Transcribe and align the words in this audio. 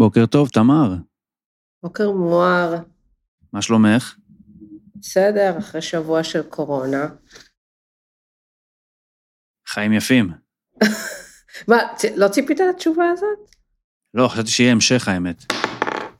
בוקר 0.00 0.26
טוב, 0.26 0.48
תמר. 0.48 0.94
בוקר 1.82 2.10
מואר. 2.10 2.74
מה 3.52 3.62
שלומך? 3.62 4.14
בסדר, 4.96 5.58
אחרי 5.58 5.82
שבוע 5.82 6.24
של 6.24 6.42
קורונה. 6.42 7.08
חיים 9.68 9.92
יפים. 9.92 10.30
מה, 11.68 11.76
לא 12.16 12.28
ציפית 12.28 12.60
לתשובה 12.60 13.10
הזאת? 13.10 13.38
לא, 14.14 14.28
חשבתי 14.28 14.50
שיהיה 14.50 14.72
המשך 14.72 15.08
האמת. 15.08 15.52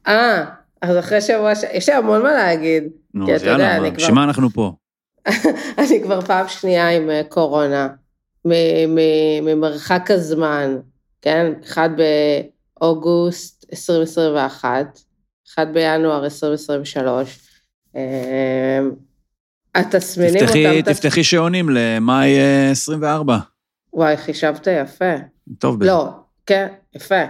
אה, 0.07 0.45
אז 0.83 0.99
אחרי 0.99 1.21
שבוע 1.21 1.55
ש... 1.55 1.63
יש 1.73 1.89
לי 1.89 1.95
המון 1.95 2.23
מה 2.23 2.33
להגיד. 2.33 2.85
נו, 3.15 3.35
אז 3.35 3.43
יאללה, 3.43 3.91
בשביל 3.91 4.15
מה 4.15 4.25
אנחנו 4.25 4.51
פה? 4.51 4.73
אני 5.79 6.03
כבר 6.03 6.21
פעם 6.21 6.49
שנייה 6.49 6.89
עם 6.89 7.11
אה, 7.11 7.23
קורונה, 7.29 7.89
ממרחק 9.43 10.11
הזמן, 10.11 10.79
כן? 11.23 11.53
אחד 11.65 11.91
באוגוסט 12.81 13.60
2021, 13.73 15.01
אחד 15.49 15.67
בינואר 15.75 16.25
2023. 16.25 17.39
אמ, 17.95 18.01
התסמינים 19.75 20.45
אותם... 20.45 20.93
תפתחי 20.93 21.25
שעונים 21.25 21.71
למאי 21.71 22.39
24. 22.71 23.35
אה, 23.35 23.39
וואי, 23.93 24.17
חישבת 24.17 24.67
יפה. 24.83 25.15
טוב 25.59 25.81
בזה. 25.81 25.91
לא, 25.91 26.09
כן, 26.47 26.67
יפה. 26.97 27.25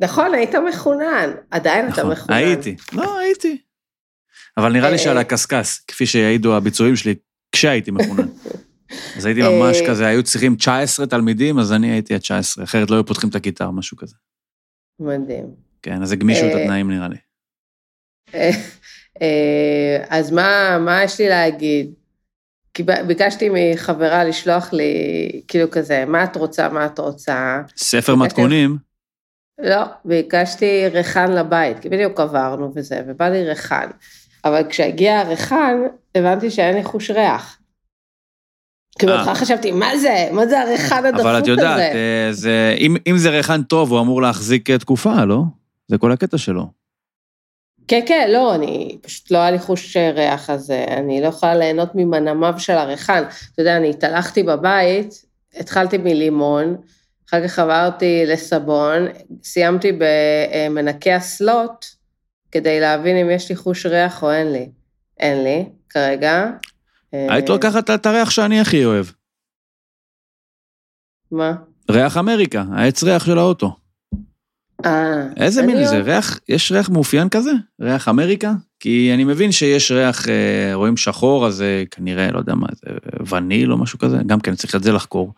נכון, 0.00 0.34
היית 0.34 0.54
מחונן, 0.54 1.30
עדיין 1.50 1.88
אתה 1.88 2.00
נכון, 2.00 2.12
מחונן. 2.12 2.36
הייתי, 2.36 2.76
לא, 2.92 3.18
הייתי. 3.18 3.58
אבל 4.56 4.72
נראה 4.72 4.90
לי 4.90 4.96
אה, 4.96 5.02
שעל 5.02 5.18
הקשקש, 5.18 5.78
כפי 5.88 6.06
שיעידו 6.06 6.56
הביצועים 6.56 6.96
שלי, 6.96 7.14
כשהייתי 7.52 7.90
מחונן. 7.90 8.28
אז 9.16 9.24
הייתי 9.24 9.42
ממש 9.42 9.76
אה, 9.76 9.88
כזה, 9.88 10.06
היו 10.06 10.22
צריכים 10.22 10.56
19 10.56 11.06
תלמידים, 11.06 11.58
אז 11.58 11.72
אני 11.72 11.90
הייתי 11.90 12.14
ה-19, 12.14 12.64
אחרת 12.64 12.90
לא 12.90 12.96
היו 12.96 13.06
פותחים 13.06 13.30
את 13.30 13.34
הכיתה 13.34 13.66
או 13.66 13.72
משהו 13.72 13.96
כזה. 13.96 14.14
מדהים. 15.00 15.46
כן, 15.82 16.02
אז 16.02 16.12
הגמישו 16.12 16.46
את 16.46 16.54
התנאים 16.54 16.90
נראה 16.90 17.08
לי. 17.08 17.16
אה, 19.22 20.04
אז 20.08 20.30
מה, 20.30 20.78
מה 20.80 21.02
יש 21.02 21.20
לי 21.20 21.28
להגיד? 21.28 21.92
כי 22.74 22.82
ביקשתי 23.06 23.48
מחברה 23.52 24.24
לשלוח 24.24 24.72
לי, 24.72 24.92
כאילו 25.48 25.70
כזה, 25.70 26.04
מה 26.04 26.24
את 26.24 26.36
רוצה, 26.36 26.68
מה 26.68 26.86
את 26.86 26.98
רוצה. 26.98 27.62
ספר 27.76 28.14
מתכונים? 28.14 28.76
לא, 29.58 29.84
ביקשתי 30.04 30.88
ריחן 30.88 31.32
לבית, 31.32 31.78
כי 31.78 31.88
בדיוק 31.88 32.20
עברנו 32.20 32.72
וזה, 32.74 33.00
ובא 33.06 33.28
לי 33.28 33.44
ריחן. 33.44 33.86
אבל 34.44 34.62
כשהגיע 34.68 35.18
הריחן, 35.18 35.76
הבנתי 36.14 36.50
שאין 36.50 36.76
לי 36.76 36.84
חוש 36.84 37.10
ריח. 37.10 37.57
כאילו, 38.98 39.12
בהתחלה 39.12 39.34
חשבתי, 39.34 39.72
מה 39.72 39.98
זה? 39.98 40.28
מה 40.32 40.46
זה 40.46 40.60
הריחן 40.60 41.04
הדפוק 41.06 41.20
הזה? 41.20 41.30
אבל 41.30 41.38
את 41.38 41.46
יודעת, 41.46 41.80
אה, 41.80 42.28
זה, 42.30 42.74
אם, 42.78 42.96
אם 43.06 43.18
זה 43.18 43.30
ריחן 43.30 43.62
טוב, 43.62 43.92
הוא 43.92 44.00
אמור 44.00 44.22
להחזיק 44.22 44.70
תקופה, 44.70 45.24
לא? 45.24 45.42
זה 45.88 45.98
כל 45.98 46.12
הקטע 46.12 46.38
שלו. 46.38 46.66
כן, 47.88 48.00
כן, 48.06 48.30
לא, 48.32 48.54
אני, 48.54 48.98
פשוט 49.02 49.30
לא 49.30 49.38
היה 49.38 49.50
לי 49.50 49.58
חוש 49.58 49.96
ריח, 49.96 50.50
אז 50.50 50.70
אה, 50.70 50.98
אני 50.98 51.20
לא 51.20 51.26
יכולה 51.26 51.54
ליהנות 51.54 51.94
ממנמיו 51.94 52.54
של 52.58 52.72
הריחן. 52.72 53.22
אתה 53.52 53.62
יודע, 53.62 53.76
אני 53.76 53.90
התהלכתי 53.90 54.42
בבית, 54.42 55.24
התחלתי 55.56 55.98
מלימון, 55.98 56.76
אחר 57.28 57.48
כך 57.48 57.58
עברתי 57.58 58.22
לסבון, 58.26 59.06
סיימתי 59.42 59.92
במנקי 59.98 61.12
הסלוט, 61.12 61.84
כדי 62.52 62.80
להבין 62.80 63.16
אם 63.16 63.30
יש 63.30 63.48
לי 63.48 63.56
חוש 63.56 63.86
ריח 63.86 64.22
או 64.22 64.32
אין 64.32 64.52
לי. 64.52 64.68
אין 65.20 65.44
לי, 65.44 65.64
כרגע. 65.90 66.46
היית 67.12 67.48
לוקחת 67.48 67.90
את 67.90 68.06
הריח 68.06 68.30
שאני 68.30 68.60
הכי 68.60 68.84
אוהב. 68.84 69.06
מה? 71.30 71.54
ריח 71.90 72.16
אמריקה, 72.16 72.64
העץ 72.72 73.02
ריח 73.02 73.26
של 73.26 73.38
האוטו. 73.38 73.76
אה. 74.84 75.26
איזה 75.36 75.66
מין 75.66 75.86
זה? 75.86 75.98
ריח, 75.98 76.40
יש 76.48 76.72
ריח 76.72 76.90
מאופיין 76.90 77.28
כזה? 77.28 77.50
ריח 77.80 78.08
אמריקה? 78.08 78.52
כי 78.80 79.10
אני 79.14 79.24
מבין 79.24 79.52
שיש 79.52 79.92
ריח, 79.92 80.28
אה, 80.28 80.70
רואים 80.74 80.96
שחור, 80.96 81.46
אז 81.46 81.54
זה 81.54 81.84
כנראה, 81.90 82.30
לא 82.32 82.38
יודע 82.38 82.54
מה, 82.54 82.66
זה 82.72 82.90
וניל 83.36 83.72
או 83.72 83.78
משהו 83.78 83.98
כזה, 83.98 84.18
גם 84.26 84.40
כן 84.40 84.54
צריך 84.54 84.74
את 84.74 84.82
זה 84.82 84.92
לחקור. 84.92 85.34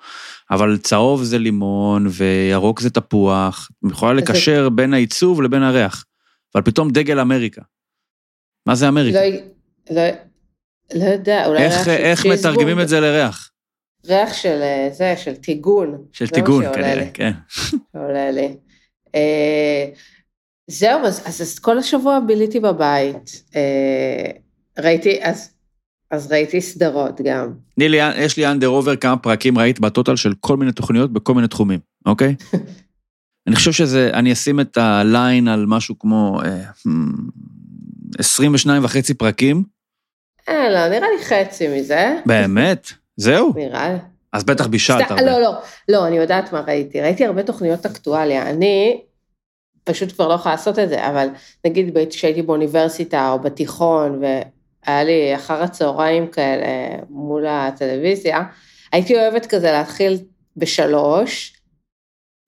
אבל 0.50 0.78
צהוב 0.78 1.22
זה 1.22 1.38
לימון, 1.38 2.06
וירוק 2.10 2.81
זה 2.81 2.91
תפוח, 2.91 3.70
יכולה 3.91 4.12
לקשר 4.12 4.69
בין 4.69 4.94
העיצוב 4.94 5.42
לבין 5.42 5.62
הריח. 5.62 6.04
אבל 6.54 6.62
פתאום 6.62 6.91
דגל 6.91 7.20
אמריקה. 7.20 7.62
מה 8.66 8.75
זה 8.75 8.88
אמריקה? 8.88 9.19
לא, 9.91 9.97
לא, 9.97 10.10
לא 10.94 11.04
יודע, 11.04 11.46
אולי 11.46 11.62
איך, 11.62 11.74
ריח 11.74 11.84
של 11.84 11.90
איך 11.90 12.26
מתרגמים 12.26 12.80
את 12.80 12.88
זה 12.88 13.00
לריח? 13.00 13.50
ריח 14.06 14.32
של 14.32 14.58
אה, 14.62 14.88
זה, 14.92 15.14
של 15.16 15.34
טיגון. 15.34 15.98
של 16.12 16.28
טיגון, 16.28 16.64
כנראה, 16.74 17.10
כן. 17.14 17.32
עולה 17.94 18.30
לי. 18.30 18.56
אה, 19.14 19.86
זהו, 20.70 21.00
אז, 21.04 21.22
אז, 21.26 21.42
אז 21.42 21.58
כל 21.58 21.78
השבוע 21.78 22.20
ביליתי 22.20 22.60
בבית. 22.60 23.42
אה, 23.56 24.30
ראיתי, 24.78 25.18
אז, 25.22 25.50
אז 26.10 26.32
ראיתי 26.32 26.60
סדרות 26.60 27.20
גם. 27.24 27.52
תני 27.74 27.88
לי, 27.88 27.98
יש 28.16 28.36
לי 28.36 28.46
אנדר 28.46 28.66
עובר 28.66 28.96
כמה 28.96 29.16
פרקים 29.16 29.58
ראית 29.58 29.80
בטוטל 29.80 30.16
של 30.16 30.32
כל 30.40 30.56
מיני 30.56 30.72
תוכניות 30.72 31.12
בכל 31.12 31.34
מיני 31.34 31.48
תחומים, 31.48 31.78
אוקיי? 32.06 32.34
אני 33.46 33.56
חושב 33.56 33.72
שזה, 33.72 34.10
אני 34.12 34.32
אשים 34.32 34.60
את 34.60 34.76
הליין 34.76 35.48
על 35.48 35.66
משהו 35.66 35.98
כמו 35.98 36.40
אה, 36.44 36.70
22 38.18 38.84
וחצי 38.84 39.14
פרקים. 39.14 39.64
אה, 40.48 40.70
לא, 40.70 40.88
נראה 40.88 41.08
לי 41.10 41.24
חצי 41.24 41.68
מזה. 41.68 42.16
באמת? 42.26 42.86
זהו? 43.16 43.52
נראה 43.56 43.92
לי. 43.92 43.98
אז 44.32 44.44
בטח 44.44 44.66
בישלת 44.66 45.10
הרבה. 45.10 45.22
לא, 45.22 45.40
לא, 45.40 45.52
לא, 45.88 46.06
אני 46.06 46.16
יודעת 46.16 46.52
מה 46.52 46.60
ראיתי. 46.60 47.00
ראיתי 47.00 47.26
הרבה 47.26 47.42
תוכניות 47.42 47.86
אקטואליה. 47.86 48.50
אני 48.50 49.00
פשוט 49.84 50.12
כבר 50.12 50.28
לא 50.28 50.34
יכולה 50.34 50.54
לעשות 50.54 50.78
את 50.78 50.88
זה, 50.88 51.08
אבל 51.08 51.28
נגיד 51.66 51.96
כשהייתי 52.10 52.42
באוניברסיטה 52.42 53.30
או 53.32 53.38
בתיכון, 53.38 54.22
והיה 54.22 55.04
לי 55.04 55.34
אחר 55.34 55.62
הצהריים 55.62 56.26
כאלה 56.26 56.66
מול 57.10 57.46
הטלוויזיה, 57.46 58.42
הייתי 58.92 59.16
אוהבת 59.16 59.46
כזה 59.46 59.72
להתחיל 59.72 60.18
בשלוש, 60.56 61.56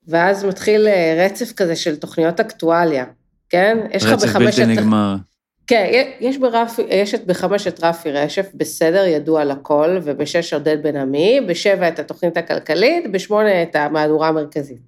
ואז 0.07 0.45
מתחיל 0.45 0.89
אה, 0.89 1.25
רצף 1.27 1.53
כזה 1.53 1.77
של 1.77 1.97
תוכניות 1.97 2.41
אקטואליה, 2.41 3.05
כן? 3.49 3.79
יש 3.91 4.05
לך 4.05 4.13
בחמש... 4.13 4.25
רצף 4.25 4.59
בלתי 4.59 4.67
נגמר. 4.67 5.17
כן, 5.73 6.05
יש, 6.21 6.39
ברף, 6.39 6.79
יש 6.89 7.15
את 7.15 7.27
בחמש 7.27 7.67
את 7.67 7.85
רפי 7.85 8.11
רשף, 8.11 8.47
בסדר, 8.55 9.05
ידוע 9.05 9.45
לכל, 9.45 9.99
ובשש 10.03 10.55
עודד 10.55 10.83
בן 10.83 10.97
עמי, 10.97 11.41
בשבע 11.49 11.89
את 11.89 11.99
התוכנית 11.99 12.37
הכלכלית, 12.37 13.13
בשמונה 13.13 13.63
את 13.63 13.77
המהדורה 13.77 14.29
המרכזית. 14.29 14.79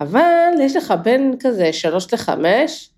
אבל 0.00 0.50
יש 0.60 0.76
לך 0.76 0.94
בין 1.02 1.34
כזה 1.40 1.72
שלוש 1.72 2.14
לחמש. 2.14 2.90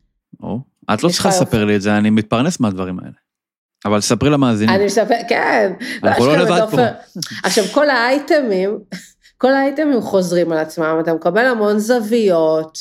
או, 0.43 0.59
את 0.95 1.03
לא 1.03 1.09
צריכה 1.09 1.29
לספר 1.29 1.65
לי 1.65 1.77
את 1.77 1.83
זה, 1.83 1.97
אני 1.97 2.11
מתפרנס 2.11 2.61
מהדברים 2.61 2.99
האלה. 2.99 3.13
אבל 3.85 4.01
ספרי 4.01 4.31
למאזינים. 4.31 4.75
אני 4.75 4.85
מספר, 4.85 5.15
כן. 5.29 5.73
אנחנו 6.03 6.27
לא 6.27 6.37
לבד 6.37 6.61
פה. 6.71 6.83
עכשיו, 7.45 7.65
כל 7.65 7.91
האייטמים, 7.91 8.79
כל 9.39 9.53
האייטמים 9.53 10.01
חוזרים 10.01 10.53
על 10.53 10.59
עצמם, 10.59 10.99
אתה 11.01 11.15
מקבל 11.15 11.47
המון 11.47 11.79
זוויות. 11.79 12.79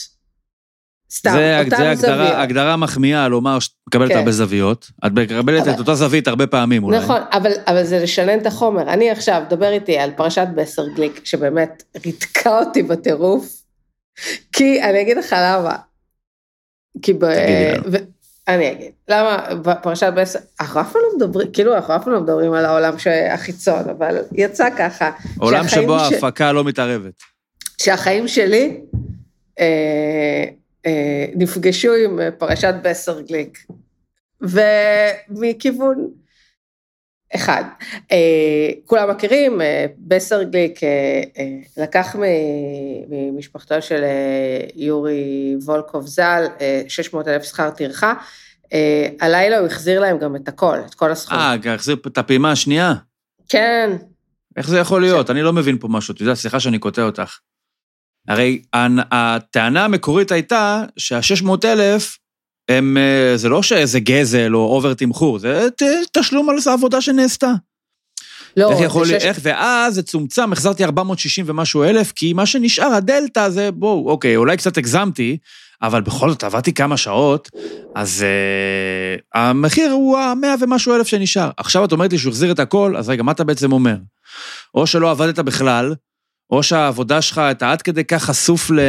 סתם, 1.14 1.32
זה, 1.32 1.60
אותם 1.60 1.70
זה 1.70 1.92
הגדרה, 1.92 1.96
זוויות. 1.96 2.34
הגדרה 2.36 2.78
מחמיאה 2.78 3.28
לומר 3.28 3.60
שאת 3.60 3.72
מקבלת 3.88 4.12
כן. 4.12 4.18
הרבה 4.18 4.32
זוויות. 4.32 4.92
את 5.06 5.12
מקבלת 5.12 5.62
אבל... 5.62 5.72
את 5.72 5.80
אותה 5.80 5.96
זווית 5.96 6.28
הרבה 6.28 6.48
פעמים 6.48 6.84
אולי. 6.84 6.98
נכון, 6.98 7.22
אבל, 7.32 7.52
אבל 7.68 7.84
זה 7.84 8.00
לשנן 8.00 8.40
את 8.40 8.46
החומר. 8.46 8.82
אני 8.82 9.12
עכשיו, 9.12 9.44
דבר 9.50 9.72
איתי 9.72 9.98
על 9.98 10.12
פרשת 10.12 10.48
בסר 10.56 10.88
גליק, 10.96 11.22
שבאמת 11.24 11.84
ריתקה 12.06 12.60
אותי 12.60 12.84
בטירוף, 12.84 13.64
כי 14.54 14.84
אני 14.84 15.02
אגיד 15.02 15.18
לך 15.18 15.36
למה. 15.40 15.76
כי 17.02 17.14
ב... 17.14 17.24
ו... 17.92 17.98
אני 18.48 18.72
אגיד, 18.72 18.92
למה 19.08 19.56
בפרשת 19.62 20.14
בסר, 20.16 20.40
אנחנו 20.62 20.82
אף 20.82 20.92
פעם 20.92 21.02
לא 21.02 21.18
מדברים, 21.18 21.52
כאילו 21.54 21.76
אנחנו 21.76 21.96
אף 21.96 22.04
פעם 22.04 22.14
לא 22.14 22.22
מדברים 22.22 22.54
על 22.54 22.66
העולם 22.66 22.94
החיצון, 23.32 23.90
אבל 23.90 24.18
יצא 24.32 24.70
ככה. 24.78 25.12
עולם 25.40 25.68
שבו 25.68 26.00
ש... 26.00 26.02
ההפקה 26.02 26.52
לא 26.52 26.64
מתערבת. 26.64 27.14
שהחיים 27.82 28.28
שלי, 28.28 28.78
אה, 29.60 30.46
נפגשו 31.36 31.94
עם 31.94 32.20
אה, 32.20 32.32
פרשת 32.32 32.74
בסר 32.84 33.22
גליק. 33.22 33.66
ומכיוון 34.42 36.08
אחד, 37.36 37.64
אה, 38.12 38.70
כולם 38.86 39.10
מכירים, 39.10 39.62
בסר 39.98 40.44
גליק 40.44 40.80
לקח 41.78 42.16
ממשפחתו 43.10 43.82
של 43.82 44.04
יורי 44.76 45.56
וולקוב 45.66 46.08
ז"ל 46.08 46.46
600 46.88 47.28
אלף 47.28 47.44
שכר 47.44 47.70
טרחה, 47.70 48.14
הלילה 49.20 49.58
הוא 49.58 49.68
החזיר 49.68 50.00
להם 50.00 50.18
גם 50.18 50.36
את 50.36 50.48
הכל, 50.48 50.78
את 50.86 50.94
כל 50.94 51.12
הסכום. 51.12 51.38
אה, 51.38 51.74
החזיר 51.74 51.96
את 52.08 52.18
הפעימה 52.18 52.52
השנייה? 52.52 52.94
כן. 53.50 53.92
איך 54.58 54.70
זה 54.70 54.80
יכול 54.80 55.02
להיות? 55.02 55.30
אני 55.30 55.42
לא 55.42 55.54
מבין 55.54 55.78
פה 55.78 55.88
משהו, 55.88 56.14
אתה 56.14 56.22
יודע, 56.22 56.36
סליחה 56.36 56.60
שאני 56.60 56.80
קוטע 56.80 57.04
אותך. 57.04 57.38
הרי 58.28 58.62
הטענה 59.12 59.86
המקורית 59.86 60.32
הייתה 60.32 60.84
שה-600 60.98 61.50
אלף, 61.66 62.18
הם, 62.70 62.98
זה 63.36 63.50
לא 63.50 63.64
שאיזה 63.64 64.00
גזל 64.00 64.56
או 64.56 64.76
אובר 64.76 64.94
תמחור, 64.94 65.40
זה 65.40 65.68
תשלום 66.14 66.50
על 66.50 66.56
העבודה 66.68 67.02
שנעשתה. 67.02 67.52
לא, 68.58 68.72
איך 68.72 68.80
יכול, 68.82 69.06
זה 69.06 69.20
שש- 69.20 69.26
איך, 69.26 69.40
ואז 69.42 69.96
זה 69.96 70.04
צומצם, 70.04 70.52
החזרתי 70.54 70.84
460 70.84 71.46
ומשהו 71.48 71.84
אלף, 71.84 72.12
כי 72.12 72.34
מה 72.34 72.46
שנשאר, 72.46 72.86
הדלתא 72.94 73.50
זה, 73.50 73.72
בואו, 73.72 74.10
אוקיי, 74.10 74.36
אולי 74.36 74.58
קצת 74.58 74.78
הגזמתי, 74.78 75.38
אבל 75.82 76.02
בכל 76.02 76.30
זאת 76.30 76.44
עבדתי 76.44 76.74
כמה 76.74 76.98
שעות, 76.98 77.50
אז 77.96 78.26
uh, 78.26 79.22
המחיר 79.40 79.92
הוא 79.92 80.18
המאה 80.18 80.56
ומשהו 80.62 80.96
אלף 80.96 81.08
שנשאר. 81.08 81.50
עכשיו 81.58 81.86
את 81.86 81.92
אומרת 81.92 82.12
לי 82.12 82.18
שהוא 82.18 82.30
החזיר 82.32 82.52
את 82.52 82.60
הכל, 82.60 82.96
אז 82.98 83.10
רגע, 83.10 83.24
מה 83.24 83.32
אתה 83.32 83.44
בעצם 83.44 83.72
אומר? 83.72 83.96
או 84.76 84.88
שלא 84.88 85.12
עבדת 85.12 85.40
בכלל, 85.40 85.94
או 86.52 86.64
שהעבודה 86.64 87.22
שלך, 87.22 87.42
אתה 87.52 87.72
עד 87.72 87.82
כדי 87.82 88.04
כך 88.04 88.24
חשוף 88.24 88.72
ל... 88.72 88.80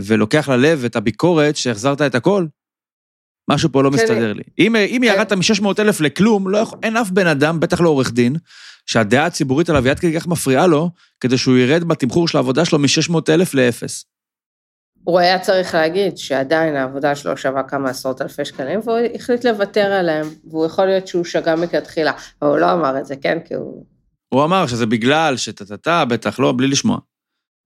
ולוקח 0.00 0.48
ללב 0.48 0.84
את 0.84 0.96
הביקורת 0.96 1.56
שהחזרת 1.56 2.02
את 2.02 2.14
הכל? 2.14 2.46
משהו 3.50 3.72
פה 3.72 3.82
לא 3.82 3.90
כן. 3.90 3.96
מסתדר 3.96 4.32
לי. 4.32 4.42
אם, 4.58 4.76
אם 4.76 5.02
ירדת 5.04 5.32
מ-600 5.32 5.66
אלף 5.78 6.00
לכלום, 6.00 6.48
לא 6.48 6.58
יכול, 6.58 6.78
אין 6.82 6.96
אף 6.96 7.10
בן 7.10 7.26
אדם, 7.26 7.60
בטח 7.60 7.80
לא 7.80 7.88
עורך 7.88 8.12
דין, 8.12 8.36
שהדעה 8.86 9.26
הציבורית 9.26 9.70
עליו 9.70 9.84
היא 9.84 9.90
עד 9.90 9.98
כדי 9.98 10.20
כך 10.20 10.26
מפריעה 10.26 10.66
לו, 10.66 10.90
כדי 11.20 11.38
שהוא 11.38 11.56
ירד 11.56 11.84
בתמחור 11.84 12.28
של 12.28 12.38
העבודה 12.38 12.64
שלו 12.64 12.78
מ-600 12.78 13.18
אלף 13.28 13.54
לאפס. 13.54 14.04
הוא 15.04 15.18
היה 15.18 15.38
צריך 15.38 15.74
להגיד 15.74 16.18
שעדיין 16.18 16.76
העבודה 16.76 17.14
שלו 17.14 17.36
שווה 17.36 17.62
כמה 17.62 17.90
עשרות 17.90 18.22
אלפי 18.22 18.44
שקלים, 18.44 18.80
והוא 18.84 18.98
החליט 19.14 19.44
לוותר 19.44 19.92
עליהם, 19.92 20.26
והוא 20.44 20.66
יכול 20.66 20.84
להיות 20.84 21.06
שהוא 21.06 21.24
שגה 21.24 21.56
מכתחילה, 21.56 22.12
אבל 22.42 22.50
הוא 22.50 22.58
לא 22.58 22.72
אמר 22.72 22.98
את 22.98 23.06
זה, 23.06 23.16
כן? 23.16 23.38
כי 23.44 23.54
הוא... 23.54 23.84
הוא 24.36 24.44
אמר 24.44 24.66
שזה 24.66 24.86
בגלל 24.86 25.36
שטטטה, 25.36 26.04
בטח 26.04 26.38
לא, 26.38 26.54
בלי 26.56 26.68
לשמוע. 26.68 26.98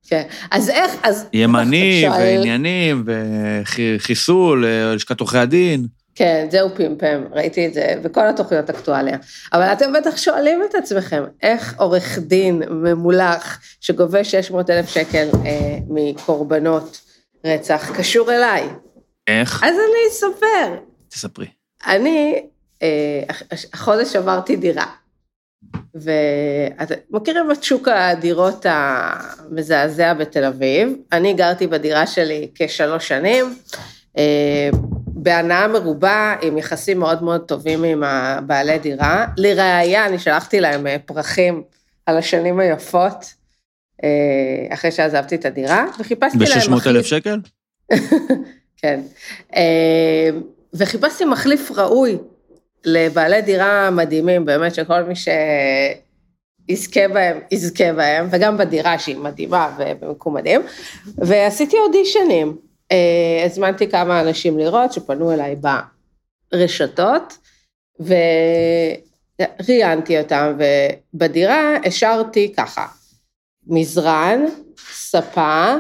כן. 0.09 0.23
אז 0.51 0.71
איך, 0.71 0.93
אז... 1.03 1.27
ימני 1.33 2.05
ועניינים 2.19 3.05
וחיסול, 3.07 4.65
אה, 4.65 4.95
לשכת 4.95 5.21
עורכי 5.21 5.39
הדין. 5.39 5.87
כן, 6.15 6.47
זה 6.51 6.61
הוא 6.61 6.71
פמפם, 6.75 7.23
ראיתי 7.33 7.67
את 7.67 7.75
זה 7.75 7.95
בכל 8.03 8.29
התוכניות 8.29 8.71
אקטואליה. 8.71 9.17
אבל 9.53 9.63
אתם 9.63 9.93
בטח 9.93 10.17
שואלים 10.17 10.61
את 10.71 10.75
עצמכם, 10.75 11.23
איך 11.43 11.75
עורך 11.79 12.19
דין 12.19 12.63
ממולח 12.71 13.61
שגובה 13.81 14.25
600 14.25 14.71
אלף 14.71 14.89
שקל 14.89 15.29
אה, 15.47 15.79
מקורבנות 15.89 17.01
רצח 17.45 17.91
קשור 17.97 18.33
אליי? 18.33 18.69
איך? 19.27 19.65
אז 19.65 19.75
אני 19.75 20.13
אספר. 20.13 20.77
תספרי. 21.09 21.47
אני, 21.87 22.43
אה, 22.83 23.23
החודש 23.73 24.17
עברתי 24.17 24.57
דירה. 24.57 24.87
ואתם 25.95 26.95
מכירים 27.11 27.53
את 27.53 27.63
שוק 27.65 27.89
הדירות 27.89 28.67
המזעזע 28.69 30.15
בתל 30.15 30.45
אביב? 30.45 30.93
אני 31.13 31.33
גרתי 31.33 31.67
בדירה 31.67 32.07
שלי 32.07 32.49
כשלוש 32.55 33.09
שנים, 33.09 33.55
אה, 34.19 34.71
בהנאה 35.07 35.69
מרובה, 35.69 36.37
עם 36.43 36.59
יחסים 36.59 36.99
מאוד 36.99 37.23
מאוד 37.23 37.41
טובים 37.41 37.85
עם 37.85 38.03
הבעלי 38.03 38.79
דירה. 38.79 39.27
לראיה, 39.37 40.07
אני 40.07 40.19
שלחתי 40.19 40.61
להם 40.61 40.87
אה, 40.87 40.97
פרחים 41.07 41.63
על 42.07 42.17
השנים 42.17 42.61
היפות, 42.61 43.35
אה, 44.05 44.75
אחרי 44.75 44.91
שעזבתי 44.91 45.35
את 45.35 45.45
הדירה, 45.45 45.87
וחיפשתי 45.99 46.39
להם 46.39 46.79
ב-600 46.79 46.89
אלף 46.89 47.07
שקל? 47.07 47.39
כן. 48.83 49.01
וחיפשתי 50.75 51.25
מחליף 51.25 51.71
ראוי 51.71 52.19
לבעלי 52.85 53.43
דירה 53.43 53.91
מדהימים, 53.91 54.45
באמת 54.45 54.75
שכל 54.75 55.03
מי 55.03 55.15
שיזכה 56.69 57.09
בהם, 57.09 57.41
יזכה 57.51 57.93
בהם, 57.93 58.29
וגם 58.31 58.57
בדירה 58.57 58.99
שהיא 58.99 59.17
מדהימה 59.17 59.77
ובמקום 59.79 60.37
מדהים. 60.37 60.61
ועשיתי 61.17 61.77
אודישנים. 61.79 62.57
אה, 62.93 63.43
הזמנתי 63.47 63.91
כמה 63.91 64.21
אנשים 64.21 64.59
לראות 64.59 64.93
שפנו 64.93 65.33
אליי 65.33 65.57
ברשתות, 66.53 67.39
וראיינתי 69.59 70.19
אותם, 70.19 70.57
ובדירה 70.59 71.77
השארתי 71.85 72.53
ככה, 72.57 72.87
מזרן, 73.67 74.45
ספה, 74.93 75.75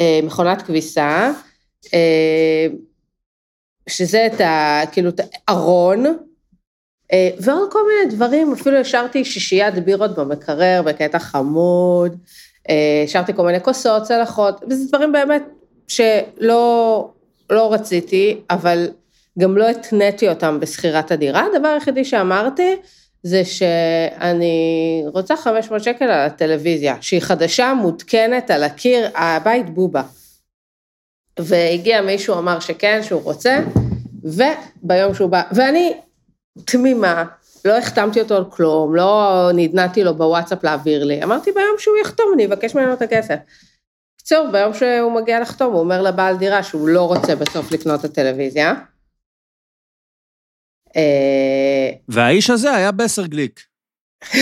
אה, 0.00 0.20
מכונת 0.22 0.62
כביסה, 0.62 1.30
אה, 1.94 2.66
שזה 3.88 4.26
את 4.26 4.40
ה... 4.40 4.80
כאילו, 4.92 5.10
את 5.10 5.20
הארון, 5.48 6.04
ועוד 7.40 7.72
כל 7.72 7.78
מיני 7.88 8.16
דברים, 8.16 8.52
אפילו 8.52 8.76
השארתי 8.76 9.24
שישיית 9.24 9.74
בירות 9.74 10.14
במקרר 10.14 10.82
בקטע 10.84 11.18
חמוד, 11.18 12.16
אה, 12.70 13.02
השארתי 13.04 13.34
כל 13.34 13.46
מיני 13.46 13.60
כוסות, 13.60 14.02
צלחות, 14.02 14.60
וזה 14.70 14.88
דברים 14.88 15.12
באמת 15.12 15.42
שלא 15.88 17.08
לא 17.50 17.72
רציתי, 17.72 18.40
אבל 18.50 18.88
גם 19.38 19.56
לא 19.56 19.68
התניתי 19.68 20.28
אותם 20.28 20.60
בשכירת 20.60 21.10
הדירה. 21.10 21.46
הדבר 21.54 21.68
היחידי 21.68 22.04
שאמרתי 22.04 22.76
זה 23.22 23.44
שאני 23.44 25.02
רוצה 25.06 25.36
500 25.36 25.82
שקל 25.82 26.04
על 26.04 26.26
הטלוויזיה, 26.26 26.96
שהיא 27.00 27.20
חדשה, 27.20 27.74
מותקנת 27.74 28.50
על 28.50 28.64
הקיר, 28.64 29.10
הבית 29.14 29.70
בובה. 29.70 30.02
והגיע 31.38 32.02
מישהו, 32.02 32.38
אמר 32.38 32.60
שכן, 32.60 33.00
שהוא 33.02 33.22
רוצה, 33.22 33.58
וביום 34.24 35.14
שהוא 35.14 35.30
בא, 35.30 35.42
ואני 35.52 35.92
תמימה, 36.64 37.24
לא 37.64 37.78
החתמתי 37.78 38.20
אותו 38.20 38.36
על 38.36 38.44
כלום, 38.50 38.94
לא 38.94 39.50
נדנדתי 39.54 40.04
לו 40.04 40.14
בוואטסאפ 40.14 40.64
להעביר 40.64 41.04
לי, 41.04 41.22
אמרתי 41.22 41.52
ביום 41.52 41.74
שהוא 41.78 41.96
יחתום, 42.02 42.26
אני 42.34 42.46
אבקש 42.46 42.74
ממנו 42.74 42.92
את 42.92 43.02
הכסף. 43.02 43.36
בקיצור, 44.16 44.50
ביום 44.52 44.74
שהוא 44.74 45.12
מגיע 45.12 45.40
לחתום, 45.40 45.72
הוא 45.72 45.80
אומר 45.80 46.02
לבעל 46.02 46.36
דירה 46.36 46.62
שהוא 46.62 46.88
לא 46.88 47.02
רוצה 47.02 47.36
בסוף 47.36 47.72
לקנות 47.72 48.00
את 48.00 48.04
הטלוויזיה. 48.04 48.74
אה, 50.96 51.90
והאיש 52.08 52.50
הזה 52.50 52.74
היה 52.74 52.92
בסר 52.92 53.26
גליק. 53.26 53.60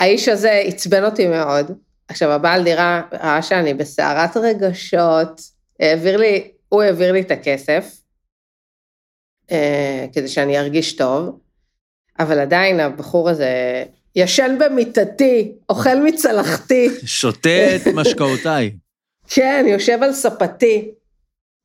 האיש 0.00 0.28
הזה 0.28 0.52
עצבן 0.52 1.04
אותי 1.04 1.26
מאוד. 1.26 1.78
עכשיו, 2.08 2.30
הבעל 2.30 2.64
דירה 2.64 3.02
ראה 3.12 3.42
שאני 3.42 3.74
בסערת 3.74 4.36
רגשות, 4.36 5.40
העביר 5.80 6.16
לי, 6.16 6.50
הוא 6.68 6.82
העביר 6.82 7.12
לי 7.12 7.20
את 7.20 7.30
הכסף, 7.30 7.97
כדי 10.12 10.28
שאני 10.28 10.58
ארגיש 10.58 10.96
טוב, 10.96 11.38
אבל 12.18 12.38
עדיין 12.38 12.80
הבחור 12.80 13.28
הזה 13.28 13.84
ישן 14.16 14.56
במיטתי, 14.60 15.52
אוכל 15.68 16.02
מצלחתי, 16.04 16.88
שותה 17.04 17.76
את 17.76 17.86
משקאותיי. 17.96 18.70
כן, 19.28 19.64
יושב 19.68 20.02
על 20.02 20.12
ספתי. 20.12 20.90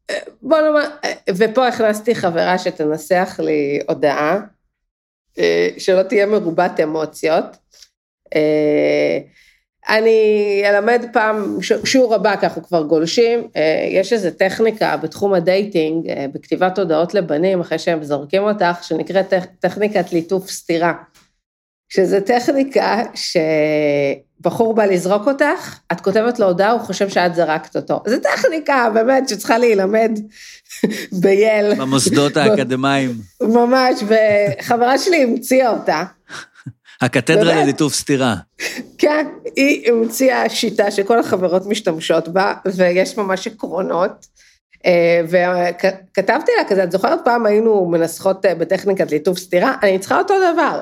אה, 0.09 0.19
בוא 0.41 0.61
נאמר, 0.61 0.87
אה, 1.03 1.13
ופה 1.37 1.67
הכנסתי 1.67 2.15
חברה 2.15 2.57
שתנסח 2.57 3.39
לי 3.43 3.79
הודעה, 3.87 4.39
אה, 5.39 5.69
שלא 5.77 6.03
תהיה 6.03 6.25
מרובת 6.25 6.79
אמוציות. 6.83 7.45
אני 9.89 10.19
אלמד 10.65 11.05
פעם, 11.13 11.57
שיעור 11.85 12.15
הבא, 12.15 12.35
כי 12.35 12.45
אנחנו 12.45 12.63
כבר 12.63 12.83
גולשים, 12.83 13.47
אה, 13.55 13.87
יש 13.91 14.13
איזו 14.13 14.29
טכניקה 14.37 14.97
בתחום 14.97 15.33
הדייטינג, 15.33 16.09
אה, 16.09 16.25
בכתיבת 16.33 16.79
הודעות 16.79 17.13
לבנים, 17.13 17.61
אחרי 17.61 17.79
שהם 17.79 18.03
זורקים 18.03 18.43
אותך, 18.43 18.77
שנקראת 18.83 19.33
טכ- 19.33 19.47
טכניקת 19.59 20.13
ליטוף 20.13 20.49
סתירה. 20.49 20.93
שזה 21.89 22.21
טכניקה 22.21 23.01
שבחור 24.41 24.75
בא 24.75 24.85
לזרוק 24.85 25.27
אותך, 25.27 25.79
את 25.91 26.01
כותבת 26.01 26.39
לו 26.39 26.45
הודעה, 26.45 26.71
הוא 26.71 26.81
חושב 26.81 27.09
שאת 27.09 27.35
זרקת 27.35 27.75
אותו. 27.75 28.03
זו 28.07 28.15
טכניקה 28.19 28.89
באמת 28.93 29.29
שצריכה 29.29 29.57
להילמד 29.57 30.11
בייל, 31.21 31.73
במוסדות 31.75 32.37
האקדמיים. 32.37 33.11
ממש, 33.41 34.03
וחברה 34.07 34.97
שלי 34.97 35.23
המציאה 35.23 35.69
אותה. 35.69 36.03
הקתדרה? 37.05 37.63
לליטוף 37.63 37.93
סתירה. 37.93 38.35
כן, 38.97 39.27
היא 39.55 39.91
המציאה 39.91 40.49
שיטה 40.49 40.91
שכל 40.91 41.19
החברות 41.19 41.65
משתמשות 41.65 42.27
בה, 42.27 42.53
ויש 42.75 43.17
ממש 43.17 43.47
עקרונות. 43.47 44.25
אה, 44.85 45.21
וכתבתי 45.27 46.51
לה 46.57 46.63
כזה, 46.69 46.83
את 46.83 46.91
זוכרת 46.91 47.19
פעם 47.25 47.45
היינו 47.45 47.85
מנסחות 47.91 48.45
אה, 48.45 48.55
בטכניקת 48.55 49.11
ליטוף 49.11 49.37
סתירה? 49.37 49.75
אני 49.83 49.99
צריכה 49.99 50.17
אותו 50.19 50.33
דבר. 50.53 50.79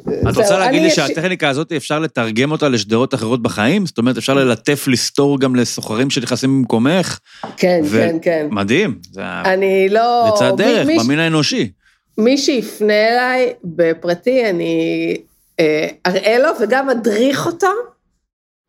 את 0.00 0.36
רוצה 0.36 0.58
להגיד 0.58 0.82
לי 0.82 0.90
שהטכניקה 0.90 1.48
הזאת 1.48 1.72
אפשר 1.72 1.98
לתרגם 1.98 2.50
אותה 2.52 2.68
לשדרות 2.68 3.14
אחרות 3.14 3.42
בחיים? 3.42 3.86
זאת 3.86 3.98
אומרת, 3.98 4.16
אפשר 4.16 4.34
ללטף, 4.34 4.84
לסתור 4.88 5.40
גם 5.40 5.56
לסוחרים 5.56 6.10
שנכנסים 6.10 6.58
במקומך? 6.58 7.18
כן, 7.56 7.80
כן, 7.92 8.16
כן. 8.22 8.46
מדהים, 8.50 8.98
אני 9.44 9.88
לא... 9.88 10.26
פריצת 10.28 10.54
דרך, 10.56 10.86
מי- 10.86 10.96
מי- 10.96 11.04
במין 11.04 11.18
האנושי. 11.18 11.70
מי 12.18 12.38
שיפנה 12.38 13.08
אליי 13.08 13.52
בפרטי, 13.64 14.50
אני 14.50 15.16
אה, 15.60 15.88
אראה 16.06 16.38
לו 16.38 16.48
וגם 16.60 16.90
אדריך 16.90 17.46
אותו 17.46 17.70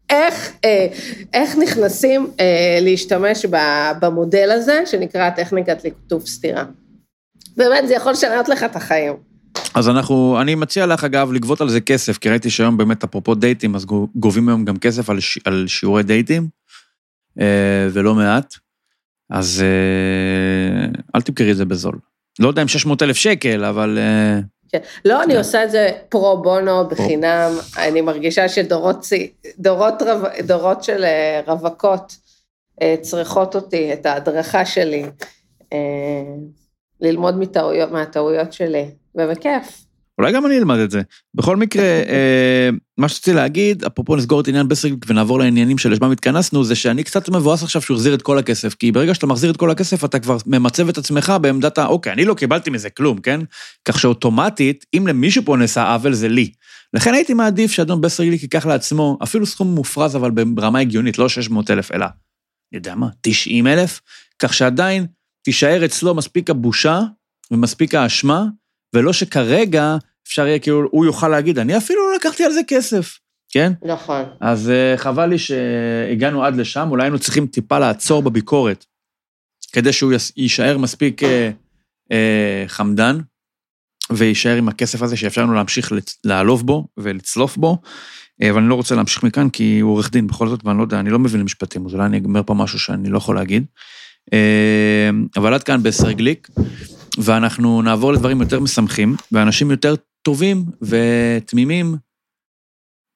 איך, 0.10 0.52
אה, 0.66 0.88
איך 1.34 1.58
נכנסים 1.58 2.28
אה, 2.40 2.80
להשתמש 2.82 3.46
במודל 4.02 4.52
הזה, 4.52 4.84
שנקרא 4.86 5.30
טכניקת 5.30 5.84
ליטוף 5.84 6.28
סתירה. 6.28 6.66
באמת, 7.58 7.88
זה 7.88 7.94
יכול 7.94 8.12
לשנות 8.12 8.50
לך 8.50 8.64
את 8.64 8.76
החיים. 8.76 9.14
אז 9.76 9.90
אנחנו, 9.90 10.42
אני 10.42 10.56
מציע 10.56 10.86
לך, 10.86 11.04
אגב, 11.04 11.32
לגבות 11.32 11.62
על 11.62 11.70
זה 11.70 11.82
כסף, 11.82 12.18
כי 12.18 12.30
ראיתי 12.30 12.50
שהיום 12.50 12.78
באמת, 12.78 13.04
אפרופו 13.04 13.36
דייטים, 13.36 13.76
אז 13.76 13.86
גו- 13.86 14.08
גובים 14.16 14.50
היום 14.50 14.66
גם 14.66 14.78
כסף 14.78 15.10
על, 15.10 15.20
ש... 15.20 15.40
על 15.46 15.66
שיעורי 15.68 16.04
דייטים, 16.04 16.48
אה, 17.40 17.88
ולא 17.94 18.16
מעט. 18.16 18.54
אז 19.30 19.64
אה, 19.64 21.00
אל 21.16 21.22
תמכרי 21.22 21.52
את 21.52 21.58
זה 21.58 21.66
בזול. 21.66 22.00
לא 22.40 22.48
יודע 22.48 22.62
אם 22.62 22.68
600 22.68 23.02
אלף 23.02 23.16
שקל, 23.16 23.66
אבל 23.66 23.98
אה, 24.02 24.40
כן. 24.72 24.80
לא, 25.06 25.24
אני 25.24 25.34
כן. 25.34 25.40
עושה 25.40 25.64
את 25.64 25.72
זה 25.72 25.90
פרו 26.10 26.42
בונו 26.42 26.88
בחינם, 26.88 27.52
אני 27.78 28.02
מרגישה 28.02 28.50
שדורות 28.50 29.06
דורות 29.60 30.02
רו- 30.02 30.44
דורות 30.48 30.84
של 30.84 31.04
אה, 31.04 31.42
רווקות 31.48 32.16
אה, 32.82 32.96
צריכות 33.02 33.56
אותי, 33.56 33.94
את 33.94 34.06
ההדרכה 34.06 34.66
שלי, 34.66 35.06
ללמוד 37.02 37.40
מטעויות, 37.40 37.92
מהטעויות 37.92 38.54
שלי, 38.54 38.86
ובכיף. 39.16 39.87
אולי 40.18 40.32
גם 40.32 40.46
אני 40.46 40.58
אלמד 40.58 40.80
את 40.80 40.92
זה. 40.92 41.02
בכל 41.36 41.58
מקרה, 41.58 41.84
אה, 41.84 42.70
מה 42.98 43.10
שרציתי 43.10 43.34
להגיד, 43.34 43.84
אפרופו 43.84 44.16
נסגור 44.16 44.42
את 44.42 44.48
עניין 44.48 44.68
בסרגליק 44.68 45.06
ונעבור 45.08 45.40
לעניינים 45.40 45.78
שלשמם 45.78 46.12
התכנסנו, 46.12 46.64
זה 46.64 46.76
שאני 46.76 47.04
קצת 47.04 47.30
מבואס 47.30 47.64
עכשיו 47.64 47.82
שהוא 47.82 47.96
החזיר 47.96 48.14
את 48.14 48.22
כל 48.22 48.38
הכסף, 48.38 48.74
כי 48.74 48.92
ברגע 48.92 49.14
שאתה 49.14 49.28
מחזיר 49.28 49.52
את 49.52 49.58
כל 49.58 49.72
הכסף, 49.72 50.06
אתה 50.06 50.20
כבר 50.20 50.38
ממצב 50.46 50.90
את 50.90 50.98
עצמך 50.98 51.34
בעמדת 51.42 51.78
ה... 51.78 51.86
אוקיי, 51.86 52.14
אני 52.14 52.26
לא 52.26 52.34
קיבלתי 52.34 52.70
מזה 52.70 52.90
כלום, 52.90 53.22
כן? 53.22 53.40
כך 53.86 54.00
שאוטומטית, 54.00 54.86
אם 54.98 55.08
למישהו 55.08 55.46
פה 55.46 55.58
נעשה 55.58 55.94
עוול, 55.94 56.14
זה 56.14 56.28
לי. 56.28 56.52
לכן 56.94 57.14
הייתי 57.14 57.34
מעדיף 57.34 57.72
שאדון 57.72 58.02
בסרגליק 58.02 58.44
ייקח 58.44 58.66
לעצמו, 58.66 59.18
אפילו 59.24 59.46
סכום 59.46 59.76
מופרז, 59.76 60.16
אבל 60.16 60.32
ברמה 60.32 60.80
הגיונית, 60.80 61.18
לא 61.18 61.30
600 61.30 61.72
אלף, 61.72 61.92
אלא, 61.92 62.06
אני 62.06 62.78
יודע 62.78 62.96
מה, 62.96 63.08
90 63.22 63.68
אלף, 63.68 64.02
כך 64.40 64.54
שעדיין 64.54 65.06
תישאר 65.44 65.86
אצלו 65.86 66.16
מספיק 66.16 66.50
הבושה 66.50 67.02
ומספיק 67.52 67.96
האשמה, 67.96 68.46
ולא 68.96 69.14
שכרגע 69.14 69.96
אפשר 70.28 70.48
יהיה, 70.48 70.60
כאילו, 70.60 70.88
הוא 70.92 71.06
יוכל 71.06 71.28
להגיד, 71.28 71.60
אני 71.60 71.78
אפילו 71.78 72.10
לא 72.10 72.16
לקחתי 72.16 72.44
על 72.44 72.52
זה 72.52 72.62
כסף, 72.68 73.18
כן? 73.50 73.74
נכון. 73.86 74.24
אז 74.42 74.70
אה, 74.70 74.98
חבל 74.98 75.26
לי 75.26 75.38
שהגענו 75.38 76.44
עד 76.44 76.56
לשם, 76.56 76.88
אולי 76.92 77.04
היינו 77.04 77.20
צריכים 77.20 77.48
טיפה 77.48 77.80
לעצור 77.80 78.22
בביקורת, 78.22 78.86
כדי 79.72 79.94
שהוא 79.94 80.14
יישאר 80.38 80.78
מספיק 80.78 81.24
אה, 81.24 81.50
אה, 82.12 82.64
חמדן, 82.68 83.20
ויישאר 84.12 84.56
עם 84.56 84.70
הכסף 84.70 85.02
הזה 85.02 85.18
שאפשר 85.18 85.44
לנו 85.44 85.54
להמשיך 85.54 85.92
לעלוב 86.24 86.68
בו 86.68 86.88
ולצלוף 86.98 87.58
בו, 87.58 87.78
אה, 88.42 88.50
אבל 88.50 88.60
אני 88.60 88.70
לא 88.70 88.76
רוצה 88.76 88.96
להמשיך 88.96 89.24
מכאן, 89.24 89.50
כי 89.50 89.80
הוא 89.80 89.92
עורך 89.92 90.12
דין 90.12 90.28
בכל 90.28 90.48
זאת, 90.48 90.66
ואני 90.66 90.78
לא 90.78 90.84
יודע, 90.84 91.00
אני 91.00 91.10
לא 91.10 91.20
מבין 91.20 91.42
משפטים, 91.42 91.86
אז 91.86 91.94
אולי 91.94 92.06
אני 92.06 92.18
אגמר 92.18 92.44
פה 92.44 92.54
משהו 92.54 92.80
שאני 92.80 93.10
לא 93.10 93.18
יכול 93.18 93.36
להגיד. 93.36 93.66
אבל 95.38 95.54
עד 95.54 95.64
כאן 95.64 95.84
בסרגליק, 95.84 96.50
ואנחנו 97.18 97.82
נעבור 97.82 98.14
לדברים 98.14 98.42
יותר 98.42 98.60
משמחים, 98.60 99.16
ואנשים 99.32 99.72
יותר 99.72 99.96
טובים 100.28 100.66
ותמימים, 100.82 101.96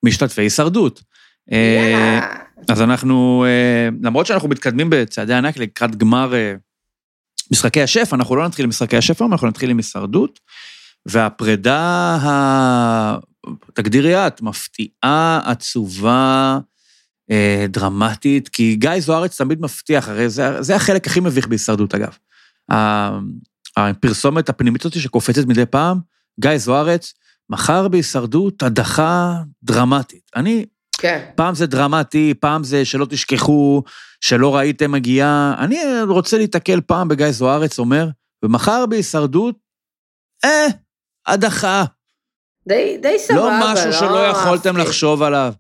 משתתפי 0.06 0.42
הישרדות. 0.42 1.04
אה, 1.52 1.90
יאללה. 1.92 2.36
אז 2.68 2.82
אנחנו, 2.82 3.46
אה, 3.48 3.90
למרות 4.04 4.26
שאנחנו 4.26 4.50
מתקדמים 4.50 4.88
בצעדי 4.90 5.34
ענק 5.34 5.58
לקראת 5.58 5.96
גמר 5.96 6.34
אה, 6.34 6.54
משחקי 7.52 7.82
השף, 7.82 8.14
אנחנו 8.14 8.36
לא 8.36 8.48
נתחיל 8.48 8.64
עם 8.64 8.70
משחקי 8.70 8.98
השף 8.98 9.22
היום, 9.22 9.32
אנחנו 9.32 9.48
נתחיל 9.48 9.70
עם 9.70 9.78
הישרדות, 9.78 10.40
והפרידה 11.06 11.80
ה... 12.24 13.18
תגדירי 13.74 14.28
את, 14.28 14.42
מפתיעה, 14.42 15.42
עצובה, 15.46 16.60
אה, 17.32 17.66
דרמטית, 17.70 18.50
כי 18.50 18.76
גיא 18.76 19.00
זוארץ 19.00 19.38
תמיד 19.38 19.62
מבטיח, 19.62 20.10
הרי 20.10 20.30
זה, 20.30 20.62
זה 20.62 20.76
החלק 20.76 21.08
הכי 21.08 21.20
מביך 21.20 21.48
בהישרדות, 21.48 21.96
אגב. 21.96 22.18
הפרסומת 23.78 24.50
הפנימית 24.50 24.86
הזאת 24.86 25.02
שקופצת 25.02 25.46
מדי 25.46 25.66
פעם, 25.66 26.11
גיא 26.40 26.58
זוארץ, 26.58 27.14
מחר 27.50 27.88
בהישרדות 27.88 28.64
הדחה 28.64 29.34
דרמטית. 29.64 30.32
אני 30.36 30.66
כן. 30.98 31.26
פעם 31.36 31.56
זה 31.56 31.66
דרמטי, 31.66 32.34
פעם 32.40 32.64
זה 32.64 32.86
שלא 32.86 33.06
תשכחו, 33.06 33.84
שלא 34.22 34.56
ראיתם 34.56 34.92
מגיעה. 34.92 35.56
אני 35.60 35.78
רוצה 36.08 36.38
להתקל 36.38 36.82
פעם 36.82 37.08
בגיא 37.08 37.32
זוארץ 37.32 37.80
אומר, 37.80 38.08
ומחר 38.44 38.86
בהישרדות, 38.86 39.56
אה, 40.46 40.68
הדחה. 41.28 41.84
די, 42.68 42.98
די 43.02 43.20
סבבה, 43.20 43.40
לא 43.40 43.52
משהו 43.62 43.94
שלא 43.94 44.28
יכולתם. 44.28 44.78
לחשוב 44.78 45.22
עליו. 45.22 45.54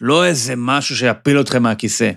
לא 0.00 0.24
איזה 0.24 0.54
משהו 0.56 0.96
שיפיל 0.96 1.40
אתכם 1.40 1.62
מהכיסא. 1.62 2.10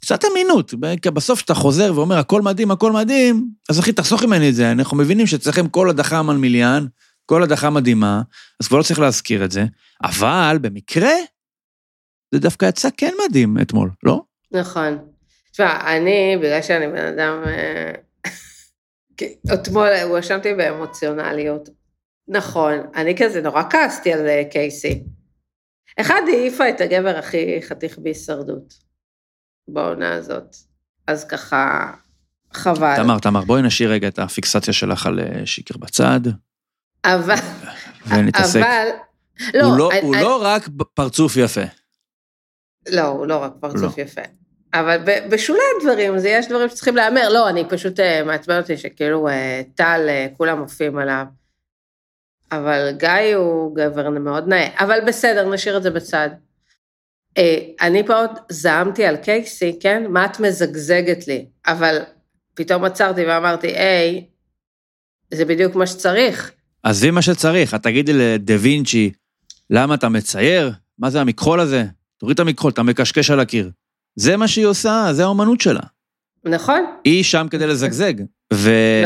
קצת 0.00 0.24
אמינות, 0.24 0.74
כי 1.02 1.10
בסוף 1.10 1.38
כשאתה 1.38 1.54
חוזר 1.54 1.92
ואומר, 1.94 2.18
הכל 2.18 2.42
מדהים, 2.42 2.70
הכל 2.70 2.92
מדהים, 2.92 3.48
אז 3.68 3.80
אחי, 3.80 3.92
תחסוך 3.92 4.24
ממני 4.24 4.48
את 4.48 4.54
זה. 4.54 4.72
אנחנו 4.72 4.96
מבינים 4.96 5.26
שאצלכם 5.26 5.68
כל 5.68 5.90
הדחה 5.90 6.22
מלמיליאן, 6.22 6.86
כל 7.28 7.42
הדחה 7.42 7.70
מדהימה, 7.70 8.22
אז 8.60 8.68
כבר 8.68 8.78
לא 8.78 8.82
צריך 8.82 9.00
להזכיר 9.00 9.44
את 9.44 9.50
זה. 9.50 9.64
אבל 10.04 10.58
במקרה, 10.60 11.12
זה 12.34 12.40
דווקא 12.40 12.66
יצא 12.66 12.88
כן 12.96 13.12
מדהים 13.24 13.56
אתמול, 13.62 13.90
לא? 14.02 14.22
נכון. 14.52 14.98
תשמע, 15.52 15.96
אני, 15.96 16.36
בגלל 16.36 16.62
שאני 16.62 16.86
בן 16.86 17.04
אדם... 17.06 17.42
אה, 17.46 17.92
כי 19.16 19.34
אתמול 19.54 19.88
הואשמתי 19.88 20.54
באמוציונליות. 20.54 21.68
נכון, 22.28 22.74
אני 22.94 23.14
כזה 23.18 23.42
נורא 23.42 23.62
כעסתי 23.70 24.12
על 24.12 24.26
אה, 24.26 24.42
קייסי. 24.50 25.04
אחד, 26.00 26.22
העיפה 26.28 26.68
את 26.68 26.80
הגבר 26.80 27.16
הכי 27.18 27.62
חתיך 27.62 27.98
בהישרדות, 27.98 28.74
בעונה 29.68 30.14
הזאת. 30.14 30.56
אז 31.06 31.24
ככה, 31.24 31.92
חבל. 32.52 32.96
תמר, 32.96 33.18
תמר, 33.18 33.40
בואי 33.40 33.62
נשאיר 33.62 33.90
רגע 33.90 34.08
את 34.08 34.18
הפיקסציה 34.18 34.72
שלך 34.72 35.06
על 35.06 35.20
אה, 35.20 35.46
שיקר 35.46 35.76
בצד, 35.78 36.20
אבל, 37.04 37.34
ונתעסק. 38.06 38.56
אבל, 38.60 38.88
הוא 39.62 39.78
לא- 39.78 39.90
אני- 39.92 40.00
הוא 40.00 40.14
אני- 40.14 40.22
לא 40.22 40.42
רק 40.44 40.62
פרצוף 40.94 41.36
יפה. 41.36 41.60
לא, 42.88 43.02
הוא 43.02 43.26
לא 43.26 43.36
רק 43.36 43.52
פרצוף 43.60 43.98
לא. 43.98 44.02
יפה. 44.02 44.20
אבל 44.74 44.98
ב- 45.04 45.28
בשולי 45.34 45.60
הדברים, 45.78 46.18
זה 46.18 46.28
יש 46.28 46.48
דברים 46.48 46.68
שצריכים 46.68 46.96
להיאמר. 46.96 47.28
לא, 47.28 47.48
אני 47.48 47.64
פשוט 47.68 48.00
אה, 48.00 48.22
מעצבן 48.24 48.58
אותי 48.58 48.76
שכאילו 48.76 49.28
אה, 49.28 49.62
טל, 49.74 50.06
אה, 50.08 50.26
כולם 50.36 50.58
עופים 50.58 50.98
עליו. 50.98 51.24
אבל 52.52 52.90
גיא 52.96 53.36
הוא 53.36 53.76
גבר 53.76 54.10
מאוד 54.10 54.48
נאה. 54.48 54.68
אבל 54.78 54.98
בסדר, 55.06 55.50
נשאיר 55.54 55.76
את 55.76 55.82
זה 55.82 55.90
בצד. 55.90 56.28
אני 57.80 58.06
פה 58.06 58.14
עוד 58.20 58.30
זעמתי 58.48 59.04
על 59.04 59.16
קייסי, 59.16 59.78
כן? 59.82 60.04
מה 60.08 60.24
את 60.24 60.40
מזגזגת 60.40 61.28
לי? 61.28 61.46
אבל 61.66 61.98
פתאום 62.54 62.84
עצרתי 62.84 63.24
ואמרתי, 63.26 63.66
היי, 63.66 64.24
זה 65.34 65.44
בדיוק 65.44 65.74
מה 65.74 65.86
שצריך. 65.86 66.52
עזבי 66.82 67.10
מה 67.10 67.22
שצריך, 67.22 67.74
את 67.74 67.82
תגידי 67.82 68.12
לדה 68.12 68.54
וינצ'י, 68.60 69.10
למה 69.70 69.94
אתה 69.94 70.08
מצייר? 70.08 70.72
מה 70.98 71.10
זה 71.10 71.20
המכחול 71.20 71.60
הזה? 71.60 71.84
תוריד 72.18 72.34
את 72.34 72.40
המכחול, 72.40 72.70
אתה 72.70 72.82
מקשקש 72.82 73.30
על 73.30 73.40
הקיר. 73.40 73.70
זה 74.16 74.36
מה 74.36 74.48
שהיא 74.48 74.66
עושה, 74.66 75.08
זה 75.12 75.24
האומנות 75.24 75.60
שלה. 75.60 75.80
נכון? 76.44 76.84
היא 77.04 77.24
שם 77.24 77.46
כדי 77.50 77.66
לזגזג. 77.66 78.14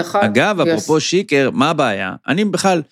נכון, 0.00 0.21
ואגב, 0.23 0.59
יוס. 0.59 0.69
אפרופו 0.69 1.00
שיקר, 1.00 1.50
מה 1.52 1.71
הבעיה? 1.71 2.14
אני 2.29 2.45
בכלל, 2.45 2.83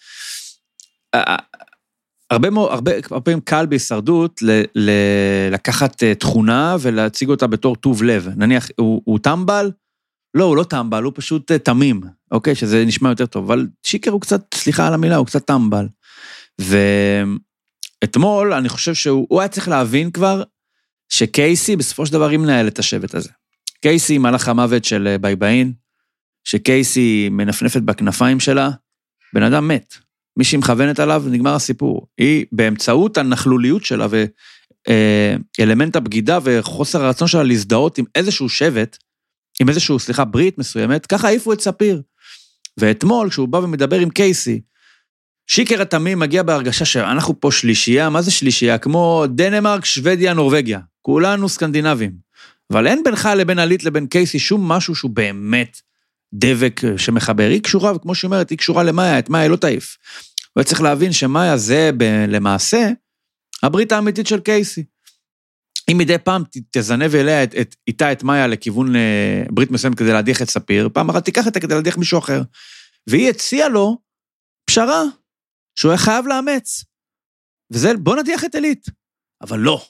הרבה 2.31 2.51
מאוד, 2.51 2.71
הרבה 2.73 2.93
הרבה 3.11 3.21
פעמים 3.21 3.41
קל 3.41 3.67
בהישרדות 3.67 4.43
ל, 4.43 4.63
ל, 4.75 4.91
לקחת 5.51 6.03
אה, 6.03 6.15
תכונה 6.15 6.77
ולהציג 6.81 7.29
אותה 7.29 7.47
בתור 7.47 7.77
טוב 7.77 8.03
לב. 8.03 8.29
נניח, 8.37 8.69
הוא, 8.77 9.03
הוא 9.05 9.19
טמבל? 9.19 9.71
לא, 10.35 10.45
הוא 10.45 10.57
לא 10.57 10.65
טמבל, 10.65 11.03
הוא 11.03 11.13
פשוט 11.17 11.51
אה, 11.51 11.59
תמים, 11.59 12.01
אוקיי? 12.31 12.55
שזה 12.55 12.85
נשמע 12.85 13.09
יותר 13.09 13.27
טוב, 13.27 13.45
אבל 13.45 13.67
שיקר 13.83 14.11
הוא 14.11 14.21
קצת, 14.21 14.55
סליחה 14.55 14.87
על 14.87 14.95
המילה, 14.95 15.17
הוא 15.17 15.27
קצת 15.27 15.47
טמבל. 15.47 15.87
ואתמול, 18.03 18.53
אני 18.53 18.69
חושב 18.69 18.95
שהוא 18.95 19.27
הוא 19.31 19.41
היה 19.41 19.49
צריך 19.49 19.69
להבין 19.69 20.11
כבר 20.11 20.43
שקייסי 21.09 21.77
בסופו 21.77 22.07
של 22.07 22.13
דבר 22.13 22.29
היא 22.29 22.39
מנהלת 22.39 22.73
את 22.73 22.79
השבט 22.79 23.15
הזה. 23.15 23.29
קייסי 23.83 24.13
היא 24.13 24.21
מלאך 24.21 24.49
המוות 24.49 24.85
של 24.85 25.07
אה, 25.07 25.19
בייבאין, 25.19 25.73
שקייסי 26.45 27.29
מנפנפת 27.31 27.83
בכנפיים 27.83 28.41
שלה, 28.41 28.71
בן 29.35 29.43
אדם 29.43 29.69
מת. 29.69 29.95
מי 30.37 30.45
שהיא 30.45 30.61
מכוונת 30.61 31.01
עליו, 31.01 31.25
נגמר 31.27 31.55
הסיפור. 31.55 32.07
היא, 32.19 32.47
באמצעות 32.53 33.19
הנכלוליות 33.19 33.85
שלה 33.85 34.07
ואלמנט 35.59 35.97
הבגידה 35.97 36.39
וחוסר 36.43 37.05
הרצון 37.05 37.29
שלה 37.29 37.43
להזדהות 37.43 37.99
עם 37.99 38.05
איזשהו 38.15 38.49
שבט, 38.49 38.99
עם 39.61 39.69
איזשהו, 39.69 39.99
סליחה, 39.99 40.25
ברית 40.25 40.59
מסוימת, 40.59 41.07
ככה 41.07 41.29
העיפו 41.29 41.53
את 41.53 41.61
ספיר. 41.61 42.03
ואתמול, 42.77 43.31
כשהוא 43.31 43.49
בא 43.49 43.59
ומדבר 43.59 43.99
עם 43.99 44.11
קייסי, 44.11 44.61
שיקר 45.47 45.83
התמים 45.83 46.19
מגיע 46.19 46.43
בהרגשה 46.43 46.85
שאנחנו 46.85 47.41
פה 47.41 47.51
שלישייה, 47.53 48.11
מה 48.11 48.23
זה 48.23 48.31
שלישייה? 48.31 48.79
כמו 48.79 49.25
דנמרק, 49.29 49.85
שוודיה, 49.85 50.35
נורבגיה. 50.35 50.81
כולנו 51.03 51.49
סקנדינבים. 51.49 52.13
אבל 52.73 52.87
אין 52.87 53.03
בינך 53.05 53.29
לבין 53.37 53.59
עלית 53.59 53.85
לבין 53.85 54.07
קייסי 54.07 54.39
שום 54.39 54.69
משהו 54.69 54.95
שהוא 54.95 55.11
באמת 55.11 55.81
דבק 56.35 56.81
שמחבר. 56.97 57.49
היא 57.49 57.63
קשורה, 57.63 57.97
וכמו 57.97 58.15
שהיא 58.15 58.29
אומרת, 58.29 58.51
היא 58.51 58.59
קשורה 58.59 58.83
למאיה, 58.83 59.19
את 59.19 59.31
מאיה 59.31 59.49
לא 59.49 59.57
תעיף. 59.57 59.97
הוא 60.55 60.63
צריך 60.63 60.81
להבין 60.81 61.13
שמאיה 61.13 61.57
זה 61.57 61.91
ב- 61.97 62.25
למעשה 62.29 62.89
הברית 63.63 63.93
האמיתית 63.93 64.27
של 64.27 64.41
קייסי. 64.41 64.85
אם 65.93 65.99
מדי 65.99 66.19
פעם 66.19 66.43
תזנב 66.71 67.15
אליה 67.15 67.43
את, 67.43 67.55
את, 67.61 67.77
איתה 67.87 68.13
את 68.13 68.23
מאיה 68.23 68.47
לכיוון 68.47 68.97
אה, 68.97 69.43
ברית 69.51 69.71
מסוימת 69.71 69.99
כדי 69.99 70.13
להדיח 70.13 70.43
את 70.43 70.51
ספיר, 70.51 70.89
פעם 70.93 71.11
אחת 71.11 71.25
תיקח 71.25 71.47
אותה 71.47 71.61
כדי 71.61 71.75
להדיח 71.75 71.99
מישהו 71.99 72.19
אחר. 72.19 72.43
והיא 73.07 73.31
הציעה 73.31 73.69
לו 73.69 73.99
פשרה, 74.71 75.03
שהוא 75.79 75.91
היה 75.91 75.99
חייב 75.99 76.27
לאמץ. 76.27 76.85
וזה, 77.73 77.93
בוא 77.97 78.17
נדיח 78.17 78.45
את 78.45 78.55
עילית. 78.55 78.87
אבל 79.43 79.59
לא. 79.59 79.85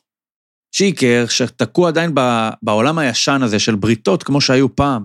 שיקר, 0.75 1.25
שתקוע 1.29 1.89
עדיין 1.89 2.15
בעולם 2.63 2.99
הישן 2.99 3.43
הזה 3.43 3.59
של 3.59 3.75
בריתות 3.75 4.23
כמו 4.23 4.41
שהיו 4.41 4.77
פעם, 4.77 5.05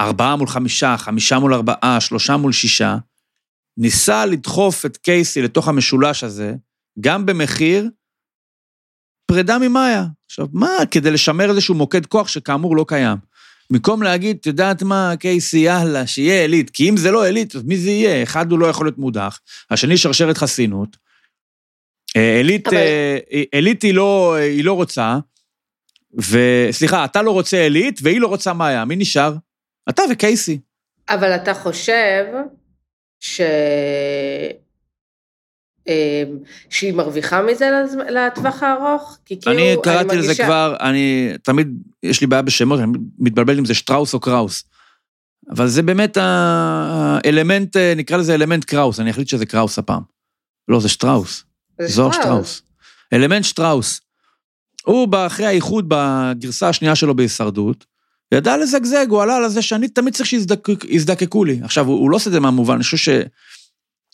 ארבעה 0.00 0.36
מול 0.36 0.48
חמישה, 0.48 0.96
חמישה 0.96 1.38
מול 1.38 1.54
ארבעה, 1.54 2.00
שלושה 2.00 2.36
מול 2.36 2.52
שישה, 2.52 2.96
ניסה 3.76 4.26
לדחוף 4.26 4.86
את 4.86 4.96
קייסי 4.96 5.42
לתוך 5.42 5.68
המשולש 5.68 6.24
הזה, 6.24 6.54
גם 7.00 7.26
במחיר 7.26 7.90
פרידה 9.30 9.58
ממאיה. 9.58 10.04
עכשיו, 10.26 10.46
מה, 10.52 10.76
כדי 10.90 11.10
לשמר 11.10 11.50
איזשהו 11.50 11.74
מוקד 11.74 12.06
כוח 12.06 12.28
שכאמור 12.28 12.76
לא 12.76 12.84
קיים. 12.88 13.18
במקום 13.70 14.02
להגיד, 14.02 14.36
את 14.40 14.46
יודעת 14.46 14.82
מה, 14.82 15.12
קייסי, 15.18 15.58
יאללה, 15.58 16.06
שיהיה 16.06 16.40
עילית, 16.42 16.70
כי 16.70 16.88
אם 16.88 16.96
זה 16.96 17.10
לא 17.10 17.24
עילית, 17.24 17.56
אז 17.56 17.62
מי 17.62 17.76
זה 17.76 17.90
יהיה? 17.90 18.22
אחד, 18.22 18.50
הוא 18.50 18.58
לא 18.58 18.66
יכול 18.66 18.86
להיות 18.86 18.98
מודח, 18.98 19.40
השני, 19.70 19.96
שרשרת 19.96 20.38
חסינות. 20.38 20.96
עילית, 22.14 22.68
אבל... 22.68 22.76
עילית 23.52 23.82
היא, 23.82 23.94
לא, 23.94 24.34
היא 24.34 24.64
לא 24.64 24.72
רוצה, 24.72 25.18
וסליחה, 26.14 27.04
אתה 27.04 27.22
לא 27.22 27.30
רוצה 27.30 27.56
עילית, 27.56 28.00
והיא 28.02 28.20
לא 28.20 28.26
רוצה 28.26 28.52
מאיה, 28.52 28.84
מי 28.84 28.96
נשאר? 28.96 29.34
אתה 29.88 30.02
וקייסי. 30.10 30.60
אבל 31.08 31.34
אתה 31.34 31.54
חושב 31.54 32.24
ש... 33.20 33.40
אמ, 35.90 36.36
שהיא 36.70 36.92
מרוויחה 36.92 37.42
מזה 37.42 37.70
לטווח 38.08 38.62
הארוך? 38.62 39.18
כי 39.24 39.40
כאילו, 39.40 39.56
אני 39.56 39.76
קראתי 39.82 39.98
אני 39.98 40.06
מרגישה... 40.06 40.32
לזה 40.32 40.44
כבר, 40.44 40.76
אני 40.80 41.32
תמיד, 41.42 41.68
יש 42.02 42.20
לי 42.20 42.26
בעיה 42.26 42.42
בשמות, 42.42 42.80
אני 42.80 42.98
מתבלבל 43.18 43.58
אם 43.58 43.64
זה 43.64 43.74
שטראוס 43.74 44.14
או 44.14 44.20
קראוס. 44.20 44.64
אבל 45.50 45.68
זה 45.68 45.82
באמת 45.82 46.16
האלמנט, 46.20 47.76
נקרא 47.76 48.16
לזה 48.16 48.34
אלמנט 48.34 48.64
קראוס, 48.64 49.00
אני 49.00 49.10
אחליט 49.10 49.28
שזה 49.28 49.46
קראוס 49.46 49.78
הפעם. 49.78 50.02
לא, 50.68 50.80
זה 50.80 50.88
שטראוס. 50.88 51.44
זה 51.80 51.86
זוהר 51.88 52.12
שטראוס. 52.12 52.62
אלמנט 53.12 53.44
שטראוס. 53.44 54.00
הוא, 54.84 55.08
אחרי 55.26 55.46
האיחוד 55.46 55.84
בגרסה 55.88 56.68
השנייה 56.68 56.94
שלו 56.94 57.14
בהישרדות, 57.14 57.84
ידע 58.34 58.56
לזגזג, 58.56 59.06
הוא 59.08 59.22
עלה 59.22 59.36
על 59.36 59.48
זה 59.48 59.62
שאני 59.62 59.88
תמיד 59.88 60.14
צריך 60.14 60.28
שיזדקקו 60.28 61.44
לי. 61.44 61.60
עכשיו, 61.62 61.86
הוא, 61.86 61.98
הוא 62.00 62.10
לא 62.10 62.16
עושה 62.16 62.30
את 62.30 62.32
זה 62.32 62.40
מהמובן, 62.40 62.74
אני 62.74 62.82
חושב 62.82 63.20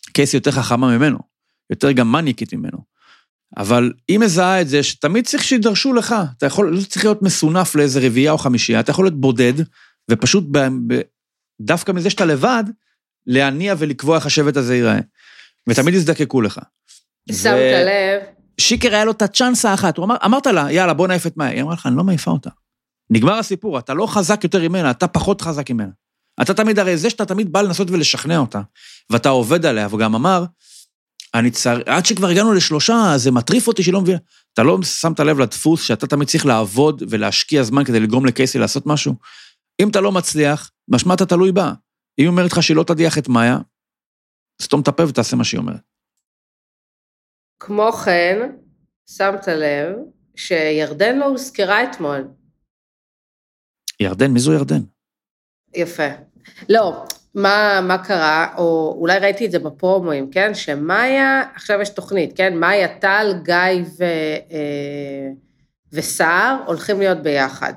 שקייסי 0.09 0.37
יותר 0.37 0.51
חכמה 0.51 0.97
ממנו. 0.97 1.36
יותר 1.69 1.91
גם 1.91 2.11
מניקית 2.11 2.53
ממנו. 2.53 2.77
אבל 3.57 3.93
היא 4.07 4.19
מזהה 4.19 4.61
את 4.61 4.69
זה 4.69 4.83
שתמיד 4.83 5.27
צריך 5.27 5.43
שידרשו 5.43 5.93
לך, 5.93 6.15
אתה 6.37 6.45
יכול, 6.45 6.77
לא 6.77 6.81
צריך 6.81 7.05
להיות 7.05 7.21
מסונף 7.21 7.75
לאיזה 7.75 7.99
רביעייה 8.03 8.31
או 8.31 8.37
חמישייה, 8.37 8.79
אתה 8.79 8.91
יכול 8.91 9.05
להיות 9.05 9.21
בודד, 9.21 9.53
ופשוט 10.11 10.43
ב, 10.51 10.57
ב, 10.87 11.01
דווקא 11.61 11.91
מזה 11.91 12.09
שאתה 12.09 12.25
לבד, 12.25 12.63
להניע 13.27 13.75
ולקבוע 13.77 14.17
איך 14.17 14.25
השבט 14.25 14.57
הזה 14.57 14.75
ייראה. 14.75 14.99
ותמיד 15.67 15.93
יזדקקו 15.93 16.41
לך. 16.41 16.59
שמת 17.31 17.53
ו... 17.53 17.85
לב. 17.85 18.21
שיקר 18.57 18.93
היה 18.93 19.05
לו 19.05 19.11
את 19.11 19.21
הצ'אנסה 19.21 19.71
האחת, 19.71 19.97
הוא 19.97 20.05
אמר, 20.05 20.15
אמרת 20.25 20.47
לה, 20.47 20.71
יאללה, 20.71 20.93
בוא 20.93 21.07
נעיף 21.07 21.27
את 21.27 21.37
מאי. 21.37 21.47
היא 21.47 21.61
אמרה 21.61 21.73
לך, 21.73 21.85
אני 21.85 21.97
לא 21.97 22.03
מעיפה 22.03 22.31
אותה. 22.31 22.49
נגמר 23.09 23.33
הסיפור, 23.33 23.79
אתה 23.79 23.93
לא 23.93 24.07
חזק 24.07 24.43
יותר 24.43 24.69
ממנה, 24.69 24.91
אתה 24.91 25.07
פחות 25.07 25.41
חזק 25.41 25.71
ממנה. 25.71 25.91
אתה 26.41 26.53
תמיד, 26.53 26.79
הרי 26.79 26.97
זה 26.97 27.09
שאתה 27.09 27.25
תמיד 27.25 27.51
בא 27.51 27.61
לנסות 27.61 27.91
ולשכנע 27.91 28.37
אותה, 28.37 28.61
ואתה 29.09 29.29
עובד 29.29 29.65
עליה, 29.65 29.87
והוא 29.87 29.99
גם 29.99 30.15
אמר, 30.15 30.45
אני 31.33 31.51
צר... 31.51 31.81
עד 31.85 32.05
שכבר 32.05 32.27
הגענו 32.27 32.53
לשלושה, 32.53 33.13
זה 33.17 33.31
מטריף 33.31 33.67
אותי 33.67 33.83
שלא 33.83 34.01
מבין. 34.01 34.17
אתה 34.53 34.63
לא 34.63 34.77
שמת 34.83 35.19
לב 35.19 35.39
לדפוס 35.39 35.83
שאתה 35.83 36.07
תמיד 36.07 36.27
צריך 36.27 36.45
לעבוד 36.45 37.03
ולהשקיע 37.09 37.63
זמן 37.63 37.83
כדי 37.83 37.99
לגרום 37.99 38.25
לקייסי 38.25 38.59
לעשות 38.59 38.83
משהו? 38.85 39.15
אם 39.81 39.89
אתה 39.89 40.01
לא 40.01 40.11
מצליח, 40.11 40.71
משמע 40.87 41.13
אתה 41.13 41.25
תלוי 41.25 41.51
בה. 41.51 41.73
היא 42.17 42.27
אומרת 42.27 42.51
לך 42.51 42.63
שהיא 42.63 42.77
לא 42.77 42.83
תדיח 42.83 43.17
את 43.17 43.27
מאיה, 43.27 43.57
סתום 44.61 44.81
את 44.81 44.87
הפה 44.87 45.03
ותעשה 45.07 45.35
מה 45.35 45.43
שהיא 45.43 45.59
אומרת. 45.59 45.81
כמו 47.59 47.91
כן, 47.91 48.51
שמת 49.09 49.47
לב 49.47 49.95
שירדן 50.35 51.17
לא 51.17 51.25
הוזכרה 51.25 51.83
אתמול. 51.83 52.27
ירדן? 53.99 54.31
מי 54.31 54.39
זו 54.39 54.53
ירדן? 54.53 54.81
יפה. 55.75 56.07
לא, 56.69 57.05
מה, 57.37 57.81
מה 57.83 57.97
קרה, 57.97 58.47
או 58.57 58.95
אולי 58.99 59.19
ראיתי 59.19 59.45
את 59.45 59.51
זה 59.51 59.59
בפרומואים, 59.59 60.31
כן? 60.31 60.53
שמאיה, 60.53 61.43
עכשיו 61.55 61.81
יש 61.81 61.89
תוכנית, 61.89 62.37
כן? 62.37 62.57
מאיה, 62.57 62.87
טל, 62.87 63.33
גיא 63.43 63.83
ו, 63.97 64.03
אה, 64.51 65.29
וסער 65.93 66.57
הולכים 66.65 66.99
להיות 66.99 67.17
ביחד. 67.17 67.73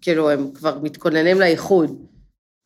כאילו, 0.00 0.30
הם 0.30 0.50
כבר 0.54 0.78
מתכוננים 0.82 1.40
לאיחוד. 1.40 1.96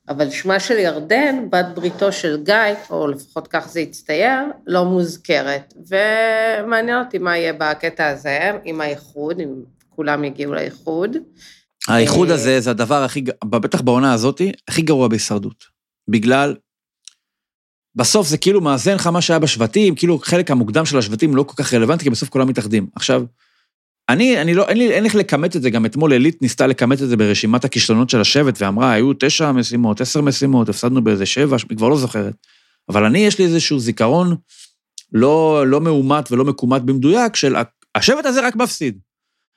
אבל 0.08 0.30
שמה 0.30 0.60
של 0.60 0.78
ירדן, 0.78 1.50
בת 1.50 1.66
בריתו 1.74 2.12
של 2.12 2.42
גיא, 2.44 2.54
או 2.90 3.08
לפחות 3.08 3.48
כך 3.48 3.68
זה 3.68 3.80
הצטייר, 3.80 4.40
לא 4.66 4.84
מוזכרת. 4.84 5.74
ומעניין 5.88 6.98
אותי 6.98 7.18
מה 7.18 7.36
יהיה 7.36 7.52
בקטע 7.52 8.06
הזה, 8.06 8.50
עם 8.64 8.80
האיחוד, 8.80 9.40
אם 9.40 9.54
כולם 9.88 10.24
יגיעו 10.24 10.54
לאיחוד. 10.54 11.16
האיחוד 11.88 12.28
אה, 12.28 12.34
הזה 12.34 12.60
זה 12.60 12.70
הדבר 12.70 13.02
הכי, 13.02 13.24
בטח 13.44 13.80
בעונה 13.80 14.12
הזאת, 14.12 14.40
הכי 14.68 14.82
גרוע 14.82 15.08
בהישרדות. 15.08 15.73
בגלל, 16.08 16.54
בסוף 17.96 18.28
זה 18.28 18.38
כאילו 18.38 18.60
מאזן 18.60 18.94
לך 18.94 19.06
מה 19.06 19.20
שהיה 19.20 19.38
בשבטים, 19.38 19.94
כאילו 19.94 20.18
חלק 20.18 20.50
המוקדם 20.50 20.86
של 20.86 20.98
השבטים 20.98 21.36
לא 21.36 21.42
כל 21.42 21.62
כך 21.62 21.74
רלוונטי, 21.74 22.04
כי 22.04 22.10
בסוף 22.10 22.28
כולם 22.28 22.48
מתאחדים. 22.48 22.86
עכשיו, 22.96 23.24
אני, 24.08 24.40
אני 24.40 24.54
לא, 24.54 24.68
אין 24.68 24.76
לי, 24.76 24.92
אין 24.92 25.04
איך 25.04 25.14
לכמת 25.14 25.56
את 25.56 25.62
זה, 25.62 25.70
גם 25.70 25.86
אתמול 25.86 26.12
אלית 26.12 26.42
ניסתה 26.42 26.66
לכמת 26.66 27.02
את 27.02 27.08
זה 27.08 27.16
ברשימת 27.16 27.64
הכישלונות 27.64 28.10
של 28.10 28.20
השבט, 28.20 28.62
ואמרה, 28.62 28.92
היו 28.92 29.12
תשע 29.18 29.52
משימות, 29.52 30.00
עשר 30.00 30.20
משימות, 30.20 30.68
הפסדנו 30.68 31.04
באיזה 31.04 31.26
שבע, 31.26 31.56
היא 31.70 31.76
כבר 31.76 31.88
לא 31.88 31.96
זוכרת. 31.96 32.34
אבל 32.88 33.04
אני, 33.04 33.18
יש 33.18 33.38
לי 33.38 33.44
איזשהו 33.44 33.78
זיכרון 33.78 34.36
לא, 35.12 35.64
לא 35.66 35.80
מאומת 35.80 36.32
ולא 36.32 36.44
מקומט 36.44 36.82
במדויק, 36.82 37.36
של 37.36 37.56
השבט 37.94 38.26
הזה 38.26 38.46
רק 38.46 38.56
מפסיד. 38.56 38.98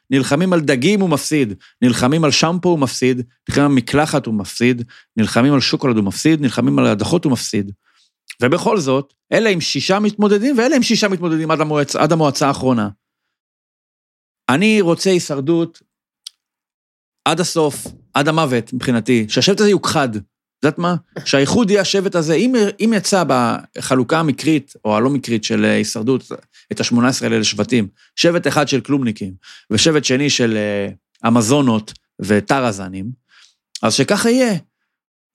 נלחמים 0.09 0.53
על 0.53 0.61
דגים 0.61 1.01
הוא 1.01 1.09
מפסיד, 1.09 1.53
נלחמים 1.81 2.23
על 2.23 2.31
שמפו 2.31 2.69
הוא 2.69 2.79
מפסיד, 2.79 3.21
נלחמים 3.49 3.65
על 3.65 3.75
מקלחת 3.75 4.25
הוא 4.25 4.33
מפסיד, 4.33 4.83
נלחמים 5.17 5.53
על 5.53 5.59
שוקולד 5.59 5.95
הוא 5.95 6.05
מפסיד, 6.05 6.41
נלחמים 6.41 6.79
על 6.79 6.85
הדחות 6.85 7.25
הוא 7.25 7.31
מפסיד. 7.31 7.71
ובכל 8.41 8.79
זאת, 8.79 9.13
אלה 9.33 9.49
עם 9.49 9.61
שישה 9.61 9.99
מתמודדים 9.99 10.57
ואלה 10.57 10.75
עם 10.75 10.83
שישה 10.83 11.07
מתמודדים 11.07 11.51
עד, 11.51 11.61
המועצ... 11.61 11.95
עד 11.95 12.11
המועצה 12.11 12.47
האחרונה. 12.47 12.89
אני 14.49 14.81
רוצה 14.81 15.09
הישרדות 15.09 15.81
עד 17.25 17.39
הסוף, 17.39 17.87
עד 18.13 18.27
המוות 18.27 18.73
מבחינתי, 18.73 19.25
שהשבט 19.29 19.59
הזה 19.59 19.69
יוכחד. 19.69 20.09
יודעת 20.63 20.79
מה? 20.79 20.95
שהאיחוד 21.25 21.69
יהיה 21.69 21.81
השבט 21.81 22.15
הזה, 22.15 22.33
אם, 22.33 22.53
אם 22.79 22.93
יצא 22.95 23.23
בחלוקה 23.27 24.19
המקרית, 24.19 24.73
או 24.85 24.97
הלא 24.97 25.09
מקרית 25.09 25.43
של 25.43 25.65
הישרדות, 25.65 26.31
את 26.71 26.81
ה-18 26.81 26.95
האלה 27.21 27.39
לשבטים, 27.39 27.87
שבט 28.15 28.47
אחד 28.47 28.67
של 28.67 28.81
כלומניקים, 28.81 29.33
ושבט 29.71 30.03
שני 30.03 30.29
של 30.29 30.57
uh, 30.57 31.27
אמזונות 31.27 31.93
וטראזנים, 32.19 33.05
אז 33.81 33.93
שככה 33.93 34.29
יהיה. 34.29 34.55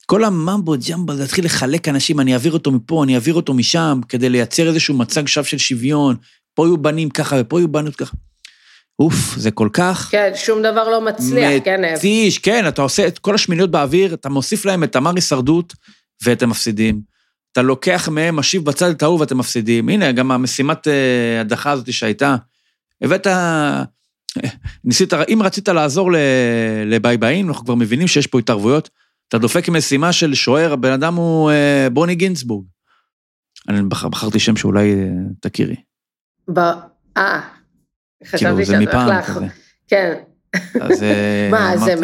כל 0.05 0.23
הממבו 0.23 0.75
ג'מבו, 0.89 1.15
זה 1.15 1.21
להתחיל 1.21 1.45
לחלק 1.45 1.87
אנשים, 1.87 2.19
אני 2.19 2.33
אעביר 2.33 2.51
אותו 2.51 2.71
מפה, 2.71 3.03
אני 3.03 3.15
אעביר 3.15 3.33
אותו 3.33 3.53
משם, 3.53 4.01
כדי 4.09 4.29
לייצר 4.29 4.67
איזשהו 4.67 4.97
מצג 4.97 5.27
שווא 5.27 5.45
של 5.45 5.57
שוויון, 5.57 6.15
פה 6.53 6.65
יהיו 6.65 6.77
בנים 6.77 7.09
ככה 7.09 7.35
ופה 7.39 7.59
יהיו 7.59 7.67
בנות 7.67 7.95
ככה. 7.95 8.15
אוף, 8.99 9.35
זה 9.37 9.51
כל 9.51 9.69
כך... 9.73 10.07
כן, 10.11 10.31
שום 10.35 10.59
דבר 10.59 10.89
לא 10.89 11.01
מצליח, 11.01 11.63
כן. 11.65 11.93
מתיש, 11.93 12.37
כן, 12.37 12.67
אתה 12.67 12.81
עושה 12.81 13.07
את 13.07 13.19
כל 13.19 13.35
השמיניות 13.35 13.71
באוויר, 13.71 14.13
אתה 14.13 14.29
מוסיף 14.29 14.65
להם 14.65 14.83
את 14.83 14.91
תמר 14.91 15.11
הישרדות, 15.15 15.73
ואתם 16.23 16.49
מפסידים. 16.49 17.01
אתה 17.51 17.61
לוקח 17.61 18.09
מהם, 18.09 18.35
משיב 18.35 18.65
בצד 18.65 18.89
את 18.89 19.03
ההוא 19.03 19.19
ואתם 19.19 19.37
מפסידים. 19.37 19.89
הנה, 19.89 20.11
גם 20.11 20.31
המשימת 20.31 20.87
אה, 20.87 21.41
הדחה 21.41 21.71
הזאת 21.71 21.93
שהייתה, 21.93 22.35
הבאת... 23.01 23.27
ניסית, 24.83 25.13
אם 25.13 25.39
רצית 25.43 25.69
לעזור 25.69 26.11
לביי 26.85 27.17
ביין, 27.17 27.47
אנחנו 27.47 27.65
כבר 27.65 27.75
מבינים 27.75 28.07
שיש 28.07 28.27
פה 28.27 28.39
התערבויות, 28.39 28.89
אתה 29.27 29.37
דופק 29.37 29.69
משימה 29.69 30.13
של 30.13 30.33
שוער, 30.33 30.73
הבן 30.73 30.91
אדם 30.91 31.15
הוא 31.15 31.51
אה, 31.51 31.87
בוני 31.93 32.15
גינצבורג. 32.15 32.65
אני 33.69 33.81
בחרתי 33.89 34.39
שם 34.39 34.55
שאולי 34.55 34.93
אה, 34.93 35.07
תכירי. 35.39 35.75
אה, 37.17 37.41
כאילו, 38.31 38.63
זה 38.63 38.79
מפעם 38.79 39.21
כזה. 39.21 39.45
כן. 39.87 40.13
אז... 40.81 41.05
מה, 41.51 41.77
זה, 41.77 41.95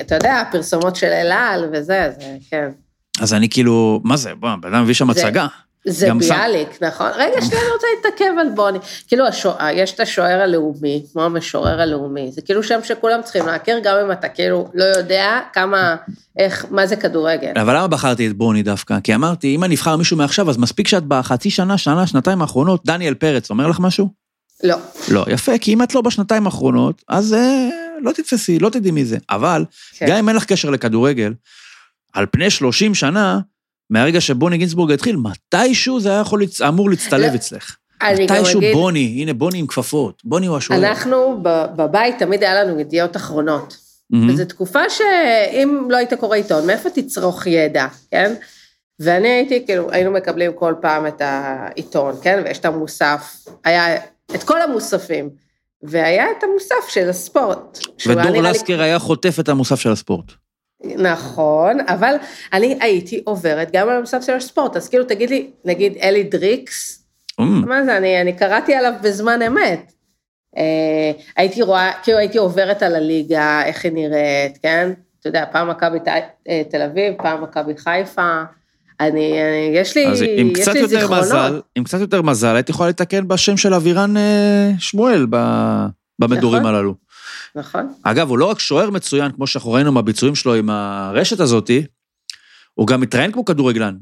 אתה 0.00 0.14
יודע, 0.14 0.42
פרסומות 0.52 0.96
של 0.96 1.06
אל 1.06 1.32
על 1.32 1.64
וזה, 1.72 1.80
זה, 2.18 2.36
כן. 2.50 2.68
אז 3.20 3.34
אני 3.34 3.48
כאילו, 3.48 4.00
מה 4.04 4.16
זה, 4.16 4.34
בוא, 4.34 4.48
בן 4.62 4.74
אדם 4.74 4.82
מביא 4.82 4.94
שם 4.94 5.10
הצגה. 5.10 5.46
זה 5.86 6.14
ביאליק, 6.14 6.68
שם... 6.78 6.86
נכון? 6.86 7.10
רגע, 7.14 7.42
שנייה, 7.42 7.62
אני 7.62 7.70
רוצה 7.72 7.86
להתעכב 7.96 8.38
על 8.40 8.48
בוני. 8.54 8.78
כאילו, 9.08 9.26
השוע, 9.26 9.56
יש 9.72 9.92
את 9.92 10.00
השוער 10.00 10.40
הלאומי, 10.40 11.04
כמו 11.12 11.22
המשורר 11.22 11.80
הלאומי, 11.80 12.32
זה 12.32 12.42
כאילו 12.42 12.62
שם 12.62 12.78
שכולם 12.82 13.22
צריכים 13.22 13.46
להכיר, 13.46 13.78
גם 13.82 13.96
אם 14.04 14.12
אתה 14.12 14.28
כאילו 14.28 14.68
לא 14.74 14.84
יודע 14.84 15.40
כמה, 15.52 15.96
איך, 16.38 16.66
מה 16.70 16.86
זה 16.86 16.96
כדורגל. 16.96 17.52
אבל 17.56 17.76
למה 17.76 17.88
בחרתי 17.88 18.28
את 18.28 18.32
בוני 18.32 18.62
דווקא? 18.62 19.00
כי 19.04 19.14
אמרתי, 19.14 19.54
אם 19.54 19.64
אני 19.64 19.74
אבחר 19.74 19.96
מישהו 19.96 20.16
מעכשיו, 20.16 20.50
אז 20.50 20.56
מספיק 20.56 20.88
שאת 20.88 21.04
בחצי 21.04 21.50
שנה, 21.50 21.78
שנה, 21.78 22.06
שנתיים 22.06 22.42
האחרונות, 22.42 22.84
דניאל 22.86 23.14
פרץ, 23.14 23.50
אומר 23.50 23.68
לך 23.68 23.80
משהו? 23.80 24.27
לא. 24.62 24.76
לא, 25.08 25.24
יפה, 25.28 25.58
כי 25.58 25.74
אם 25.74 25.82
את 25.82 25.94
לא 25.94 26.00
בשנתיים 26.00 26.46
האחרונות, 26.46 27.02
אז 27.08 27.34
אה, 27.34 27.68
לא 28.00 28.12
תתפסי, 28.12 28.58
לא 28.58 28.70
תדעי 28.70 28.90
מי 28.90 29.04
זה. 29.04 29.18
אבל, 29.30 29.64
כן. 29.96 30.06
גם 30.08 30.16
אם 30.16 30.28
אין 30.28 30.36
לך 30.36 30.44
קשר 30.44 30.70
לכדורגל, 30.70 31.34
על 32.12 32.26
פני 32.30 32.50
30 32.50 32.94
שנה, 32.94 33.40
מהרגע 33.90 34.20
שבוני 34.20 34.58
גינצבורג 34.58 34.92
התחיל, 34.92 35.16
מתישהו 35.16 36.00
זה 36.00 36.10
היה 36.10 36.20
יכול, 36.20 36.42
אמור 36.68 36.90
להצטלב 36.90 37.30
לא, 37.30 37.36
אצלך. 37.36 37.76
מתישהו 38.02 38.60
אגיד, 38.60 38.74
בוני, 38.74 39.18
הנה 39.20 39.32
בוני 39.32 39.58
עם 39.58 39.66
כפפות, 39.66 40.22
בוני 40.24 40.46
הוא 40.46 40.56
השוער. 40.56 40.78
אנחנו 40.78 41.42
בבית 41.76 42.18
תמיד 42.18 42.42
היה 42.42 42.64
לנו 42.64 42.80
ידיעות 42.80 43.16
אחרונות. 43.16 43.76
Mm-hmm. 44.12 44.16
וזו 44.28 44.44
תקופה 44.44 44.90
שאם 44.90 45.88
לא 45.90 45.96
היית 45.96 46.14
קורא 46.14 46.36
עיתון, 46.36 46.66
מאיפה 46.66 46.90
תצרוך 46.90 47.46
ידע, 47.46 47.86
כן? 48.10 48.34
ואני 49.00 49.28
הייתי, 49.28 49.66
כאילו, 49.66 49.90
היינו 49.90 50.10
מקבלים 50.10 50.52
כל 50.52 50.74
פעם 50.80 51.06
את 51.06 51.20
העיתון, 51.24 52.14
כן? 52.22 52.42
ויש 52.44 52.58
את 52.58 52.64
המוסף, 52.64 53.46
היה 53.64 53.96
את 54.34 54.42
כל 54.42 54.62
המוספים, 54.62 55.30
והיה 55.82 56.30
את 56.30 56.42
המוסף 56.42 56.88
של 56.88 57.08
הספורט. 57.08 57.78
ודור 58.06 58.42
לסקר 58.42 58.82
היה 58.82 58.98
חוטף 58.98 59.40
את 59.40 59.48
המוסף 59.48 59.80
של 59.80 59.92
הספורט. 59.92 60.32
נכון, 60.84 61.80
אבל 61.80 62.14
אני 62.52 62.78
הייתי 62.80 63.22
עוברת 63.24 63.68
גם 63.72 63.88
על 63.88 63.96
המוסף 63.96 64.22
של 64.26 64.34
הספורט, 64.34 64.76
אז 64.76 64.88
כאילו, 64.88 65.04
תגיד 65.04 65.30
לי, 65.30 65.50
נגיד 65.64 65.96
אלי 66.02 66.22
דריקס, 66.22 67.04
mm. 67.40 67.44
מה 67.44 67.84
זה, 67.84 67.96
אני, 67.96 68.20
אני 68.20 68.32
קראתי 68.32 68.74
עליו 68.74 68.92
בזמן 69.02 69.42
אמת. 69.42 69.92
אה, 70.56 71.12
הייתי 71.36 71.62
רואה, 71.62 71.92
כאילו 72.02 72.18
הייתי 72.18 72.38
עוברת 72.38 72.82
על 72.82 72.94
הליגה, 72.94 73.62
איך 73.64 73.84
היא 73.84 73.92
נראית, 73.92 74.58
כן? 74.62 74.92
אתה 75.20 75.28
יודע, 75.28 75.44
פעם 75.52 75.70
מכבי 75.70 75.98
אה, 76.48 76.62
תל 76.70 76.82
אביב, 76.82 77.14
פעם 77.22 77.42
מכבי 77.42 77.76
חיפה. 77.76 78.42
אני, 79.00 79.42
אני, 79.42 79.70
יש 79.74 79.96
לי, 79.96 80.06
אז 80.06 80.22
עם 80.36 80.52
יש 80.56 80.68
לי 80.68 80.88
זיכרונות. 80.88 81.24
מזל, 81.24 81.60
עם 81.76 81.84
קצת 81.84 82.00
יותר 82.00 82.22
מזל, 82.22 82.54
הייתי 82.54 82.72
יכולה 82.72 82.88
לתקן 82.88 83.28
בשם 83.28 83.56
של 83.56 83.74
אבירן 83.74 84.16
אה, 84.16 84.70
שמואל 84.78 85.26
במדורים 86.18 86.62
נכון, 86.62 86.74
הללו. 86.74 86.94
נכון. 87.54 87.92
אגב, 88.02 88.28
הוא 88.28 88.38
לא 88.38 88.44
רק 88.44 88.58
שוער 88.58 88.90
מצוין, 88.90 89.32
כמו 89.32 89.46
שאנחנו 89.46 89.72
ראינו 89.72 89.92
מהביצועים 89.92 90.34
שלו 90.34 90.54
עם 90.54 90.70
הרשת 90.70 91.40
הזאתי, 91.40 91.84
הוא 92.74 92.86
גם 92.86 93.00
מתראיין 93.00 93.32
כמו 93.32 93.44
כדורגלן. 93.44 93.96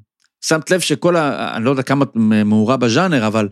שמת 0.45 0.71
לב 0.71 0.81
שכל 0.81 1.17
ה... 1.17 1.57
אני 1.57 1.65
לא 1.65 1.71
יודע 1.71 1.83
כמה 1.83 2.05
מעורה 2.45 2.77
בז'אנר, 2.77 3.27
אבל 3.27 3.49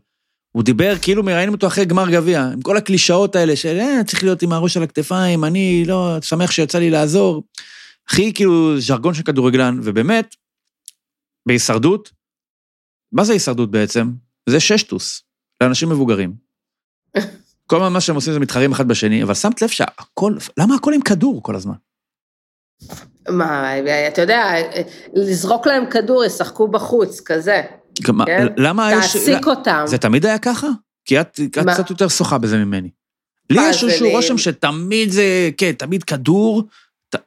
הוא 0.52 0.62
דיבר 0.62 0.94
כאילו 1.02 1.22
מראיינים 1.22 1.54
אותו 1.54 1.66
אחרי 1.66 1.84
גמר 1.84 2.10
גביע, 2.10 2.42
עם 2.52 2.62
כל 2.62 2.76
הקלישאות 2.76 3.36
האלה 3.36 3.56
של 3.56 3.78
אה, 3.80 4.04
צריך 4.06 4.22
להיות 4.22 4.42
עם 4.42 4.52
הראש 4.52 4.76
על 4.76 4.82
הכתפיים, 4.82 5.44
אני 5.44 5.84
לא, 5.86 6.16
שמח 6.22 6.50
שיצא 6.50 6.78
לי 6.78 6.90
לעזור. 6.90 7.42
הכי 8.08 8.32
כאילו 8.32 8.80
ז'רגון 8.80 9.14
של 9.14 9.22
כדורגלן, 9.22 9.78
ובאמת, 9.82 10.34
בהישרדות, 11.46 12.10
מה 13.12 13.24
זה 13.24 13.32
הישרדות 13.32 13.70
בעצם? 13.70 14.10
זה 14.48 14.60
ששטוס, 14.60 15.22
לאנשים 15.60 15.88
מבוגרים. 15.88 16.34
כל 17.66 17.78
מה 17.78 18.00
שהם 18.00 18.14
עושים 18.14 18.32
זה 18.32 18.40
מתחרים 18.40 18.72
אחד 18.72 18.88
בשני, 18.88 19.22
אבל 19.22 19.34
שמת 19.34 19.62
לב 19.62 19.68
שהכל, 19.68 20.36
למה 20.58 20.74
הכל 20.74 20.94
עם 20.94 21.00
כדור 21.00 21.42
כל 21.42 21.56
הזמן? 21.56 21.74
מה, 23.28 23.72
אתה 24.08 24.22
יודע, 24.22 24.52
לזרוק 25.14 25.66
להם 25.66 25.90
כדור, 25.90 26.24
ישחקו 26.24 26.68
בחוץ, 26.68 27.20
כזה. 27.20 27.62
כמה, 28.04 28.26
כן? 28.26 28.46
למה 28.56 28.92
יש... 28.92 29.12
תעסיק 29.12 29.46
אותם. 29.46 29.82
זה 29.86 29.98
תמיד 29.98 30.26
היה 30.26 30.38
ככה? 30.38 30.68
כי 31.04 31.20
את, 31.20 31.40
את 31.44 31.58
קצת 31.58 31.90
יותר 31.90 32.08
שוחה 32.08 32.38
בזה 32.38 32.56
ממני. 32.56 32.90
לי 33.50 33.68
יש 33.68 33.84
איזשהו 33.84 34.10
רושם 34.10 34.38
שתמיד 34.38 35.10
זה, 35.10 35.50
כן, 35.56 35.72
תמיד 35.72 36.04
כדור, 36.04 36.62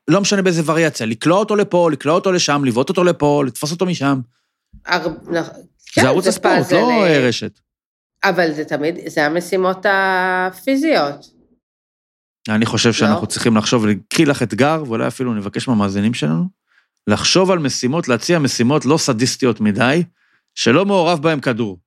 לא 0.07 0.21
משנה 0.21 0.41
באיזה 0.41 0.61
וריאציה, 0.65 1.05
לקלוע 1.05 1.39
אותו 1.39 1.55
לפה, 1.55 1.89
לקלוע 1.91 2.15
אותו 2.15 2.31
לשם, 2.31 2.65
לבעוט 2.65 2.89
אותו 2.89 3.03
לפה, 3.03 3.43
לתפוס 3.47 3.71
אותו 3.71 3.85
משם. 3.85 4.19
הר... 4.85 5.07
כן, 5.93 6.01
זה 6.01 6.07
ערוץ 6.07 6.23
זה 6.23 6.29
הספורט, 6.29 6.71
לא 6.71 7.07
ל... 7.07 7.27
רשת. 7.27 7.59
אבל 8.23 8.53
זה 8.53 8.65
תמיד, 8.65 8.95
זה 9.07 9.25
המשימות 9.25 9.85
הפיזיות. 9.89 11.29
אני 12.49 12.65
חושב 12.65 12.93
שאנחנו 12.93 13.21
לא. 13.21 13.25
צריכים 13.25 13.57
לחשוב, 13.57 13.85
לקחי 13.85 14.25
לך 14.25 14.43
אתגר, 14.43 14.83
ואולי 14.87 15.07
אפילו 15.07 15.33
נבקש 15.33 15.67
מהמאזינים 15.67 16.13
שלנו, 16.13 16.43
לחשוב 17.07 17.51
על 17.51 17.59
משימות, 17.59 18.07
להציע 18.07 18.39
משימות 18.39 18.85
לא 18.85 18.97
סדיסטיות 18.97 19.61
מדי, 19.61 20.03
שלא 20.55 20.85
מעורב 20.85 21.21
בהם 21.21 21.39
כדור. 21.39 21.79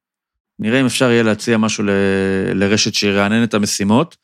נראה 0.59 0.81
אם 0.81 0.87
אפשר 0.87 1.11
יהיה 1.11 1.23
להציע 1.23 1.57
משהו 1.57 1.85
ל... 1.85 1.91
לרשת 2.55 2.95
שירענן 2.95 3.45
את 3.45 3.55
המשימות, 3.55 4.17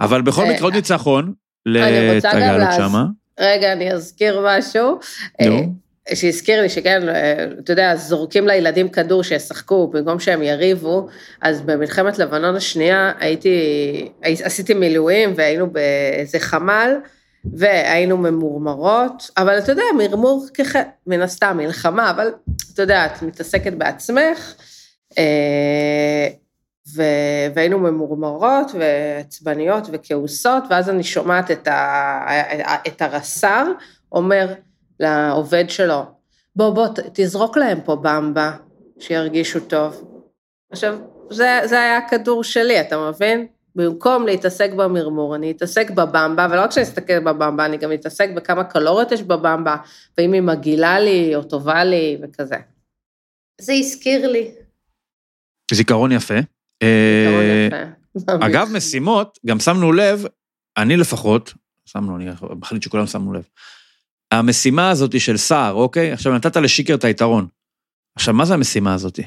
אבל 0.00 0.22
בכל 0.22 0.44
מקרה 0.44 0.62
עוד 0.62 0.74
ניצחון 0.74 1.32
לתגלות 1.66 2.72
שמה. 2.76 3.04
רגע, 3.40 3.72
אני 3.72 3.92
אזכיר 3.92 4.40
משהו. 4.46 4.98
נו. 5.46 5.74
אה, 6.10 6.16
שהזכיר 6.16 6.62
לי 6.62 6.68
שכן, 6.68 7.08
אה, 7.08 7.46
אתה 7.64 7.72
יודע, 7.72 7.96
זורקים 7.96 8.46
לילדים 8.46 8.88
כדור 8.88 9.22
שישחקו 9.22 9.86
במקום 9.88 10.20
שהם 10.20 10.42
יריבו, 10.42 11.08
אז 11.40 11.60
במלחמת 11.60 12.18
לבנון 12.18 12.56
השנייה 12.56 13.12
הייתי, 13.18 14.08
עשיתי 14.22 14.74
מילואים 14.74 15.32
והיינו 15.36 15.70
באיזה 15.70 16.40
חמ"ל, 16.40 16.94
והיינו 17.44 18.16
ממורמרות, 18.16 19.30
אבל 19.36 19.58
אתה 19.58 19.72
יודע, 19.72 19.82
מרמור 19.98 20.46
כח... 20.54 20.72
מן 21.06 21.22
הסתם, 21.22 21.56
מלחמה, 21.56 22.10
אבל 22.10 22.28
אתה 22.74 22.82
יודע, 22.82 23.06
את 23.06 23.22
מתעסקת 23.22 23.72
בעצמך, 23.72 24.54
אה, 25.18 26.28
ו... 26.88 27.02
והיינו 27.54 27.78
ממורמרות 27.78 28.72
ועצבניות 28.78 29.84
וכעוסות, 29.92 30.64
ואז 30.70 30.88
אני 30.90 31.02
שומעת 31.02 31.50
את, 31.50 31.68
ה... 31.68 32.26
את 32.86 33.02
הרס"ר 33.02 33.72
אומר 34.12 34.54
לעובד 35.00 35.64
שלו, 35.68 36.02
בוא, 36.56 36.70
בוא, 36.70 36.86
תזרוק 37.12 37.56
להם 37.56 37.80
פה 37.80 37.96
במבה, 37.96 38.52
שירגישו 38.98 39.60
טוב. 39.60 40.04
עכשיו, 40.72 40.98
זה, 41.30 41.60
זה 41.64 41.80
היה 41.80 41.98
הכדור 41.98 42.44
שלי, 42.44 42.80
אתה 42.80 43.08
מבין? 43.08 43.46
במקום 43.74 44.26
להתעסק 44.26 44.72
במרמור, 44.72 45.36
אני 45.36 45.50
אתעסק 45.50 45.90
בבמבה, 45.90 46.46
ולא 46.50 46.60
רק 46.60 46.70
שאני 46.70 46.84
אסתכל 46.84 47.20
בבמבה, 47.20 47.66
אני 47.66 47.76
גם 47.76 47.92
אתעסק 47.92 48.30
בכמה 48.36 48.64
קלוריות 48.64 49.12
יש 49.12 49.22
בבמבה, 49.22 49.76
ואם 50.18 50.32
היא 50.32 50.42
מגעילה 50.42 51.00
לי 51.00 51.36
או 51.36 51.42
טובה 51.42 51.84
לי 51.84 52.18
וכזה. 52.22 52.56
זה 53.60 53.72
הזכיר 53.72 54.30
לי. 54.30 54.54
זיכרון 55.72 56.12
יפה. 56.12 56.34
אה. 56.82 57.68
אגב, 58.40 58.68
משימות, 58.72 59.38
גם 59.46 59.60
שמנו 59.60 59.92
לב, 59.92 60.24
אני 60.76 60.96
לפחות, 60.96 61.54
שמנו, 61.86 62.16
אני 62.16 62.26
מחליט 62.50 62.82
שכולם 62.82 63.06
שמנו 63.06 63.32
לב. 63.32 63.44
המשימה 64.30 64.90
הזאת 64.90 65.20
של 65.20 65.36
סער, 65.36 65.72
אוקיי? 65.72 66.12
עכשיו 66.12 66.34
נתת 66.34 66.56
לשיקר 66.56 66.94
את 66.94 67.04
היתרון. 67.04 67.46
עכשיו, 68.16 68.34
מה 68.34 68.44
זה 68.44 68.54
המשימה 68.54 68.94
הזאת? 68.94 69.20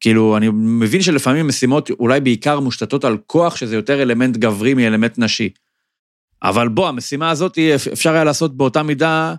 כאילו, 0.00 0.36
אני 0.36 0.48
מבין 0.52 1.02
שלפעמים 1.02 1.48
משימות 1.48 1.90
אולי 1.90 2.20
בעיקר 2.20 2.60
מושתתות 2.60 3.04
על 3.04 3.18
כוח, 3.26 3.56
שזה 3.56 3.76
יותר 3.76 4.02
אלמנט 4.02 4.36
גברי 4.36 4.74
מאלמנט 4.74 5.18
נשי. 5.18 5.50
אבל 6.42 6.68
בוא, 6.68 6.88
המשימה 6.88 7.30
הזאת, 7.30 7.58
אפשר 7.92 8.12
היה 8.12 8.24
לעשות 8.24 8.56
באותה 8.56 8.82
מידה 8.82 9.34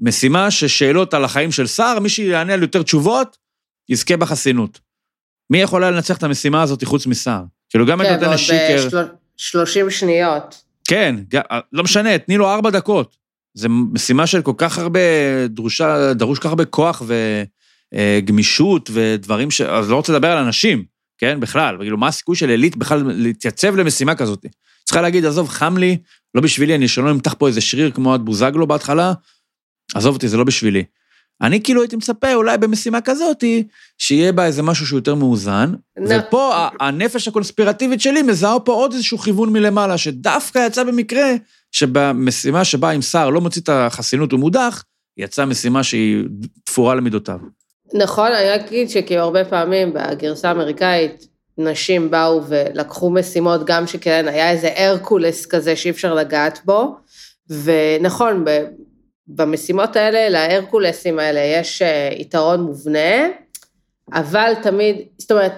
משימה 0.00 0.50
ששאלות 0.50 1.14
על 1.14 1.24
החיים 1.24 1.52
של 1.52 1.66
שר, 1.66 1.98
מי 2.00 2.08
שיענה 2.08 2.54
על 2.54 2.62
יותר 2.62 2.82
תשובות, 2.82 3.36
יזכה 3.88 4.16
בחסינות. 4.16 4.80
מי 5.50 5.58
יכול 5.58 5.82
היה 5.82 5.90
לנצח 5.90 6.16
את 6.16 6.22
המשימה 6.22 6.62
הזאת 6.62 6.84
חוץ 6.84 7.06
משר? 7.06 7.42
כאילו, 7.70 7.86
גם 7.86 7.98
כן, 7.98 8.14
את 8.14 8.20
נותן 8.20 8.32
לשיקר... 8.32 8.90
כן, 8.90 9.06
30 9.36 9.90
שניות. 9.90 10.62
כן, 10.84 11.16
לא 11.72 11.82
משנה, 11.82 12.18
תני 12.18 12.36
לו 12.36 12.50
ארבע 12.50 12.70
דקות. 12.70 13.16
זו 13.54 13.68
משימה 13.68 14.26
של 14.26 14.42
כל 14.42 14.52
כך 14.56 14.78
הרבה, 14.78 15.00
דרושה, 15.46 16.14
דרוש 16.14 16.38
כל 16.38 16.42
כך 16.42 16.48
הרבה 16.48 16.64
כוח 16.64 17.02
ו... 17.06 17.42
אה, 17.94 18.20
ודברים 18.92 19.50
ש... 19.50 19.60
אז 19.60 19.90
לא 19.90 19.96
רוצה 19.96 20.12
לדבר 20.12 20.30
על 20.30 20.38
אנשים, 20.38 20.84
כן, 21.18 21.40
בכלל, 21.40 21.76
כאילו, 21.80 21.96
מה 21.96 22.08
הסיכוי 22.08 22.36
של 22.36 22.48
עילית 22.50 22.76
בכלל 22.76 23.02
להתייצב 23.06 23.76
למשימה 23.76 24.14
כזאת? 24.14 24.46
צריכה 24.84 25.00
להגיד, 25.00 25.24
עזוב, 25.24 25.48
חם 25.48 25.76
לי, 25.76 25.98
לא 26.34 26.40
בשבילי, 26.40 26.74
אני 26.74 26.88
שלא 26.88 27.12
נמתח 27.12 27.34
פה 27.38 27.46
איזה 27.46 27.60
שריר 27.60 27.90
כמו 27.90 28.14
עד 28.14 28.20
בוזגלו 28.20 28.66
בהתחלה, 28.66 29.12
עזוב 29.94 30.14
אותי, 30.14 30.28
זה 30.28 30.36
לא 30.36 30.44
בשבילי. 30.44 30.84
אני 31.42 31.62
כאילו 31.62 31.80
הייתי 31.80 31.96
מצפה 31.96 32.34
אולי 32.34 32.58
במשימה 32.58 33.00
כזאת, 33.00 33.44
שיהיה 33.98 34.32
בה 34.32 34.46
איזה 34.46 34.62
משהו 34.62 34.86
שהוא 34.86 34.98
יותר 34.98 35.14
מאוזן, 35.14 35.72
ופה 36.08 36.68
הנפש 36.80 37.28
הקונספירטיבית 37.28 38.00
שלי 38.00 38.22
מזהה 38.22 38.60
פה 38.60 38.72
עוד 38.72 38.92
איזשהו 38.92 39.18
כיוון 39.18 39.52
מלמעלה, 39.52 39.98
שדווקא 39.98 40.66
יצא 40.66 40.84
במקרה 40.84 41.34
שבמשימה 41.72 42.64
שבה 42.64 42.90
אם 42.90 43.02
שר 43.02 43.30
לא 43.30 43.40
מוציא 43.40 43.62
את 43.62 43.68
החסינות 43.68 44.32
ומודח, 44.32 44.84
יצאה 45.16 45.44
משימה 45.44 45.82
שהיא 45.82 46.24
תפורה 46.64 46.94
למידותיו. 46.94 47.38
נכון, 47.94 48.32
אני 48.32 48.50
רק 48.50 48.60
אגיד 48.60 48.90
שכאילו 48.90 49.22
הרבה 49.22 49.44
פעמים 49.44 49.92
בגרסה 49.92 50.48
האמריקאית, 50.48 51.26
נשים 51.58 52.10
באו 52.10 52.42
ולקחו 52.48 53.10
משימות, 53.10 53.60
גם 53.66 53.86
שכן, 53.86 54.26
היה 54.28 54.50
איזה 54.50 54.72
הרקולס 54.76 55.46
כזה 55.46 55.76
שאי 55.76 55.90
אפשר 55.90 56.14
לגעת 56.14 56.60
בו, 56.64 56.96
ונכון, 57.50 58.44
במשימות 59.28 59.96
האלה, 59.96 60.28
להרקולסים 60.28 61.18
האלה 61.18 61.40
יש 61.40 61.82
אה, 61.82 62.10
יתרון 62.18 62.60
מובנה, 62.60 63.26
אבל 64.12 64.52
תמיד, 64.62 64.96
זאת 65.18 65.32
אומרת, 65.32 65.52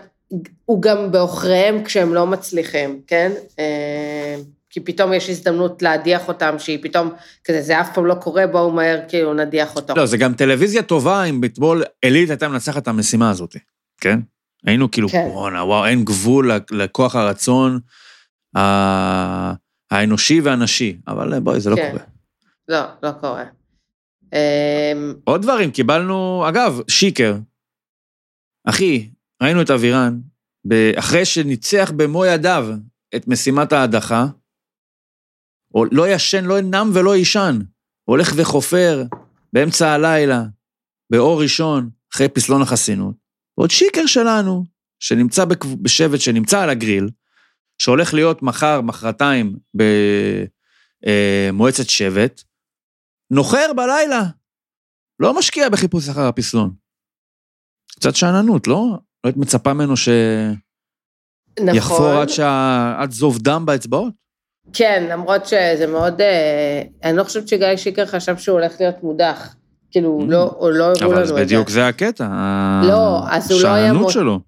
הוא 0.65 0.83
גם 0.83 1.13
בעוכריהם 1.13 1.85
כשהם 1.85 2.15
לא 2.15 2.27
מצליחים, 2.27 3.01
כן? 3.07 3.33
אה, 3.59 4.37
כי 4.71 4.81
פתאום 4.81 5.13
יש 5.13 5.31
הזדמנות 5.31 5.83
להדיח 5.83 6.29
אותם, 6.29 6.59
שהיא 6.59 6.79
פתאום, 6.83 7.11
כזה, 7.45 7.63
זה 7.63 7.81
אף 7.81 7.95
פעם 7.95 8.07
לא 8.07 8.15
קורה, 8.15 8.47
בואו 8.47 8.73
מהר, 8.73 9.01
כאילו, 9.09 9.35
נדיח 9.35 9.77
אותו. 9.77 9.95
לא, 9.97 10.07
זה 10.07 10.17
גם 10.17 10.35
טלוויזיה 10.35 10.83
טובה 10.83 11.25
אם 11.25 11.41
אתמול 11.45 11.83
עילית 12.03 12.31
הייתה 12.31 12.49
מנצחת 12.49 12.83
את 12.83 12.89
המשימה 12.89 13.31
הזאת, 13.31 13.57
כן? 14.01 14.21
היינו 14.67 14.91
כאילו, 14.91 15.09
כן. 15.09 15.27
וואנה, 15.33 15.65
וואו, 15.65 15.87
אין 15.87 16.05
גבול 16.05 16.51
לכוח 16.71 17.17
הרצון 17.17 17.79
האנושי 19.91 20.41
והנשי, 20.41 20.97
אבל 21.09 21.41
בואי, 21.41 21.61
זה 21.61 21.71
לא 21.71 21.77
כן. 21.77 21.91
קורה. 21.91 22.03
לא, 22.69 22.81
לא 23.03 23.11
קורה. 23.21 23.45
אמ, 24.33 25.15
עוד 25.25 25.43
דברים, 25.43 25.71
קיבלנו, 25.71 26.45
אגב, 26.49 26.81
שיקר. 26.89 27.37
אחי, 28.65 29.11
ראינו 29.43 29.63
את 29.63 29.71
אבירן, 29.71 30.21
אחרי 30.99 31.25
שניצח 31.25 31.93
במו 31.97 32.27
ידיו 32.27 32.69
את 33.17 33.29
משימת 33.29 33.73
ההדחה, 33.73 34.27
לא 35.93 36.09
ישן, 36.09 36.45
לא 36.45 36.59
ינם 36.59 36.91
ולא 36.95 37.17
יישן. 37.17 37.59
הולך 38.05 38.33
וחופר 38.37 39.05
באמצע 39.53 39.91
הלילה, 39.91 40.43
באור 41.11 41.43
ראשון, 41.43 41.91
אחרי 42.15 42.29
פסלון 42.29 42.63
החסינות, 42.63 43.15
ועוד 43.59 43.71
שיקר 43.71 44.07
שלנו, 44.07 44.65
שנמצא 45.01 45.45
בשבט 45.83 46.21
שנמצא 46.21 46.61
על 46.63 46.71
הגריל, 46.71 47.09
שהולך 47.79 48.15
להיות 48.15 48.43
מחר, 48.43 48.81
מחרתיים, 48.81 49.57
במועצת 51.51 51.89
שבט, 51.89 52.43
נוחר 53.31 53.73
בלילה, 53.77 54.23
לא 55.21 55.39
משקיע 55.39 55.69
בחיפוש 55.69 56.09
אחר 56.09 56.21
הפסלון. 56.27 56.71
קצת 57.97 58.15
שאננות, 58.15 58.67
לא? 58.67 58.75
לא 58.75 58.99
היית 59.25 59.37
מצפה 59.37 59.73
ממנו 59.73 59.95
שיחפור 59.97 60.49
נכון. 61.77 62.17
עד, 62.17 62.29
שה... 62.29 62.95
עד 62.99 63.11
זוב 63.11 63.39
דם 63.39 63.67
באצבעות? 63.67 64.13
כן, 64.73 65.07
למרות 65.11 65.47
שזה 65.47 65.87
מאוד... 65.87 66.21
אה, 66.21 66.83
אני 67.05 67.17
לא 67.17 67.25
חושבת 67.25 67.49
שגיא 67.49 67.77
שיקר 67.77 68.07
חשב 68.07 68.37
שהוא 68.39 68.59
הולך 68.59 68.81
להיות 68.81 69.03
מודח. 69.03 69.55
כאילו, 69.91 70.21
Mm. 70.21 70.31
לא, 70.31 70.57
או 70.61 70.71
לא 70.71 70.85
הראו 70.85 70.95
לנו 71.13 71.13
אבל 71.13 71.23
את 71.23 71.29
זה. 71.29 71.35
בדיוק 71.35 71.69
זה 71.69 71.89
הקטע. 71.89 72.29
לא, 72.89 73.21
אז 73.31 73.53
הוא 73.53 73.61
לא 73.63 73.69
היה 73.69 73.85
השאננות 73.91 74.11
שלו. 74.11 74.41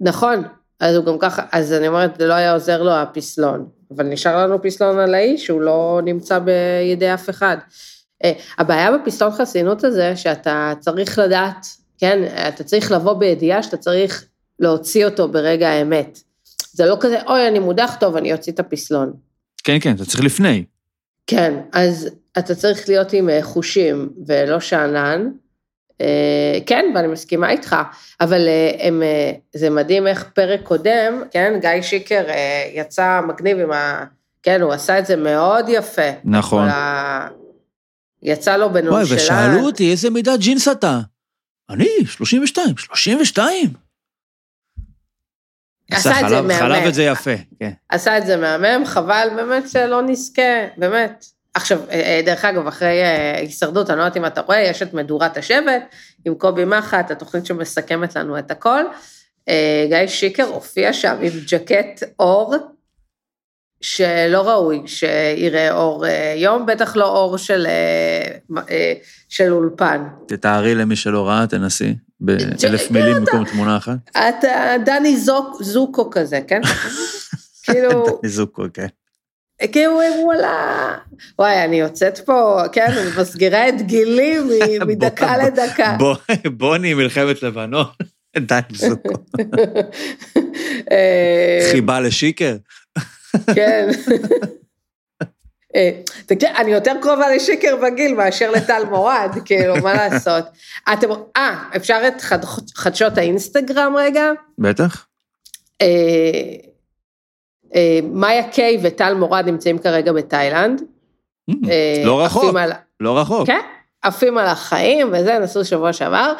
נכון, 0.00 0.42
אז 0.80 0.96
הוא 0.96 1.04
גם 1.06 1.18
ככה, 1.18 1.42
אז 1.52 1.72
אני 1.72 1.88
אומרת, 1.88 2.18
זה 2.18 2.26
לא 2.26 2.34
היה 2.34 2.52
עוזר 2.52 2.82
לו 2.82 2.92
הפסלון. 2.92 3.68
אבל 3.96 4.04
נשאר 4.06 4.46
לנו 4.46 4.62
פסלון 4.62 4.98
על 4.98 5.14
האיש, 5.14 5.46
שהוא 5.46 5.60
לא 5.60 6.00
נמצא 6.04 6.38
בידי 6.38 7.14
אף 7.14 7.30
אחד. 7.30 7.56
אה, 8.24 8.32
הבעיה 8.58 8.98
בפסלון 8.98 9.32
חסינות 9.32 9.84
הזה, 9.84 10.16
שאתה 10.16 10.72
צריך 10.80 11.18
לדעת, 11.18 11.66
כן, 11.98 12.22
אתה 12.48 12.64
צריך 12.64 12.92
לבוא 12.92 13.12
בידיעה 13.12 13.62
שאתה 13.62 13.76
צריך 13.76 14.24
להוציא 14.58 15.04
אותו 15.04 15.28
ברגע 15.28 15.68
האמת. 15.68 16.18
זה 16.72 16.86
לא 16.86 16.96
כזה, 17.00 17.22
אוי, 17.26 17.48
אני 17.48 17.58
מודח 17.58 17.96
טוב, 18.00 18.16
אני 18.16 18.32
אוציא 18.32 18.52
את 18.52 18.60
הפסלון. 18.60 19.12
כן, 19.64 19.78
כן, 19.80 19.94
אתה 19.94 20.04
צריך 20.04 20.24
לפני. 20.24 20.64
כן, 21.26 21.54
אז 21.72 22.08
אתה 22.38 22.54
צריך 22.54 22.88
להיות 22.88 23.12
עם 23.12 23.30
אה, 23.30 23.42
חושים 23.42 24.08
ולא 24.26 24.60
שאנן. 24.60 25.30
אה, 26.00 26.58
כן, 26.66 26.84
ואני 26.94 27.08
מסכימה 27.08 27.50
איתך, 27.50 27.76
אבל 28.20 28.48
אה, 28.48 28.86
הם, 28.86 29.02
אה, 29.02 29.32
זה 29.52 29.70
מדהים 29.70 30.06
איך 30.06 30.24
פרק 30.34 30.60
קודם, 30.62 31.22
כן, 31.30 31.58
גיא 31.60 31.82
שיקר 31.82 32.24
יצא 32.74 33.20
מגניב 33.28 33.58
עם 33.58 33.72
ה... 33.72 34.04
כן, 34.42 34.62
הוא 34.62 34.72
עשה 34.72 34.98
את 34.98 35.06
זה 35.06 35.16
מאוד 35.16 35.66
יפה. 35.68 36.10
נכון. 36.24 36.68
ה... 36.68 37.28
יצא 38.22 38.56
לו 38.56 38.70
וואי, 38.70 38.82
בנונשלנט. 38.82 39.20
ושאלו 39.20 39.66
אותי, 39.66 39.90
איזה 39.90 40.10
מידת 40.10 40.38
ג'ינס 40.38 40.68
אתה? 40.68 41.00
אני, 41.70 41.88
32. 42.06 42.76
32? 42.76 43.70
עשה 45.92 46.20
את 46.20 46.28
זה 46.28 46.42
מהמם. 46.42 46.58
חלב 46.58 46.86
את 46.86 46.94
זה 46.94 47.02
יפה, 47.02 47.30
כן. 47.60 47.70
עשה 47.88 48.18
את 48.18 48.26
זה 48.26 48.36
מהמם, 48.36 48.86
חבל 48.86 49.28
באמת 49.36 49.68
שלא 49.68 50.02
נזכה, 50.02 50.42
באמת. 50.76 51.24
עכשיו, 51.54 51.80
אה, 51.90 51.94
אה, 52.00 52.20
דרך 52.26 52.44
אגב, 52.44 52.66
אחרי 52.66 53.02
אה, 53.02 53.38
הישרדות, 53.38 53.90
אני 53.90 53.98
לא 53.98 54.02
יודעת 54.02 54.16
אם 54.16 54.26
אתה 54.26 54.40
רואה, 54.40 54.60
יש 54.60 54.82
את 54.82 54.94
מדורת 54.94 55.36
השבט, 55.36 55.82
עם 56.24 56.34
קובי 56.34 56.64
מחט, 56.64 57.10
התוכנית 57.10 57.46
שמסכמת 57.46 58.16
לנו 58.16 58.38
את 58.38 58.50
הכל. 58.50 58.84
גיא 59.88 60.06
שיקר 60.06 60.44
הופיע 60.44 60.92
שם 60.92 61.16
עם 61.22 61.32
ג'קט 61.46 62.02
אור, 62.18 62.54
שלא 63.80 64.48
ראוי 64.48 64.82
שיראה 64.86 65.72
אור 65.72 66.04
יום, 66.36 66.66
בטח 66.66 66.96
לא 66.96 67.08
אור 67.08 67.38
של, 67.38 67.66
של 69.28 69.52
אולפן. 69.52 70.04
תתארי 70.28 70.74
למי 70.74 70.96
שלא 70.96 71.28
ראה, 71.28 71.46
תנסי, 71.46 71.94
באלף 72.20 72.90
מילים 72.90 73.12
אתה- 73.16 73.20
במקום 73.20 73.44
תמונה 73.44 73.76
אחת. 73.76 73.96
אתה 74.10 74.48
דני 74.84 75.16
זוק, 75.16 75.62
זוקו 75.62 76.10
כזה, 76.10 76.40
כן? 76.48 76.60
כאילו, 77.64 77.90
דני 78.20 78.30
זוקו, 78.30 78.62
כן. 78.74 78.86
כאילו, 79.72 80.00
וואלה, 80.24 80.94
וואי, 81.38 81.64
אני 81.64 81.80
יוצאת 81.80 82.18
פה, 82.18 82.60
כן, 82.72 82.86
אני 82.86 83.10
מסגירה 83.20 83.68
את 83.68 83.82
גילי 83.82 84.36
מדקה 84.88 85.36
לדקה. 85.36 85.96
בוני 86.56 86.94
מלחמת 86.94 87.42
לבנון, 87.42 87.84
דני 88.38 88.60
זוקו. 88.72 89.12
אה, 90.90 91.68
חיבה 91.72 92.00
לשיקר. 92.00 92.56
כן. 93.54 93.88
אה, 95.76 95.90
תקשיב, 96.26 96.48
אני 96.56 96.70
יותר 96.70 96.92
קרובה 97.02 97.34
לשיקר 97.36 97.76
בגיל 97.82 98.14
מאשר 98.14 98.50
לטל 98.50 98.82
מורד, 98.90 99.30
כאילו, 99.44 99.76
מה 99.76 99.94
לעשות? 99.94 100.44
אתם, 100.92 101.06
אה, 101.36 101.64
אפשר 101.76 102.00
את 102.08 102.20
חד- 102.20 102.44
חדשות 102.74 103.18
האינסטגרם 103.18 103.94
רגע? 103.96 104.30
בטח. 104.58 105.06
אה, 107.74 107.98
מאיה 108.12 108.48
קיי 108.48 108.78
וטל 108.82 109.14
מורד 109.14 109.44
נמצאים 109.46 109.78
כרגע 109.78 110.12
בתאילנד. 110.12 110.82
אה, 111.70 112.02
לא 112.04 112.24
רחוק, 112.24 112.54
לא 113.00 113.18
רחוק. 113.18 113.46
כן, 113.46 113.60
עפים 114.02 114.38
על 114.38 114.46
החיים 114.46 115.08
וזה, 115.12 115.38
נסעו 115.38 115.64
שבוע 115.64 115.92
שעבר, 115.92 116.32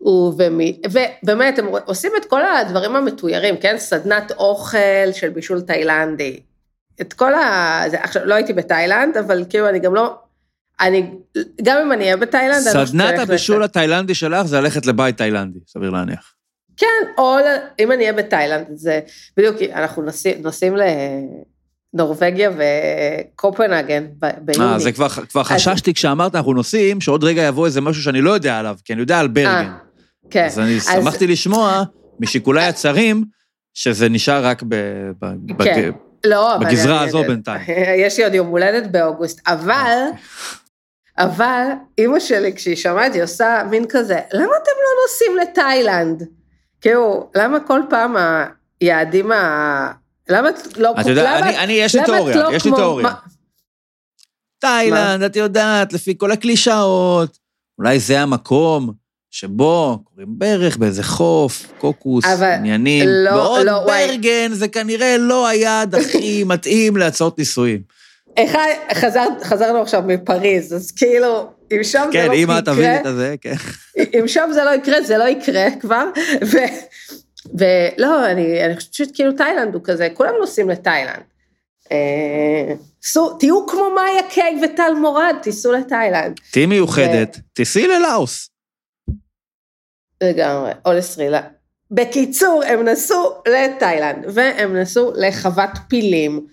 ובאמת, 0.00 1.58
הם 1.58 1.66
עושים 1.84 2.12
את 2.16 2.24
כל 2.24 2.40
הדברים 2.46 2.96
המתוירים, 2.96 3.56
כן? 3.56 3.74
סדנת 3.78 4.32
אוכל 4.32 5.12
של 5.12 5.28
בישול 5.28 5.60
תאילנדי. 5.60 6.40
את 7.00 7.12
כל 7.12 7.34
ה... 7.34 7.82
זה, 7.88 8.00
עכשיו, 8.00 8.24
לא 8.24 8.34
הייתי 8.34 8.52
בתאילנד, 8.52 9.16
אבל 9.16 9.44
כאילו, 9.50 9.68
אני 9.68 9.78
גם 9.78 9.94
לא... 9.94 10.14
אני, 10.80 11.10
גם 11.62 11.76
אם 11.82 11.92
אני 11.92 12.04
אהיה 12.04 12.16
בתאילנד, 12.16 12.66
לא 12.74 12.86
סדנת 12.86 13.18
הבישול 13.18 13.56
לצאת. 13.56 13.70
התאילנדי 13.70 14.14
שלך 14.14 14.46
זה 14.46 14.60
ללכת 14.60 14.86
לבית 14.86 15.16
תאילנדי, 15.16 15.58
סביר 15.66 15.90
להניח. 15.90 16.34
כן, 16.80 16.86
או 17.18 17.36
אם 17.80 17.92
אני 17.92 18.02
אהיה 18.02 18.12
בתאילנד, 18.12 18.66
זה 18.74 19.00
בדיוק, 19.36 19.56
אנחנו 19.74 20.02
נוסעים, 20.02 20.42
נוסעים 20.42 20.74
לנורבגיה 21.94 22.50
וקופנהגן 22.56 24.06
ביוני. 24.40 24.64
אה, 24.72 24.78
זה 24.78 24.92
כבר 24.92 25.08
כבר 25.08 25.42
חששתי 25.44 25.94
כשאמרת 25.94 26.34
אנחנו 26.34 26.52
נוסעים, 26.54 27.00
שעוד 27.00 27.24
רגע 27.24 27.42
יבוא 27.42 27.66
איזה 27.66 27.80
משהו 27.80 28.02
שאני 28.02 28.20
לא 28.20 28.30
יודע 28.30 28.58
עליו, 28.58 28.76
כי 28.84 28.92
אני 28.92 29.00
יודע 29.00 29.18
על 29.18 29.28
ברגן. 29.28 29.48
אה, 29.48 29.72
כן. 30.30 30.44
אז 30.44 30.58
אני 30.58 30.80
שמחתי 30.80 31.26
לשמוע, 31.26 31.82
משיקולי 32.20 32.64
הצרים, 32.64 33.24
שזה 33.74 34.08
נשאר 34.08 34.44
רק 34.46 34.62
ב... 34.62 34.74
ב- 35.22 35.52
בג- 35.56 35.64
כן. 35.64 35.90
לא, 36.26 36.56
אבל... 36.56 36.66
בגזרה 36.66 37.00
אני- 37.00 37.08
הזו 37.08 37.18
אני- 37.18 37.28
בינתיים. 37.28 37.60
יש 38.06 38.18
לי 38.18 38.24
עוד 38.24 38.34
יום 38.34 38.46
הולדת 38.46 38.90
באוגוסט, 38.90 39.40
אבל, 39.46 39.98
אבל 41.18 41.64
אימא 41.98 42.20
שלי, 42.20 42.52
כשהיא 42.56 42.76
שמעה 42.76 43.06
את 43.06 43.12
זה, 43.12 43.18
היא 43.18 43.24
עושה 43.24 43.62
מין 43.70 43.84
כזה, 43.88 44.18
למה 44.32 44.44
אתם 44.62 44.72
לא 44.84 45.02
נוסעים 45.02 45.36
לתאילנד? 45.42 46.39
כאילו, 46.80 47.30
למה 47.36 47.60
כל 47.60 47.80
פעם 47.90 48.14
היעדים 48.80 49.32
ה... 49.32 49.92
למה 50.28 50.48
את 50.48 50.76
לא... 50.76 50.92
אתה 51.00 51.10
יודע, 51.10 51.22
למה- 51.22 51.48
אני- 51.48 51.58
אני, 51.58 51.72
יש 51.72 51.94
לי 51.94 52.00
את 52.00 52.06
תיאוריה, 52.06 52.36
לא 52.36 52.54
יש 52.56 52.64
לי 52.64 52.72
תיאוריה. 52.74 53.02
מה- 53.06 53.14
תאילנד, 54.58 55.22
את 55.22 55.36
יודעת, 55.36 55.92
לפי 55.92 56.14
כל 56.18 56.32
הקלישאות, 56.32 57.38
אולי 57.78 57.98
זה 58.00 58.20
המקום 58.20 58.92
שבו 59.30 59.98
קוראים 60.04 60.38
ברך 60.38 60.76
באיזה 60.76 61.02
חוף, 61.02 61.66
קוקוס, 61.78 62.24
עניינים. 62.42 63.04
לא, 63.08 63.30
בעוד 63.30 63.66
לא, 63.66 63.70
וואי. 63.72 64.06
ברגן 64.08 64.52
זה 64.52 64.68
כנראה 64.68 65.16
לא 65.18 65.46
היעד 65.48 65.94
הכי 65.94 66.44
מתאים 66.44 66.96
להצעות 66.96 67.38
נישואים. 67.38 67.82
אחד, 68.38 68.68
חזר, 68.94 69.26
חזרנו 69.42 69.82
עכשיו 69.82 70.02
מפריז, 70.06 70.74
אז 70.74 70.90
כאילו, 70.90 71.50
אם 71.72 71.84
שם 71.84 72.08
זה 72.12 72.18
כן, 72.18 72.28
לא 72.28 72.34
אמא, 72.34 72.60
תביני 72.60 72.86
יקרה, 72.86 73.00
את 73.00 73.06
הזה, 73.06 73.34
כן. 73.40 73.54
אם 74.18 74.28
שם 74.28 74.50
זה 74.52 74.64
לא 74.64 74.70
יקרה, 74.70 75.02
זה 75.02 75.18
לא 75.18 75.24
יקרה 75.24 75.66
כבר. 75.80 76.04
ו, 76.52 76.58
ולא, 77.54 78.30
אני, 78.30 78.64
אני 78.64 78.76
חושבת 78.76 78.94
שכאילו 78.94 79.32
תאילנד 79.32 79.74
הוא 79.74 79.82
כזה, 79.84 80.08
כולם 80.14 80.32
נוסעים 80.40 80.70
לתאילנד. 80.70 81.22
אה, 81.92 82.74
סו, 83.02 83.38
תהיו 83.38 83.66
כמו 83.66 83.90
מאיה 83.94 84.22
קיי 84.30 84.60
וטל 84.64 84.92
מורד, 85.00 85.34
תיסעו 85.42 85.72
לתאילנד. 85.72 86.40
תהיי 86.50 86.66
מיוחדת, 86.66 87.38
תיסעי 87.52 87.86
ללאוס. 87.86 88.50
לגמרי, 90.22 90.70
או 90.86 90.92
לסרילה. 90.92 91.40
בקיצור, 91.90 92.62
הם 92.66 92.88
נסעו 92.88 93.42
לתאילנד, 93.48 94.24
והם 94.34 94.76
נסעו 94.76 95.12
לחוות 95.16 95.70
פילים, 95.88 96.46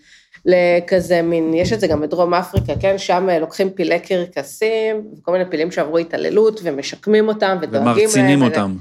לכזה 0.47 1.21
מין, 1.21 1.53
יש 1.53 1.73
את 1.73 1.79
זה 1.79 1.87
גם 1.87 2.01
בדרום 2.01 2.33
אפריקה, 2.33 2.73
כן? 2.79 2.97
שם 2.97 3.29
אה, 3.29 3.39
לוקחים 3.39 3.69
פילי 3.69 3.99
קרקסים, 3.99 5.07
וכל 5.19 5.31
מיני 5.31 5.45
פילים 5.49 5.71
שעברו 5.71 5.97
התעללות, 5.97 6.59
ומשקמים 6.63 7.27
אותם, 7.27 7.57
ודואגים 7.61 7.85
להם. 7.85 7.97
ומרצינים 7.97 8.41
אותם. 8.41 8.75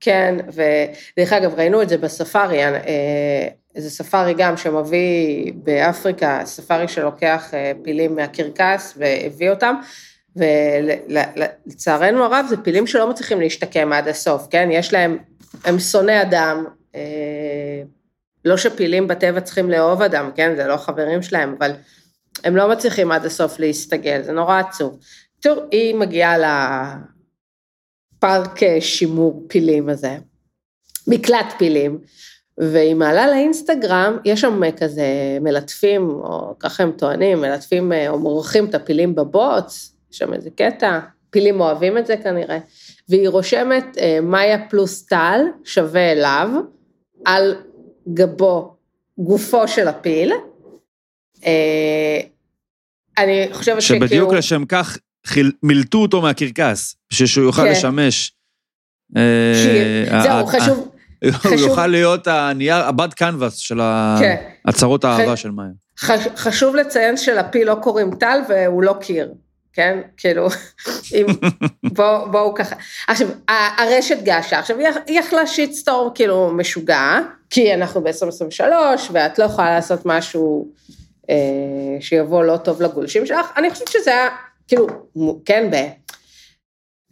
כן, 0.00 0.36
ודרך 0.48 1.32
אגב, 1.32 1.54
ראינו 1.54 1.82
את 1.82 1.88
זה 1.88 1.98
בספארי, 1.98 2.64
אה, 2.64 3.48
איזה 3.74 3.90
ספארי 3.90 4.34
גם 4.34 4.56
שמביא 4.56 5.52
באפריקה, 5.54 6.40
ספארי 6.44 6.88
שלוקח 6.88 7.54
אה, 7.54 7.72
פילים 7.82 8.16
מהקרקס 8.16 8.94
והביא 8.96 9.50
אותם, 9.50 9.74
ולצערנו 10.36 12.24
הרב, 12.24 12.46
זה 12.48 12.56
פילים 12.56 12.86
שלא 12.86 13.10
מצליחים 13.10 13.40
להשתקם 13.40 13.92
עד 13.92 14.08
הסוף, 14.08 14.46
כן? 14.50 14.68
יש 14.72 14.92
להם, 14.92 15.18
הם 15.64 15.78
שונאי 15.78 16.22
אדם, 16.22 16.64
לא 18.44 18.56
שפילים 18.56 19.08
בטבע 19.08 19.40
צריכים 19.40 19.70
לאהוב 19.70 20.02
אדם, 20.02 20.30
כן? 20.34 20.56
זה 20.56 20.66
לא 20.66 20.76
חברים 20.76 21.22
שלהם, 21.22 21.54
אבל 21.58 21.72
הם 22.44 22.56
לא 22.56 22.68
מצליחים 22.68 23.12
עד 23.12 23.24
הסוף 23.24 23.58
להסתגל, 23.58 24.22
זה 24.22 24.32
נורא 24.32 24.58
עצוב. 24.58 24.98
טוב, 25.40 25.58
היא 25.70 25.94
מגיעה 25.94 26.36
לפארק 28.16 28.62
אה, 28.62 28.80
שימור 28.80 29.44
פילים 29.48 29.88
הזה, 29.88 30.16
מקלט 31.06 31.54
פילים, 31.58 31.98
והיא 32.58 32.94
מעלה 32.94 33.26
לאינסטגרם, 33.26 34.18
יש 34.24 34.40
שם 34.40 34.64
אה, 34.64 34.72
כזה 34.72 35.04
מלטפים, 35.40 36.08
או 36.10 36.54
ככה 36.58 36.82
הם 36.82 36.92
טוענים, 36.92 37.40
מלטפים 37.40 37.92
אה, 37.92 38.08
או 38.08 38.18
מורחים 38.18 38.64
את 38.66 38.74
הפילים 38.74 39.14
בבוץ, 39.14 39.96
יש 40.12 40.18
שם 40.18 40.34
איזה 40.34 40.50
קטע, 40.50 41.00
פילים 41.30 41.60
אוהבים 41.60 41.98
את 41.98 42.06
זה 42.06 42.16
כנראה, 42.16 42.58
והיא 43.08 43.28
רושמת 43.28 43.98
מאיה 44.22 44.68
פלוס 44.68 45.06
טל 45.06 45.40
שווה 45.64 46.12
אליו, 46.12 46.48
על 47.24 47.56
גבו, 48.08 48.74
גופו 49.18 49.68
של 49.68 49.88
הפיל. 49.88 50.32
אה, 51.46 52.20
אני 53.18 53.48
חושבת 53.52 53.82
שכאילו... 53.82 54.06
שבדיוק 54.06 54.32
לשם 54.32 54.64
כך 54.64 54.98
חיל- 55.26 55.52
מילטו 55.62 55.98
אותו 55.98 56.22
מהקרקס, 56.22 56.96
בשביל 57.12 57.26
שהוא 57.28 57.44
יוכל 57.44 57.62
כן. 57.62 57.70
לשמש. 57.72 58.32
אה, 59.16 60.22
זהו, 60.22 60.46
חשוב, 60.46 60.88
הוא 61.44 61.54
יוכל 61.54 61.86
להיות 61.86 62.26
הנייר, 62.26 62.76
הבד 62.76 63.14
קנבס 63.14 63.56
של 63.56 63.80
כן. 64.20 64.36
הצהרות 64.64 65.04
האהבה 65.04 65.36
של 65.36 65.50
מאיה. 65.50 65.68
חש- 65.98 66.28
חשוב 66.36 66.76
לציין 66.76 67.16
שלפיל 67.16 67.68
לא 67.68 67.74
קוראים 67.82 68.14
טל 68.14 68.38
והוא 68.48 68.82
לא 68.82 68.94
קיר, 69.00 69.32
כן? 69.74 70.00
כאילו, 70.16 70.48
אם, 71.14 71.26
בואו 71.84 72.30
בוא 72.30 72.56
ככה. 72.56 72.76
עכשיו, 73.08 73.28
הרשת 73.48 74.18
געשה, 74.22 74.58
עכשיו 74.58 74.76
היא 75.06 75.18
יכלה 75.18 75.46
שיטסטורם 75.46 76.10
כאילו 76.14 76.50
משוגע, 76.52 77.18
כי 77.50 77.74
אנחנו 77.74 78.04
ב-2023 78.04 78.62
ואת 79.12 79.38
לא 79.38 79.44
יכולה 79.44 79.74
לעשות 79.74 80.00
משהו 80.04 80.68
אה, 81.30 81.36
שיבוא 82.00 82.44
לא 82.44 82.56
טוב 82.56 82.82
לגולשים 82.82 83.26
שלך, 83.26 83.46
אני 83.56 83.70
חושבת 83.70 83.88
שזה 83.88 84.10
היה, 84.10 84.28
כאילו, 84.68 84.86
כן, 85.44 85.70
ב... 85.70 85.74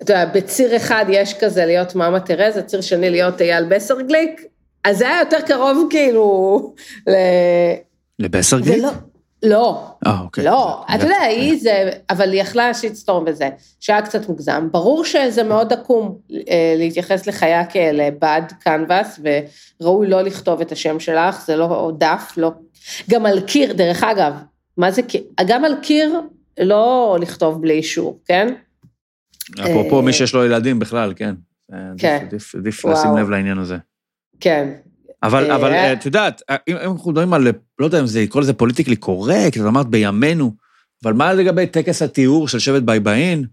אתה 0.03 0.13
יודע, 0.13 0.25
בציר 0.25 0.77
אחד 0.77 1.05
יש 1.09 1.35
כזה 1.41 1.67
להיות 1.67 1.95
מאמה 1.95 2.21
תרזה, 2.21 2.63
ציר 2.63 2.81
שני 2.81 3.11
להיות 3.11 3.41
אייל 3.41 3.65
בסרגליק, 3.65 4.41
אז 4.85 4.99
זה 4.99 5.09
היה 5.09 5.21
יותר 5.21 5.41
קרוב 5.41 5.87
כאילו 5.91 6.75
ל... 7.07 7.13
לבסרגליק? 8.19 8.79
ולא, 8.79 8.91
לא, 9.43 9.87
אה, 10.07 10.21
אוקיי. 10.21 10.45
לא, 10.45 10.85
אתה 10.95 11.05
יודע, 11.05 11.21
היא 11.21 11.61
זה, 11.61 11.91
אבל 12.11 12.33
היא 12.33 12.41
יכלה 12.41 12.75
שיטסטורם 12.75 13.25
בזה, 13.25 13.49
שהיה 13.81 14.03
קצת 14.03 14.29
מוגזם. 14.29 14.69
ברור 14.71 15.05
שזה 15.05 15.43
מאוד 15.43 15.73
עקום 15.73 16.19
אה, 16.49 16.75
להתייחס 16.79 17.27
לחיה 17.27 17.65
כאל 17.65 18.01
אה, 18.01 18.09
בד 18.19 18.43
קנבס, 18.61 19.21
וראוי 19.81 20.07
לא 20.07 20.23
לכתוב 20.23 20.61
את 20.61 20.73
השם 20.73 21.01
שלך, 21.01 21.45
זה 21.47 21.57
לא 21.57 21.93
דף, 21.99 22.33
לא... 22.37 22.51
גם 23.11 23.27
על 23.27 23.41
קיר, 23.41 23.73
דרך 23.73 24.03
אגב, 24.05 24.33
מה 24.77 24.91
זה 24.91 25.03
קיר? 25.03 25.23
גם 25.47 25.65
על 25.65 25.75
קיר 25.83 26.21
לא 26.61 27.17
לכתוב 27.21 27.63
בלי 27.63 27.75
אישור, 27.75 28.21
כן? 28.25 28.55
אפרופו 29.61 29.97
אה, 29.97 30.03
מי 30.03 30.13
שיש 30.13 30.35
לו 30.35 30.45
ילדים 30.45 30.79
בכלל, 30.79 31.13
כן. 31.17 31.35
כן. 31.99 32.27
עדיף-. 32.27 32.85
לשים 32.85 33.17
לב 33.17 33.31
לעניין 33.31 33.59
הזה. 33.59 33.77
כן. 34.41 34.69
אבל, 35.23 35.51
אה, 35.51 35.57
אבל 35.57 35.73
אה, 35.73 35.93
את 35.93 36.07
יודעת, 36.07 36.43
אה, 36.51 36.57
אם 36.69 36.77
אנחנו 36.77 37.11
מדברים 37.11 37.35
על, 37.35 37.49
לא 37.79 37.85
יודע 37.85 38.01
אם 38.01 38.07
זה, 38.07 38.23
לקרוא 38.23 38.43
לזה 38.43 38.53
politically 38.53 38.97
correct, 38.97 39.57
את 39.57 39.63
אמרת 39.67 39.87
בימינו, 39.87 40.53
אבל 41.05 41.13
מה 41.13 41.33
לגבי 41.33 41.67
טקס 41.67 42.03
הטיהור 42.03 42.49
של 42.49 42.59
שבט 42.59 42.83
בייבאין? 42.83 43.45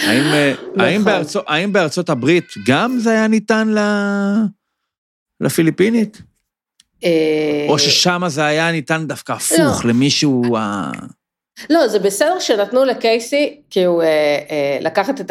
האם, 0.00 0.22
אה, 0.32 0.54
האם, 0.76 1.00
נכון. 1.00 1.12
בארצות, 1.12 1.44
האם 1.48 1.72
בארצות 1.72 2.10
הברית 2.10 2.44
גם 2.66 2.98
זה 2.98 3.10
היה 3.10 3.28
ניתן 3.28 3.68
ל... 3.68 3.78
לפיליפינית? 5.40 6.22
או 7.68 7.78
ששם 7.78 8.22
זה 8.26 8.44
היה 8.44 8.72
ניתן 8.72 9.06
דווקא 9.06 9.32
הפוך, 9.32 9.84
למישהו... 9.84 10.56
ה- 10.56 10.92
לא, 11.70 11.88
זה 11.88 11.98
בסדר 11.98 12.38
שנתנו 12.38 12.84
לקייסי, 12.84 13.60
אה, 13.76 13.82
אה, 14.50 14.78
לקחת 14.80 15.20
את 15.20 15.30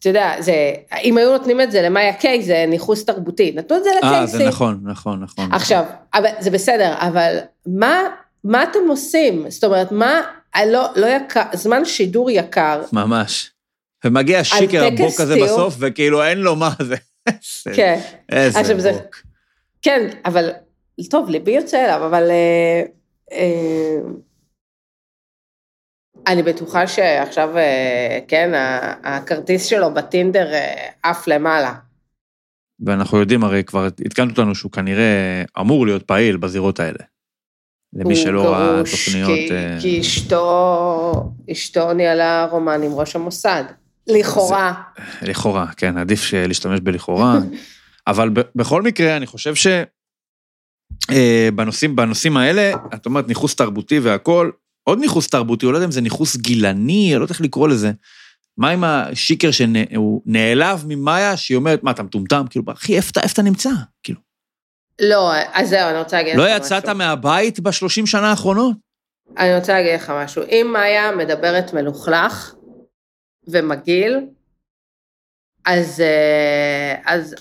אתה 0.00 0.08
יודע, 0.08 0.32
זה, 0.38 0.54
אם 1.02 1.16
היו 1.18 1.30
נותנים 1.32 1.60
את 1.60 1.70
זה 1.70 1.82
למאיה 1.82 2.12
קיי, 2.12 2.42
זה 2.42 2.64
ניכוס 2.68 3.04
תרבותי, 3.04 3.52
נתנו 3.56 3.76
את 3.76 3.84
זה 3.84 3.90
אה, 3.90 3.96
לקייסי. 4.12 4.36
זה 4.38 4.48
נכון, 4.48 4.80
נכון, 4.84 5.20
נכון. 5.22 5.52
עכשיו, 5.52 5.84
אבל, 6.14 6.30
זה 6.38 6.50
בסדר, 6.50 6.94
אבל 6.98 7.38
מה, 7.66 8.00
מה 8.44 8.62
אתם 8.62 8.78
עושים? 8.88 9.50
זאת 9.50 9.64
אומרת, 9.64 9.92
מה, 9.92 10.20
אה, 10.56 10.66
לא, 10.66 10.86
לא 10.96 11.06
יקר, 11.06 11.42
זמן 11.52 11.84
שידור 11.84 12.30
יקר, 12.30 12.82
ממש. 12.92 13.50
ומגיע 14.04 14.44
שיקר 14.44 14.84
הבוק 14.86 15.20
הזה. 15.20 15.36
בסוף, 15.44 15.74
וכאילו 15.78 16.22
אין 16.24 16.38
לו 16.38 16.56
מה 16.56 16.70
זה. 16.82 16.96
כן, 17.74 18.00
איזה 18.32 18.60
עכשיו 18.60 18.80
זה- 18.80 18.92
בוק. 18.92 19.16
כן, 19.82 20.08
אבל, 20.24 20.50
טוב, 21.10 21.30
ליבי 21.30 21.50
יוצא 21.50 21.84
אליו, 21.84 22.06
אבל 22.06 22.30
אה, 22.30 22.82
אה, 23.32 23.96
אני 26.26 26.42
בטוחה 26.42 26.86
שעכשיו, 26.86 27.56
אה, 27.56 28.18
כן, 28.28 28.50
הכרטיס 29.04 29.66
שלו 29.66 29.94
בטינדר 29.94 30.52
אה, 30.52 30.88
עף 31.02 31.28
למעלה. 31.28 31.74
ואנחנו 32.86 33.18
יודעים, 33.18 33.44
הרי 33.44 33.64
כבר 33.64 33.88
עדכנת 34.06 34.30
אותנו 34.30 34.54
שהוא 34.54 34.72
כנראה 34.72 35.42
אמור 35.60 35.86
להיות 35.86 36.02
פעיל 36.02 36.36
בזירות 36.36 36.80
האלה. 36.80 36.98
למי 37.92 38.14
הוא 38.14 38.22
שלא 38.22 38.42
ראה 38.42 38.76
גרוש, 38.76 39.06
תוכניות... 39.06 39.28
כי, 39.28 39.52
אה, 39.52 39.78
כי 39.80 40.00
אשתו, 40.00 41.32
אשתו 41.52 41.92
ניהלה 41.92 42.46
רומן 42.50 42.82
עם 42.82 42.92
ראש 42.92 43.16
המוסד. 43.16 43.64
לכאורה. 44.06 44.82
לכאורה, 45.22 45.66
כן, 45.76 45.98
עדיף 45.98 46.32
להשתמש 46.32 46.80
בלכאורה. 46.80 47.38
אבל 48.06 48.28
ב- 48.28 48.40
בכל 48.54 48.82
מקרה, 48.82 49.16
אני 49.16 49.26
חושב 49.26 49.54
ש... 49.54 49.66
בנושאים, 51.54 51.96
בנושאים 51.96 52.36
האלה, 52.36 52.72
את 52.94 53.06
אומרת 53.06 53.28
ניכוס 53.28 53.54
תרבותי 53.54 53.98
והכול, 53.98 54.52
עוד 54.84 54.98
ניכוס 54.98 55.28
תרבותי, 55.28 55.66
או 55.66 55.72
לא 55.72 55.76
יודע 55.76 55.86
אם 55.86 55.92
זה 55.92 56.00
ניכוס 56.00 56.36
גילני, 56.36 57.10
אני 57.10 57.18
לא 57.18 57.24
יודע 57.24 57.32
איך 57.32 57.40
לקרוא 57.40 57.68
לזה. 57.68 57.92
מה 58.58 58.70
עם 58.70 58.84
השיקר 58.84 59.50
שהוא 59.50 60.22
נעלב 60.26 60.84
ממאיה, 60.88 61.36
שהיא 61.36 61.56
אומרת, 61.56 61.82
מה, 61.82 61.90
אתה 61.90 62.02
מטומטם? 62.02 62.44
כאילו, 62.50 62.64
אחי, 62.72 62.96
איפה 62.96 63.10
אתה- 63.10 63.42
נמצא? 63.42 63.70
כאילו, 64.02 64.20
לא, 65.00 65.32
אז 65.52 65.68
זהו, 65.68 65.88
אני 65.90 65.98
רוצה 65.98 66.16
להגיד 66.16 66.32
לך 66.32 66.38
לא 66.38 66.44
משהו. 66.44 66.56
יצאת 66.56 66.88
מהבית 66.88 67.60
בשלושים 67.60 68.06
שנה 68.06 68.30
האחרונות? 68.30 68.76
אני 69.38 69.54
רוצה 69.56 69.72
להגיד 69.72 69.94
לך 69.94 70.12
משהו. 70.16 70.42
אם 70.42 70.70
מאיה 70.72 71.12
מדברת 71.12 71.74
מלוכלך 71.74 72.54
ומגעיל, 73.48 74.20
אז, 75.66 76.00
אה, 76.00 76.94
אז, 77.04 77.34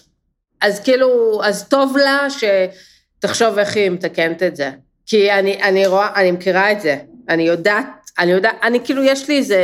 אז 0.62 0.80
כאילו, 0.80 1.42
אז 1.44 1.68
טוב 1.68 1.98
לה 1.98 2.28
שתחשוב 2.30 3.58
איך 3.58 3.76
היא 3.76 3.90
מתקנת 3.90 4.44
את 4.44 4.56
זה. 4.56 4.72
כי 5.06 5.32
אני, 5.32 5.64
אני 5.64 5.88
רואה, 5.88 6.16
אני 6.16 6.32
מכירה 6.32 6.72
את 6.72 6.82
זה. 6.82 6.98
אני 7.30 7.44
יודעת, 7.44 7.86
אני 8.20 8.32
יודעת, 8.32 8.56
אני 8.64 8.80
כאילו, 8.86 9.04
יש 9.04 9.28
לי 9.30 9.38
איזה, 9.38 9.58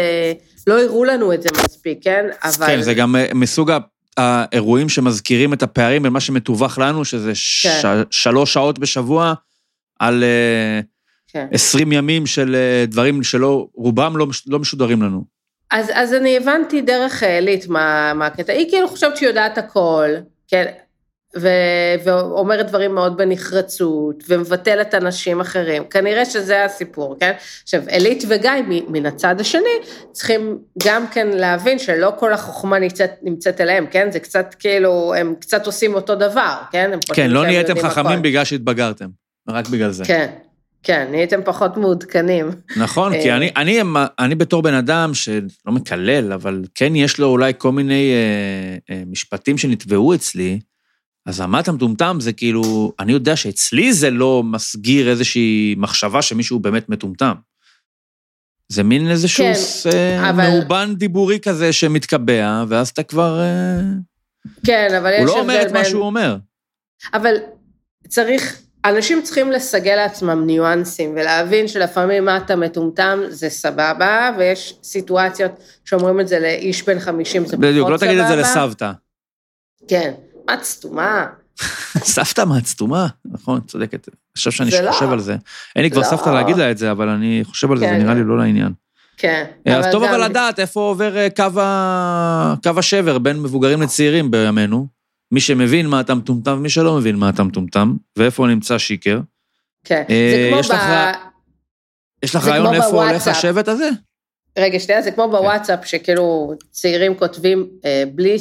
לא 0.67 0.81
הראו 0.83 1.03
לנו 1.03 1.33
את 1.33 1.41
זה 1.41 1.49
מספיק, 1.65 1.97
כן? 2.01 2.25
אבל... 2.43 2.65
כן, 2.67 2.81
זה 2.81 2.93
גם 2.93 3.15
אה, 3.15 3.25
מסוג 3.33 3.71
האירועים 4.17 4.89
שמזכירים 4.89 5.53
את 5.53 5.63
הפערים 5.63 6.03
בין 6.03 6.13
מה 6.13 6.19
שמתווך 6.19 6.77
לנו, 6.79 7.05
שזה 7.05 7.35
ש- 7.35 7.67
כן. 7.67 8.01
שלוש 8.11 8.53
שעות 8.53 8.79
בשבוע, 8.79 9.33
על 9.99 10.23
אה, 10.23 10.79
כן. 11.27 11.47
20 11.51 11.91
ימים 11.91 12.25
של 12.25 12.55
אה, 12.55 12.85
דברים 12.85 13.23
שלא, 13.23 13.67
רובם 13.73 14.17
לא, 14.17 14.25
מש- 14.27 14.43
לא 14.47 14.59
משודרים 14.59 15.01
לנו. 15.01 15.23
אז, 15.71 15.91
אז 15.93 16.13
אני 16.13 16.37
הבנתי 16.37 16.81
דרך 16.81 17.23
עילית 17.23 17.67
מה 17.67 18.25
הקטע. 18.27 18.53
היא 18.53 18.69
כאילו 18.69 18.87
חושבת 18.87 19.17
שהיא 19.17 19.29
יודעת 19.29 19.57
הכל, 19.57 20.09
כן, 20.47 20.65
ו, 21.37 21.49
ואומרת 22.03 22.67
דברים 22.67 22.95
מאוד 22.95 23.17
בנחרצות, 23.17 24.23
ומבטלת 24.27 24.93
אנשים 24.93 25.39
אחרים. 25.39 25.83
כנראה 25.83 26.25
שזה 26.25 26.65
הסיפור, 26.65 27.15
כן? 27.19 27.31
עכשיו, 27.63 27.81
עילית 27.87 28.23
וגיא, 28.27 28.51
מן 28.87 29.05
הצד 29.05 29.39
השני, 29.39 29.75
צריכים 30.11 30.57
גם 30.85 31.07
כן 31.07 31.27
להבין 31.27 31.79
שלא 31.79 32.13
כל 32.19 32.33
החוכמה 32.33 32.79
נמצאת, 32.79 33.11
נמצאת 33.21 33.61
אליהם, 33.61 33.85
כן? 33.91 34.11
זה 34.11 34.19
קצת 34.19 34.55
כאילו, 34.59 35.13
הם 35.17 35.35
קצת 35.39 35.65
עושים 35.65 35.93
אותו 35.93 36.15
דבר, 36.15 36.55
כן? 36.71 36.89
הם 36.93 36.99
כן, 37.13 37.31
לא 37.31 37.45
נהייתם 37.45 37.79
חכמים 37.79 38.05
הכל. 38.05 38.21
בגלל 38.21 38.45
שהתבגרתם, 38.45 39.07
רק 39.49 39.67
בגלל 39.69 39.91
זה. 39.91 40.05
כן, 40.05 40.27
כן, 40.83 41.07
נהייתם 41.11 41.39
פחות 41.45 41.77
מעודכנים. 41.77 42.49
נכון, 42.77 43.13
כי 43.21 43.31
אה. 43.31 43.37
אני, 43.37 43.51
אני, 43.55 43.81
אני 44.19 44.35
בתור 44.35 44.61
בן 44.61 44.73
אדם 44.73 45.13
שלא 45.13 45.71
מקלל, 45.71 46.33
אבל 46.33 46.61
כן 46.75 46.95
יש 46.95 47.19
לו 47.19 47.27
אולי 47.27 47.53
כל 47.57 47.71
מיני 47.71 48.11
אה, 48.13 48.95
אה, 48.95 49.03
משפטים 49.07 49.57
שנתבעו 49.57 50.13
אצלי, 50.15 50.59
אז 51.25 51.41
מה 51.41 51.59
אתה 51.59 51.71
מטומטם 51.71 52.17
זה 52.19 52.33
כאילו, 52.33 52.93
אני 52.99 53.11
יודע 53.11 53.35
שאצלי 53.35 53.93
זה 53.93 54.09
לא 54.09 54.43
מסגיר 54.43 55.09
איזושהי 55.09 55.75
מחשבה 55.77 56.21
שמישהו 56.21 56.59
באמת 56.59 56.89
מטומטם. 56.89 57.33
זה 58.69 58.83
מין 58.83 59.11
איזשהו 59.11 59.45
כן, 59.45 59.53
ס- 59.53 59.87
אה, 59.87 60.29
אבל- 60.29 60.49
מאובן 60.49 60.95
דיבורי 60.95 61.39
כזה 61.39 61.73
שמתקבע, 61.73 62.63
ואז 62.67 62.89
אתה 62.89 63.03
כבר... 63.03 63.39
אה, 63.39 63.79
כן, 64.65 64.87
אבל 64.99 65.11
יש 65.13 65.29
הוא 65.29 65.37
הבדל 65.39 65.41
לא 65.41 65.43
בין... 65.43 65.49
אומר 65.49 65.67
את 65.67 65.71
מה 65.71 65.85
שהוא 65.85 66.03
אומר. 66.03 66.37
אבל 67.13 67.35
צריך, 68.07 68.61
אנשים 68.85 69.21
צריכים 69.23 69.51
לסגל 69.51 69.95
לעצמם 69.95 70.45
ניואנסים 70.45 71.11
ולהבין 71.11 71.67
שלפעמים 71.67 72.25
מה 72.25 72.37
אתה 72.37 72.55
מטומטם 72.55 73.19
זה 73.29 73.49
סבבה, 73.49 74.31
ויש 74.37 74.73
סיטואציות 74.83 75.51
שאומרים 75.85 76.19
את 76.19 76.27
זה 76.27 76.39
לאיש 76.39 76.83
בן 76.83 76.99
50 76.99 77.41
זה 77.41 77.47
פחות 77.47 77.55
סבבה. 77.55 77.71
בדיוק, 77.71 77.89
לא 77.89 77.97
תגיד 77.97 78.17
את 78.17 78.27
זה 78.27 78.35
לסבתא. 78.35 78.91
כן, 79.87 80.13
את 80.53 80.63
סתומה. 80.63 81.25
סבתא 82.15 82.45
מהצטומה, 82.45 83.07
נכון, 83.25 83.61
צודקת. 83.61 84.09
עכשיו 84.33 84.51
שאני 84.51 84.71
לא. 84.83 84.91
חושב 84.91 85.11
על 85.11 85.19
זה. 85.19 85.35
אין 85.75 85.83
לי 85.83 85.91
כבר 85.91 86.01
לא. 86.01 86.05
סבתא 86.05 86.29
להגיד 86.29 86.57
לה 86.57 86.71
את 86.71 86.77
זה, 86.77 86.91
אבל 86.91 87.09
אני 87.09 87.41
חושב 87.43 87.71
על 87.71 87.77
זה, 87.77 87.85
זה 87.85 87.91
כן. 87.91 88.01
נראה 88.01 88.13
לי 88.13 88.23
לא 88.23 88.37
לעניין. 88.37 88.73
כן. 89.17 89.45
אז 89.65 89.85
טוב 89.91 90.03
אבל 90.03 90.25
לדעת 90.25 90.59
איפה 90.59 90.79
עובר 90.79 91.17
אה, 91.17 91.27
קו 92.63 92.79
השבר 92.79 93.17
בין 93.17 93.41
מבוגרים 93.41 93.81
לצעירים 93.81 94.31
בימינו. 94.31 94.87
מי 95.31 95.39
שמבין 95.39 95.87
מה 95.87 95.99
אתה 95.99 96.15
מטומטם 96.15 96.51
ומי 96.57 96.69
שלא 96.69 96.97
מבין 96.97 97.15
מה 97.15 97.29
אתה 97.29 97.43
מטומטם, 97.43 97.95
ואיפה 98.17 98.47
נמצא 98.47 98.77
שיקר. 98.77 99.19
כן, 99.83 100.03
אה, 100.09 100.31
זה 100.31 100.47
כמו 100.51 100.59
יש 100.59 100.71
ב... 100.71 100.75
יש 102.23 102.35
לך 102.35 102.47
רעיון 102.47 102.73
איפה 102.73 103.09
הולך. 103.09 103.27
השבט 103.27 103.67
הזה? 103.67 103.89
רגע, 104.59 104.79
שנייה, 104.79 105.01
זה 105.01 105.11
כמו 105.11 105.29
בוואטסאפ, 105.29 105.85
שכאילו 105.85 106.53
צעירים 106.71 107.15
כותבים 107.15 107.67
אה, 107.85 108.03
בלי, 108.15 108.35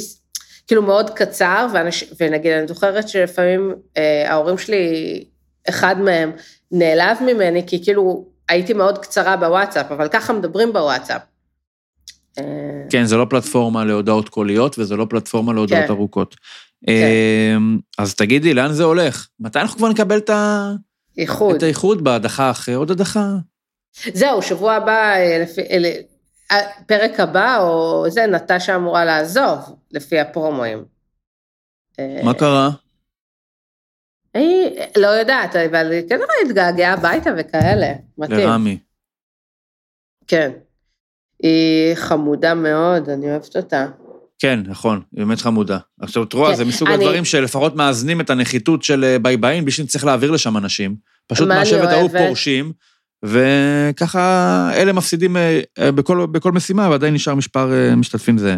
כאילו 0.67 0.83
מאוד 0.83 1.11
קצר, 1.11 1.67
ואנש, 1.75 2.05
ונגיד, 2.21 2.53
אני 2.53 2.69
זוכרת 2.69 3.09
שלפעמים 3.09 3.75
אה, 3.97 4.31
ההורים 4.31 4.59
שלי, 4.59 5.25
אחד 5.69 6.01
מהם 6.01 6.33
נעלב 6.73 7.17
ממני, 7.27 7.62
כי 7.67 7.85
כאילו 7.85 8.25
הייתי 8.49 8.73
מאוד 8.73 8.99
קצרה 8.99 9.37
בוואטסאפ, 9.37 9.93
אבל 9.93 10.09
ככה 10.09 10.33
מדברים 10.33 10.73
בוואטסאפ. 10.73 11.23
אה, 12.39 12.45
כן, 12.91 13.05
זה 13.05 13.17
לא 13.17 13.27
פלטפורמה 13.31 13.85
להודעות 13.85 14.29
קוליות, 14.29 14.79
וזה 14.79 14.97
לא 14.97 15.07
פלטפורמה 15.11 15.53
להודעות 15.53 15.85
כן. 15.85 15.91
ארוכות. 15.93 16.37
כן. 16.87 16.93
אמ, 17.57 17.79
אז 17.99 18.15
תגידי, 18.15 18.55
לאן 18.55 18.73
זה 18.73 18.85
הולך? 18.85 19.29
מתי 19.41 19.59
אנחנו 19.59 19.79
כבר 19.79 19.89
נקבל 19.89 20.17
את 20.19 20.31
ה- 20.31 20.71
איחוד. 21.19 21.55
את 21.57 21.62
האיחוד 21.62 22.05
בהדחה 22.05 22.51
אחרי 22.51 22.75
עוד 22.75 22.91
הדחה? 22.91 23.27
זהו, 24.12 24.43
שבוע 24.43 24.73
הבא, 24.75 25.12
אה, 25.15 25.45
אלה, 25.71 25.91
הפרק 26.51 27.20
הבא, 27.20 27.59
או 27.59 28.05
זה, 28.11 28.26
נטשה 28.26 28.76
אמורה 28.76 29.05
לעזוב, 29.05 29.59
לפי 29.90 30.20
הפרומואים. 30.20 30.84
אה, 31.99 32.20
מה 32.24 32.34
קרה? 32.34 32.70
היא 34.34 34.70
לא 34.99 35.07
יודעת, 35.07 35.57
אבל 35.57 35.92
היא 35.92 36.09
כנראה 36.09 36.34
התגעגעה 36.47 36.92
הביתה 36.92 37.30
וכאלה. 37.38 37.92
מתאים. 38.18 38.38
לרמי. 38.38 38.78
כן. 40.26 40.51
היא 41.42 41.95
חמודה 41.95 42.55
מאוד, 42.55 43.09
אני 43.09 43.30
אוהבת 43.30 43.57
אותה. 43.57 43.86
כן, 44.38 44.61
נכון, 44.66 45.03
היא 45.12 45.24
באמת 45.24 45.38
חמודה. 45.40 45.78
עכשיו, 46.01 46.22
את 46.22 46.32
רואה, 46.32 46.51
כן, 46.51 46.57
זה 46.57 46.64
מסוג 46.64 46.88
אני- 46.88 46.97
הדברים 47.05 47.24
שלפחות 47.24 47.74
מאזנים 47.76 48.20
את 48.20 48.30
הנחיתות 48.30 48.82
של 48.82 49.05
אה, 49.05 49.18
ביי 49.18 49.36
בלי 49.36 49.70
שנצטרך 49.70 50.05
להעביר 50.05 50.30
לשם 50.30 50.57
אנשים. 50.57 50.97
פשוט 51.26 51.49
מהשבט 51.49 51.88
ההוא? 51.88 52.11
פורשים, 52.11 52.72
וככה 53.25 54.70
אלה 54.75 54.93
מפסידים 54.93 55.37
אה, 55.37 55.61
אה, 55.79 55.93
בכל, 55.93 56.27
בכל 56.27 56.53
משימה, 56.53 56.91
ועדיין 56.91 57.14
נשאר 57.14 57.35
מספר 57.35 57.72
אה, 57.72 57.97
משתתפים 57.97 58.39
זהה. 58.39 58.57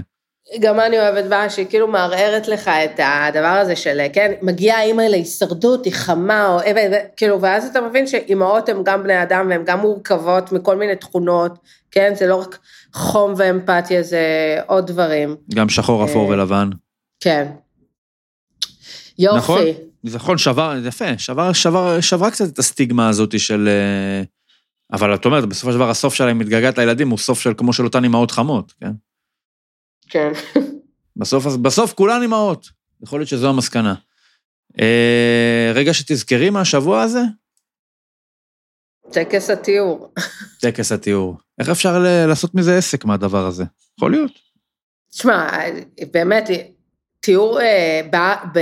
גם 0.60 0.80
אני 0.80 0.98
אוהבת 0.98 1.24
בה, 1.24 1.50
שהיא 1.50 1.66
כאילו 1.66 1.88
מערערת 1.88 2.48
לך 2.48 2.68
את 2.68 3.00
הדבר 3.02 3.46
הזה 3.46 3.76
של, 3.76 4.00
כן, 4.12 4.32
מגיעה 4.42 4.82
אימא 4.82 5.02
להישרדות, 5.02 5.84
היא 5.84 5.92
חמה, 5.92 6.46
אוהבת, 6.46 6.90
ו- 6.92 7.16
כאילו, 7.16 7.40
ואז 7.40 7.66
אתה 7.66 7.80
מבין 7.80 8.06
שאימהות 8.06 8.68
הן 8.68 8.76
גם 8.84 9.02
בני 9.02 9.22
אדם 9.22 9.46
והן 9.50 9.62
גם 9.64 9.80
מורכבות 9.80 10.52
מכל 10.52 10.76
מיני 10.76 10.96
תכונות, 10.96 11.58
כן, 11.90 12.12
זה 12.14 12.26
לא 12.26 12.34
רק 12.34 12.58
חום 12.92 13.34
ואמפתיה, 13.36 14.02
זה 14.02 14.20
עוד 14.66 14.86
דברים, 14.86 15.36
גם 15.54 15.68
שחור, 15.68 16.04
אפור 16.04 16.28
ולבן. 16.28 16.70
כן. 17.20 17.46
יופי. 19.18 19.38
נכון. 19.38 19.62
נכון, 20.04 20.38
שבר, 20.38 20.74
זה 20.82 20.88
יפה, 20.88 21.18
שבר, 21.18 21.52
שבר, 21.52 22.00
שברה 22.00 22.30
קצת 22.30 22.48
את 22.48 22.58
הסטיגמה 22.58 23.08
הזאת 23.08 23.40
של... 23.40 23.68
אבל 24.92 25.14
את 25.14 25.24
אומרת, 25.24 25.44
בסופו 25.44 25.72
של 25.72 25.76
דבר 25.76 25.90
הסוף 25.90 26.14
שלהם 26.14 26.38
מתגעגעת 26.38 26.78
לילדים 26.78 27.10
הוא 27.10 27.18
סוף 27.18 27.40
של 27.40 27.54
כמו 27.56 27.72
של 27.72 27.84
אותן 27.84 28.04
אימהות 28.04 28.30
חמות, 28.30 28.72
כן? 28.80 28.90
כן. 30.08 30.32
בסוף, 31.16 31.46
בסוף 31.46 31.92
כולן 31.92 32.22
אימהות. 32.22 32.68
יכול 33.02 33.20
להיות 33.20 33.28
שזו 33.28 33.48
המסקנה. 33.48 33.94
אה, 34.80 35.72
רגע 35.74 35.94
שתזכרי 35.94 36.50
מהשבוע 36.50 37.02
הזה, 37.02 37.20
טקס 39.12 39.50
התיאור. 39.50 40.12
טקס 40.60 40.92
התיאור. 40.92 41.36
איך 41.58 41.68
אפשר 41.68 41.98
לעשות 42.28 42.54
מזה 42.54 42.76
עסק 42.76 43.04
מהדבר 43.04 43.46
הזה? 43.46 43.64
יכול 43.98 44.10
להיות. 44.10 44.32
תשמע, 45.10 45.48
באמת, 46.10 46.48
תיאור, 47.20 47.60
אה, 47.60 48.00
ב, 48.12 48.16
ב, 48.58 48.60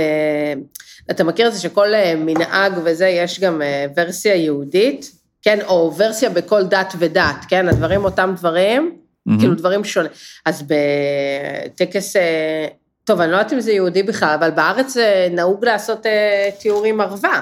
אתה 1.11 1.23
מכיר 1.23 1.47
את 1.47 1.53
זה 1.53 1.59
שכל 1.59 1.93
אה, 1.93 2.15
מנהג 2.15 2.73
וזה, 2.85 3.07
יש 3.07 3.39
גם 3.39 3.61
אה, 3.61 3.85
ורסיה 3.97 4.35
יהודית, 4.35 5.11
כן, 5.45 5.59
או 5.67 5.93
ורסיה 5.97 6.29
בכל 6.29 6.63
דת 6.63 6.93
ודת, 6.99 7.45
כן, 7.47 7.67
הדברים 7.67 8.03
אותם 8.03 8.33
דברים, 8.37 8.95
מהמם. 9.25 9.39
כאילו 9.39 9.55
דברים 9.55 9.83
שונים. 9.83 10.11
אז 10.45 10.63
בטקס, 10.67 12.15
אה, 12.15 12.67
טוב, 13.03 13.21
אני 13.21 13.31
לא 13.31 13.37
יודעת 13.37 13.53
אם 13.53 13.59
זה 13.59 13.71
יהודי 13.71 14.03
בכלל, 14.03 14.35
אבל 14.39 14.51
בארץ 14.51 14.97
אה, 14.97 15.27
נהוג 15.31 15.65
לעשות 15.65 16.05
אה, 16.05 16.49
תיאור 16.59 16.85
עם 16.85 17.01
ערווה. 17.01 17.41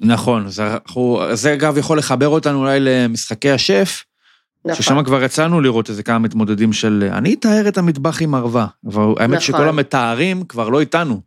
נכון, 0.00 0.48
זה, 0.48 0.66
אנחנו, 0.66 1.20
זה 1.32 1.52
אגב 1.52 1.78
יכול 1.78 1.98
לחבר 1.98 2.28
אותנו 2.28 2.58
אולי 2.58 2.80
למשחקי 2.80 3.50
השף, 3.50 4.04
נכון. 4.64 4.82
ששם 4.82 5.04
כבר 5.04 5.22
יצאנו 5.22 5.60
לראות 5.60 5.90
איזה 5.90 6.02
כמה 6.02 6.18
מתמודדים 6.18 6.72
של 6.72 7.08
אני 7.12 7.34
אטהר 7.34 7.68
את 7.68 7.78
המטבח 7.78 8.22
עם 8.22 8.34
ערווה. 8.34 8.66
אבל 8.86 9.02
האמת 9.02 9.36
נכון. 9.36 9.40
שכל 9.40 9.68
המטהרים 9.68 10.44
כבר 10.44 10.68
לא 10.68 10.80
איתנו. 10.80 11.20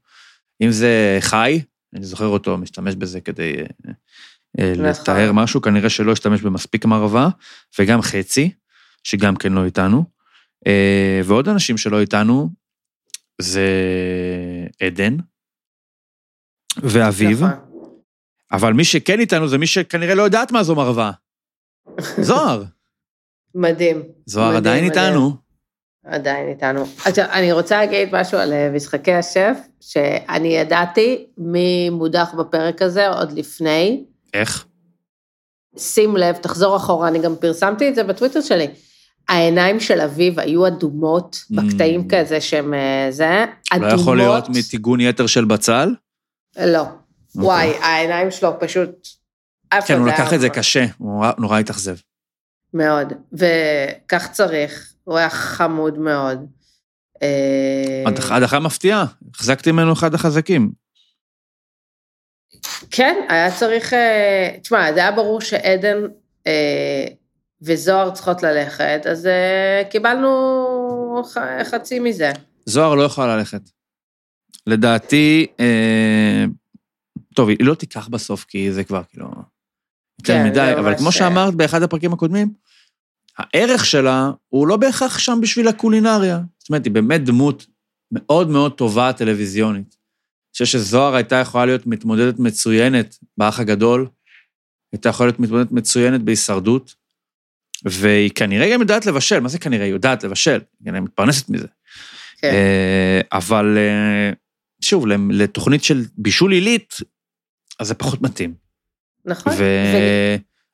אם 0.61 0.71
זה 0.71 1.17
חי, 1.21 1.61
אני 1.95 2.05
זוכר 2.05 2.27
אותו, 2.27 2.57
משתמש 2.57 2.95
בזה 2.95 3.21
כדי. 3.21 3.53
לטהר 4.57 5.31
משהו, 5.31 5.61
כנראה 5.61 5.89
שלא 5.89 6.11
השתמש 6.11 6.41
במספיק 6.41 6.85
מערבה, 6.85 7.29
וגם 7.79 8.01
חצי, 8.01 8.51
שגם 9.03 9.35
כן 9.35 9.53
לא 9.53 9.65
איתנו. 9.65 10.03
אה, 10.67 11.21
ועוד 11.23 11.49
אנשים 11.49 11.77
שלא 11.77 12.01
איתנו, 12.01 12.49
זה 13.41 13.67
עדן 14.81 15.17
ואביב. 16.77 17.41
אבל 18.51 18.73
מי 18.73 18.83
שכן 18.83 19.19
איתנו 19.19 19.47
זה 19.47 19.57
מי 19.57 19.67
שכנראה 19.67 20.15
לא 20.15 20.23
יודעת 20.23 20.51
מה 20.51 20.63
זו 20.63 20.75
מרווה. 20.75 21.11
זוהר. 22.21 22.63
מדהים. 23.55 24.03
זוהר 24.25 24.47
מדהים, 24.47 24.57
עדיין 24.57 24.85
מדהים. 24.85 25.05
איתנו. 25.05 25.35
עדיין 26.05 26.49
איתנו. 26.49 26.83
עכשיו, 27.05 27.25
אני 27.31 27.51
רוצה 27.51 27.77
להגיד 27.77 28.09
משהו 28.11 28.37
על 28.37 28.53
אה, 28.53 28.71
משחקי 28.75 29.13
השף, 29.13 29.57
שאני 29.79 30.47
ידעתי 30.47 31.25
מי 31.37 31.89
מודח 31.89 32.33
בפרק 32.39 32.81
הזה 32.81 33.07
עוד 33.07 33.31
לפני. 33.31 34.05
איך? 34.33 34.65
שים 35.77 36.17
לב, 36.17 36.35
תחזור 36.35 36.77
אחורה, 36.77 37.07
אני 37.07 37.19
גם 37.19 37.35
פרסמתי 37.35 37.89
את 37.89 37.95
זה 37.95 38.03
בטוויטר 38.03 38.41
שלי. 38.41 38.67
העיניים 39.29 39.79
של 39.79 40.01
אביב 40.01 40.39
היו 40.39 40.67
אדומות 40.67 41.43
בקטעים 41.51 42.01
Mm. 42.01 42.15
כזה 42.15 42.41
שהם 42.41 42.73
אה, 42.73 43.07
זה, 43.09 43.45
לא 43.71 43.77
אדומות. 43.77 43.99
יכול 43.99 44.17
להיות 44.17 44.49
מטיגון 44.49 44.99
יתר 44.99 45.27
של 45.27 45.45
בצל? 45.45 45.95
לא. 46.65 46.83
וואי, 47.35 47.67
העיניים 47.77 48.31
שלו 48.31 48.59
פשוט... 48.59 48.89
כן, 49.87 49.99
הוא 49.99 50.09
אחד 50.09 50.23
לקח 50.23 50.33
את 50.33 50.39
זה 50.39 50.49
קשה, 50.49 50.85
הוא 50.97 51.13
נורא- 51.13 51.31
נורא 51.37 51.59
התאכזב. 51.59 51.95
מאוד, 52.73 53.13
וכך 53.33 54.31
צריך, 54.31 54.93
הוא 55.03 55.17
היה 55.17 55.29
חמוד 55.29 55.97
מאוד. 55.97 56.45
אה, 57.21 58.03
הדחה 58.35 58.59
מפתיעה, 58.59 59.05
החזקתי 59.35 59.71
ממנו 59.71 59.93
אחד 59.93 60.13
החזקים. 60.13 60.71
כן, 62.91 63.15
היה 63.29 63.51
צריך... 63.55 63.93
אה, 63.93 64.55
תשמע, 64.61 64.93
זה 64.93 64.99
היה 64.99 65.11
ברור 65.11 65.41
שעדן 65.41 65.97
אה, 66.47 67.05
וזוהר 67.61 68.11
צריכות 68.11 68.43
ללכת, 68.43 69.01
אז 69.11 69.25
אה, 69.25 69.83
קיבלנו 69.89 71.23
ח- 71.33 71.63
חצי 71.71 71.99
מזה. 71.99 72.31
זוהר 72.65 72.95
לא 72.95 73.03
יכולה 73.03 73.35
ללכת. 73.37 73.61
לדעתי, 74.67 75.47
אה, 75.59 76.45
טוב, 77.35 77.49
היא 77.49 77.57
לא 77.59 77.75
תיקח 77.75 78.07
בסוף, 78.07 78.45
כי 78.45 78.71
זה 78.71 78.83
כבר 78.83 79.01
כאילו... 79.09 79.27
יותר 80.19 80.33
כן, 80.33 80.45
מדי, 80.45 80.55
זה 80.55 80.79
אבל 80.79 80.97
כמו 80.97 81.07
אה, 81.07 81.11
שאמרת 81.11 81.55
באחד 81.55 81.83
הפרקים 81.83 82.13
הקודמים, 82.13 82.53
הערך 83.37 83.85
שלה 83.85 84.31
הוא 84.47 84.67
לא 84.67 84.77
בהכרח 84.77 85.17
שם 85.19 85.39
בשביל 85.41 85.67
הקולינריה. 85.67 86.39
זאת 86.59 86.69
אומרת, 86.69 86.85
היא 86.85 86.93
באמת 86.93 87.23
דמות 87.23 87.65
מאוד 88.11 88.49
מאוד 88.49 88.71
טובה 88.73 89.13
טלוויזיונית. 89.13 89.96
חושב 90.65 90.77
שזוהר 90.77 91.15
הייתה 91.15 91.35
יכולה 91.35 91.65
להיות 91.65 91.87
מתמודדת 91.87 92.39
מצוינת 92.39 93.17
באח 93.37 93.59
הגדול, 93.59 94.07
הייתה 94.91 95.09
יכולה 95.09 95.27
להיות 95.27 95.39
מתמודדת 95.39 95.71
מצוינת 95.71 96.21
בהישרדות, 96.21 96.95
והיא 97.85 98.31
כנראה 98.35 98.73
גם 98.73 98.81
יודעת 98.81 99.05
לבשל, 99.05 99.39
מה 99.39 99.49
זה 99.49 99.59
כנראה? 99.59 99.85
היא 99.85 99.93
יודעת 99.93 100.23
לבשל, 100.23 100.59
היא 100.85 100.93
מתפרנסת 100.93 101.49
מזה. 101.49 101.67
כן. 102.37 102.51
אה, 102.53 103.21
אבל 103.31 103.77
אה, 103.77 104.31
שוב, 104.81 105.07
לתוכנית 105.29 105.83
של 105.83 106.05
בישול 106.17 106.51
עילית, 106.51 106.93
אז 107.79 107.87
זה 107.87 107.93
פחות 107.93 108.21
מתאים. 108.21 108.53
נכון? 109.25 109.53
ו... 109.57 109.63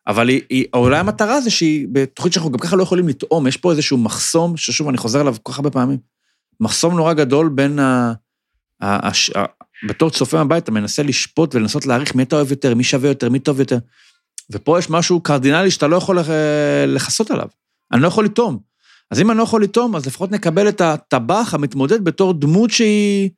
אבל 0.07 0.29
היא, 0.29 0.41
היא, 0.49 0.65
אולי 0.73 0.97
המטרה 0.97 1.41
זה 1.41 1.49
שהיא, 1.49 1.87
בתוכנית 1.91 2.33
שאנחנו 2.33 2.51
גם 2.51 2.59
ככה 2.59 2.75
לא 2.75 2.83
יכולים 2.83 3.07
לטעום, 3.07 3.47
יש 3.47 3.57
פה 3.57 3.71
איזשהו 3.71 3.97
מחסום, 3.97 4.57
ששוב, 4.57 4.87
אני 4.87 4.97
חוזר 4.97 5.19
עליו 5.19 5.35
כל 5.43 5.51
כך 5.51 5.59
הרבה 5.59 5.71
פעמים, 5.71 5.97
מחסום 6.59 6.95
נורא 6.95 7.13
גדול 7.13 7.49
בין 7.49 7.79
ה... 7.79 8.13
ה, 8.81 9.07
הש, 9.07 9.29
ה 9.29 9.45
בתור 9.87 10.09
צופה 10.09 10.37
מהבית, 10.37 10.63
אתה 10.63 10.71
מנסה 10.71 11.03
לשפוט 11.03 11.55
ולנסות 11.55 11.85
להעריך 11.85 12.15
מי 12.15 12.23
אתה 12.23 12.35
אוהב 12.35 12.51
יותר, 12.51 12.75
מי 12.75 12.83
שווה 12.83 13.09
יותר, 13.09 13.29
מי 13.29 13.39
טוב 13.39 13.59
יותר. 13.59 13.77
ופה 14.51 14.79
יש 14.79 14.89
משהו 14.89 15.21
קרדינלי 15.21 15.71
שאתה 15.71 15.87
לא 15.87 15.95
יכול 15.95 16.19
אה, 16.19 16.85
לכסות 16.87 17.31
עליו. 17.31 17.47
אני 17.91 18.01
לא 18.01 18.07
יכול 18.07 18.25
לטעום. 18.25 18.59
אז 19.11 19.21
אם 19.21 19.31
אני 19.31 19.37
לא 19.37 19.43
יכול 19.43 19.63
לטעום, 19.63 19.95
אז 19.95 20.05
לפחות 20.05 20.31
נקבל 20.31 20.69
את 20.69 20.81
הטבח 20.81 21.53
המתמודד 21.53 22.03
בתור 22.03 22.33
דמות 22.33 22.71
שהיא 22.71 23.29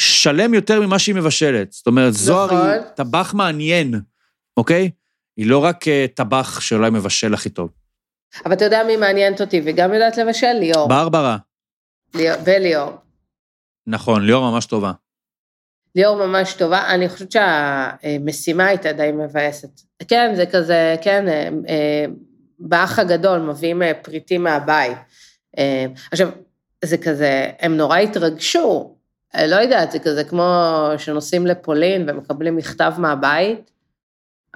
שלם 0.00 0.54
יותר 0.54 0.80
ממה 0.80 0.98
שהיא 0.98 1.14
מבשלת. 1.14 1.72
זאת 1.72 1.86
אומרת, 1.86 2.12
זוהר 2.12 2.46
נכון. 2.46 2.70
היא 2.70 2.80
טבח 2.80 3.34
מעניין, 3.34 4.00
אוקיי? 4.56 4.90
היא 5.36 5.46
לא 5.46 5.58
רק 5.58 5.88
אה, 5.88 6.06
טבח 6.14 6.60
שאולי 6.60 6.90
מבשל 6.90 7.34
הכי 7.34 7.50
טוב. 7.50 7.70
אבל 8.44 8.52
אתה 8.52 8.64
יודע 8.64 8.82
מי 8.86 8.96
מעניינת 8.96 9.40
אותי, 9.40 9.62
וגם 9.64 9.94
יודעת 9.94 10.16
לבשל? 10.16 10.52
ליאור. 10.60 10.88
ברברה, 10.88 11.36
ליאור. 12.14 12.38
וליאור. 12.44 12.92
נכון, 13.86 14.26
ליאור 14.26 14.50
ממש 14.50 14.66
טובה. 14.66 14.92
ליאור 15.94 16.26
ממש 16.26 16.54
טובה, 16.54 16.86
אני 16.94 17.08
חושבת 17.08 17.32
שהמשימה 17.32 18.66
הייתה 18.66 18.92
די 18.92 19.10
מבאסת. 19.12 19.80
כן, 20.08 20.32
זה 20.36 20.46
כזה, 20.46 20.96
כן, 21.02 21.28
אה, 21.28 21.48
אה, 21.68 22.04
באח 22.58 22.98
הגדול 22.98 23.38
מביאים 23.38 23.82
אה, 23.82 23.92
פריטים 24.02 24.42
מהבית. 24.42 24.98
עכשיו, 26.12 26.28
זה 26.84 26.98
כזה, 26.98 27.50
הם 27.60 27.76
נורא 27.76 27.98
התרגשו, 27.98 28.96
לא 29.48 29.56
יודעת, 29.56 29.92
זה 29.92 29.98
כזה 29.98 30.24
כמו 30.24 30.76
שנוסעים 30.98 31.46
לפולין 31.46 32.08
ומקבלים 32.08 32.56
מכתב 32.56 32.92
מהבית, 32.98 33.70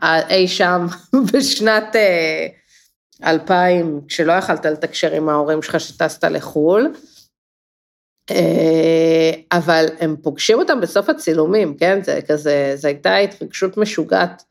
אי 0.02 0.48
שם 0.48 0.86
בשנת 1.32 1.96
2000, 3.24 4.00
כשלא 4.08 4.32
יכלת 4.32 4.66
לתקשר 4.66 5.12
עם 5.12 5.28
ההורים 5.28 5.62
שלך 5.62 5.80
שטסת 5.80 6.24
לחו"ל, 6.24 6.92
אבל 9.52 9.86
הם 10.00 10.16
פוגשים 10.22 10.58
אותם 10.58 10.80
בסוף 10.80 11.08
הצילומים, 11.08 11.76
כן? 11.76 12.02
זה 12.02 12.20
כזה, 12.28 12.72
זו 12.76 12.88
הייתה 12.88 13.16
התרגשות 13.16 13.76
משוגעת. 13.76 14.42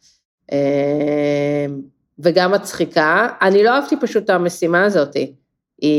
וגם 2.20 2.52
מצחיקה. 2.52 3.28
אני 3.42 3.64
לא 3.64 3.70
אהבתי 3.70 3.96
פשוט 4.02 4.24
את 4.24 4.30
המשימה 4.30 4.84
הזאת. 4.84 5.16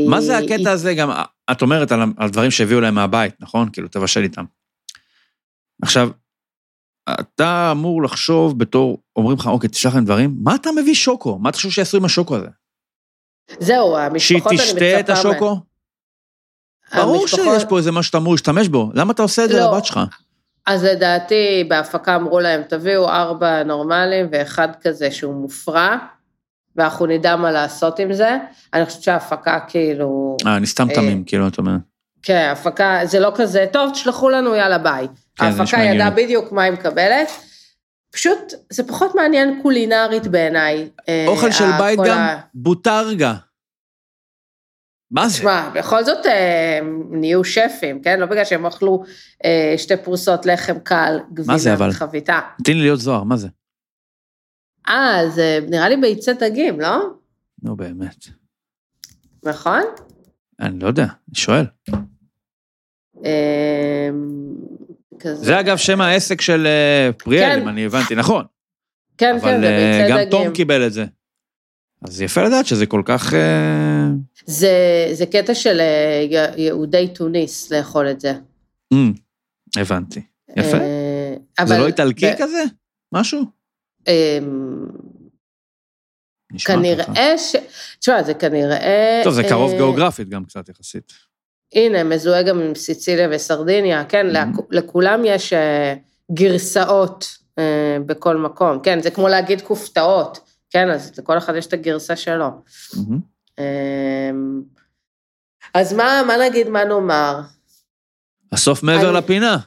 מה 0.07 0.21
זה 0.21 0.37
הקטע 0.37 0.55
היא... 0.55 0.69
הזה 0.69 0.93
גם, 0.93 1.09
את 1.51 1.61
אומרת 1.61 1.91
על, 1.91 1.99
על 2.17 2.29
דברים 2.29 2.51
שהביאו 2.51 2.81
להם 2.81 2.95
מהבית, 2.95 3.33
נכון? 3.39 3.69
כאילו, 3.73 3.87
תבשל 3.87 4.23
איתם. 4.23 4.45
עכשיו, 5.81 6.09
אתה 7.09 7.69
אמור 7.71 8.03
לחשוב 8.03 8.59
בתור, 8.59 9.01
אומרים 9.15 9.37
לך, 9.37 9.47
אוקיי, 9.47 9.69
תשלח 9.69 9.95
להם 9.95 10.05
דברים, 10.05 10.35
מה 10.43 10.55
אתה 10.55 10.69
מביא 10.81 10.93
שוקו? 10.93 11.37
מה 11.39 11.49
אתה 11.49 11.57
חושב 11.57 11.69
שיעשו 11.69 11.97
עם 11.97 12.05
השוקו 12.05 12.35
הזה? 12.35 12.47
זהו, 13.59 13.97
המשפחות 13.97 14.51
אני 14.51 14.55
מצפה... 14.55 14.67
שהיא 14.67 14.75
תשתה 14.75 14.99
את 14.99 15.09
השוקו? 15.09 15.55
ברור 16.95 17.21
המשפחות... 17.21 17.53
שיש 17.53 17.65
פה 17.65 17.77
איזה 17.77 17.91
משהו 17.91 18.03
שאתה 18.03 18.17
אמור 18.17 18.33
להשתמש 18.33 18.67
בו, 18.67 18.91
למה 18.93 19.13
אתה 19.13 19.21
עושה 19.21 19.43
את 19.43 19.49
זה 19.49 19.59
לא. 19.59 19.71
לבת 19.71 19.85
שלך? 19.85 19.99
אז 20.65 20.83
לדעתי 20.83 21.63
בהפקה 21.67 22.15
אמרו 22.15 22.39
להם, 22.39 22.61
תביאו 22.69 23.09
ארבע 23.09 23.63
נורמלים 23.63 24.27
ואחד 24.31 24.67
כזה 24.81 25.11
שהוא 25.11 25.33
מופרע, 25.33 25.95
ואנחנו 26.75 27.05
נדע 27.05 27.35
מה 27.35 27.51
לעשות 27.51 27.99
עם 27.99 28.13
זה. 28.13 28.37
אני 28.73 28.85
חושבת 28.85 29.03
שההפקה 29.03 29.59
כאילו... 29.67 30.37
אה, 30.45 30.57
אני 30.57 30.65
סתם 30.67 30.89
אה, 30.89 30.95
תמים, 30.95 31.23
כאילו, 31.23 31.47
את 31.47 31.57
אומרת. 31.57 31.79
כן, 32.23 32.49
הפקה, 32.51 32.99
זה 33.03 33.19
לא 33.19 33.31
כזה, 33.35 33.65
טוב, 33.71 33.91
תשלחו 33.91 34.29
לנו, 34.29 34.55
יאללה, 34.55 34.77
ביי. 34.77 35.07
כן, 35.35 35.45
ההפקה 35.45 35.77
ידעה 35.77 36.09
בדיוק 36.09 36.51
מה 36.51 36.63
היא 36.63 36.73
מקבלת. 36.73 37.31
פשוט, 38.11 38.53
זה 38.69 38.87
פחות 38.87 39.15
מעניין 39.15 39.59
קולינרית 39.61 40.27
בעיניי. 40.27 40.89
אה, 41.09 41.25
אוכל 41.27 41.51
של 41.51 41.71
בית 41.77 41.99
גם. 42.05 42.35
בוטרגה. 42.53 43.33
מה 45.15 45.27
זה? 45.29 45.37
תשמע, 45.37 45.69
בכל 45.75 46.03
זאת 46.03 46.25
אה, 46.25 46.79
נהיו 47.09 47.43
שפים, 47.43 48.01
כן? 48.01 48.19
לא 48.19 48.25
בגלל 48.25 48.45
שהם 48.45 48.65
אכלו 48.65 49.03
אה, 49.45 49.73
שתי 49.77 49.97
פרוסות 49.97 50.45
לחם 50.45 50.79
קל, 50.79 51.19
גבינה 51.33 51.89
וחביתה. 51.89 52.39
תן 52.63 52.73
לי 52.73 52.79
להיות 52.79 52.99
זוהר, 52.99 53.23
מה 53.23 53.37
זה? 53.37 53.47
אה, 54.87 55.29
זה 55.29 55.59
נראה 55.69 55.89
לי 55.89 55.97
ביצי 55.97 56.33
דגים, 56.33 56.79
לא? 56.79 57.09
נו, 57.63 57.75
באמת. 57.75 58.25
נכון? 59.43 59.81
אני 60.59 60.79
לא 60.79 60.87
יודע, 60.87 61.03
אני 61.03 61.35
שואל. 61.35 61.65
אה, 63.25 64.09
זה 65.33 65.59
אגב 65.59 65.77
שם 65.77 66.01
העסק 66.01 66.41
של 66.41 66.67
אה, 66.67 67.13
פריאל, 67.13 67.55
כן. 67.55 67.61
אם 67.61 67.67
אני 67.67 67.85
הבנתי 67.85 68.15
נכון. 68.15 68.45
כן, 69.17 69.37
כן, 69.41 69.61
זה 69.61 69.67
ביצי 69.67 70.03
דגים. 70.03 70.15
אבל 70.15 70.23
גם 70.23 70.29
תום 70.29 70.53
קיבל 70.53 70.87
את 70.87 70.93
זה. 70.93 71.05
אז 72.07 72.21
יפה 72.21 72.43
לדעת 72.43 72.65
שזה 72.65 72.85
כל 72.85 73.01
כך... 73.05 73.33
אה, 73.33 74.07
זה, 74.45 74.69
זה 75.13 75.25
קטע 75.25 75.55
של 75.55 75.79
אה, 75.79 76.51
יהודי 76.57 77.07
תוניס 77.07 77.71
לאכול 77.71 78.11
את 78.11 78.21
זה. 78.21 78.33
Mm, 78.93 78.97
הבנתי. 79.77 80.21
יפה. 80.57 80.77
אה, 81.59 81.65
זה 81.65 81.77
לא 81.77 81.87
איטלקי 81.87 82.31
ב... 82.31 82.35
כזה? 82.37 82.63
משהו? 83.13 83.41
אמ, 84.07 84.85
כנראה 86.65 87.37
ש... 87.37 87.55
תשמע, 87.99 88.23
זה 88.23 88.33
כנראה... 88.33 89.21
טוב, 89.23 89.33
זה 89.33 89.43
קרוב 89.43 89.71
גיאוגרפית 89.71 90.29
גם 90.29 90.45
קצת 90.45 90.69
יחסית. 90.69 91.13
הנה, 91.73 92.03
מזוהה 92.03 92.43
גם 92.43 92.59
עם 92.59 92.75
סיציליה 92.75 93.27
וסרדיניה, 93.31 94.05
כן, 94.05 94.35
mm-hmm. 94.35 94.61
לכולם 94.71 95.21
יש 95.25 95.53
גרסאות 96.31 97.37
בכל 98.05 98.37
מקום, 98.37 98.79
כן, 98.83 99.01
זה 99.01 99.11
כמו 99.11 99.27
להגיד 99.27 99.61
כופתאות. 99.61 100.54
כן, 100.75 100.89
אז 100.89 101.11
לכל 101.17 101.37
אחד 101.37 101.55
יש 101.55 101.65
את 101.65 101.73
הגרסה 101.73 102.15
שלו. 102.15 102.47
אמ, 103.59 104.61
אז 105.73 105.93
מה, 105.93 106.21
מה 106.27 106.33
נגיד, 106.49 106.69
מה 106.69 106.83
נאמר? 106.83 107.41
הסוף 108.51 108.83
מעבר 108.83 109.09
אני... 109.09 109.17
לפינה. 109.17 109.57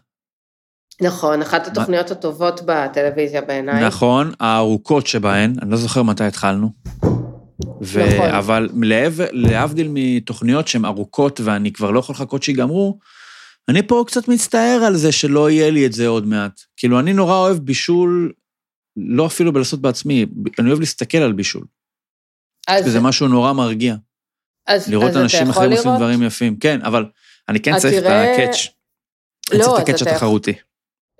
נכון, 1.01 1.43
אחת 1.43 1.67
התוכניות 1.67 2.11
הטובות 2.11 2.61
בטלוויזיה 2.67 3.41
בעיניי. 3.41 3.87
נכון, 3.87 4.33
הארוכות 4.41 5.07
שבהן, 5.07 5.55
אני 5.63 5.71
לא 5.71 5.77
זוכר 5.77 6.03
מתי 6.03 6.25
התחלנו. 6.25 6.71
ו... 7.83 8.07
נכון. 8.07 8.31
אבל 8.31 8.69
להב... 8.83 9.21
להבדיל 9.31 9.89
מתוכניות 9.91 10.69
שהן 10.69 10.85
ארוכות 10.85 11.41
ואני 11.41 11.73
כבר 11.73 11.91
לא 11.91 11.99
יכול 11.99 12.15
לחכות 12.15 12.43
שיגמרו, 12.43 12.99
אני 13.69 13.83
פה 13.87 14.05
קצת 14.07 14.29
מצטער 14.29 14.85
על 14.87 14.97
זה 14.97 15.13
שלא 15.13 15.51
יהיה 15.51 15.71
לי 15.71 15.87
את 15.87 15.93
זה 15.93 16.07
עוד 16.07 16.27
מעט. 16.27 16.61
כאילו, 16.77 17.01
אני 17.01 17.13
נורא 17.13 17.35
אוהב 17.35 17.59
בישול 17.59 18.33
לא 19.09 19.27
אפילו 19.27 19.53
בלעשות 19.53 19.81
בעצמי, 19.81 20.27
אני 20.59 20.69
אוהב 20.69 20.81
להסתכל 20.81 21.19
על 21.19 21.33
בישול. 21.33 21.65
אז... 22.69 22.85
זה 22.85 23.01
משהו 23.01 23.29
נורא 23.29 23.53
מרגיע. 23.53 23.95
אז, 24.67 24.91
לראות 24.91 25.11
אז 25.11 25.17
אנשים 25.17 25.51
אחרים 25.51 25.73
עושים 25.73 25.97
דברים 25.97 26.23
יפים. 26.23 26.57
כן, 26.57 26.83
אבל 26.83 27.05
אני 27.49 27.61
כן 27.61 27.79
צריך 27.79 27.95
תראה... 27.95 28.35
את 28.35 28.39
ה 28.39 28.43
catch. 28.43 28.69
אני 29.53 29.61
צריך 29.61 29.83
את 29.83 29.89
ה 29.89 29.91
catch 29.91 30.03
התחרותי. 30.03 30.53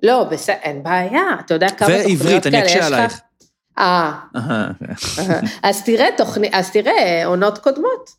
לא, 0.03 0.23
בסדר, 0.23 0.55
אין 0.61 0.83
בעיה, 0.83 1.21
אתה 1.45 1.53
יודע 1.53 1.69
כמה 1.69 1.89
תוכניות 2.03 2.07
כאלה 2.07 2.17
יש 2.17 2.23
לך? 2.23 2.25
ועברית, 2.25 2.47
אני 2.47 2.61
אקשה 2.61 2.87
עלייך. 2.87 3.21
אה. 3.77 4.13
אז 5.69 5.83
תראה 5.83 6.07
תוכנית, 6.17 6.53
אז 6.53 6.71
תראה 6.71 7.25
עונות 7.25 7.57
קודמות. 7.57 8.09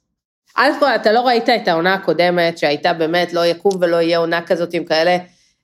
א' 0.57 0.71
כל, 0.81 0.87
אתה 0.87 1.13
לא 1.13 1.21
ראית 1.21 1.49
את 1.49 1.69
העונה 1.69 1.95
הקודמת, 1.95 2.59
שהייתה 2.59 2.93
באמת, 2.93 3.33
לא 3.33 3.47
יקום 3.47 3.73
ולא 3.81 3.97
יהיה 3.97 4.19
עונה 4.19 4.43
כזאת 4.43 4.75
עם 4.75 4.85
כאלה, 4.85 5.19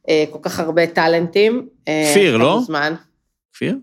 אה, 0.08 0.24
כל 0.30 0.38
כך 0.42 0.60
הרבה 0.60 0.86
טאלנטים. 0.86 1.68
אה, 1.88 2.08
כפיר, 2.10 2.36
לא? 2.36 2.60
זמן. 2.66 2.94
כפיר? 3.56 3.78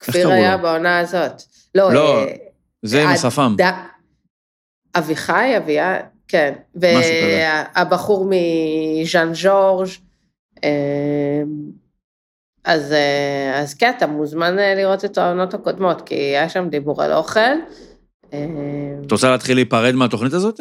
כפיר 0.00 0.28
היה 0.28 0.56
בעונה 0.56 0.98
הזאת. 0.98 1.42
לא, 1.74 1.92
לא 1.92 2.18
אה, 2.18 2.36
זה 2.82 3.02
עם 3.02 3.08
השפם. 3.08 3.56
אביחי, 4.96 5.56
אביה, 5.56 6.00
כן. 6.28 6.54
והבחור 6.74 8.30
מז'אן 8.30 9.34
ז'ורג', 9.34 9.88
אה, 10.64 11.42
אז, 12.64 12.92
אה, 12.92 13.60
אז 13.60 13.74
כן, 13.74 13.92
אתה 13.96 14.06
מוזמן 14.06 14.56
לראות 14.56 15.04
את 15.04 15.18
העונות 15.18 15.54
הקודמות, 15.54 16.02
כי 16.06 16.14
היה 16.14 16.48
שם 16.48 16.68
דיבור 16.68 17.02
על 17.02 17.12
אוכל. 17.12 17.40
את 18.28 19.12
רוצה 19.12 19.30
להתחיל 19.30 19.56
להיפרד 19.56 19.94
מהתוכנית 19.94 20.32
הזאת? 20.32 20.60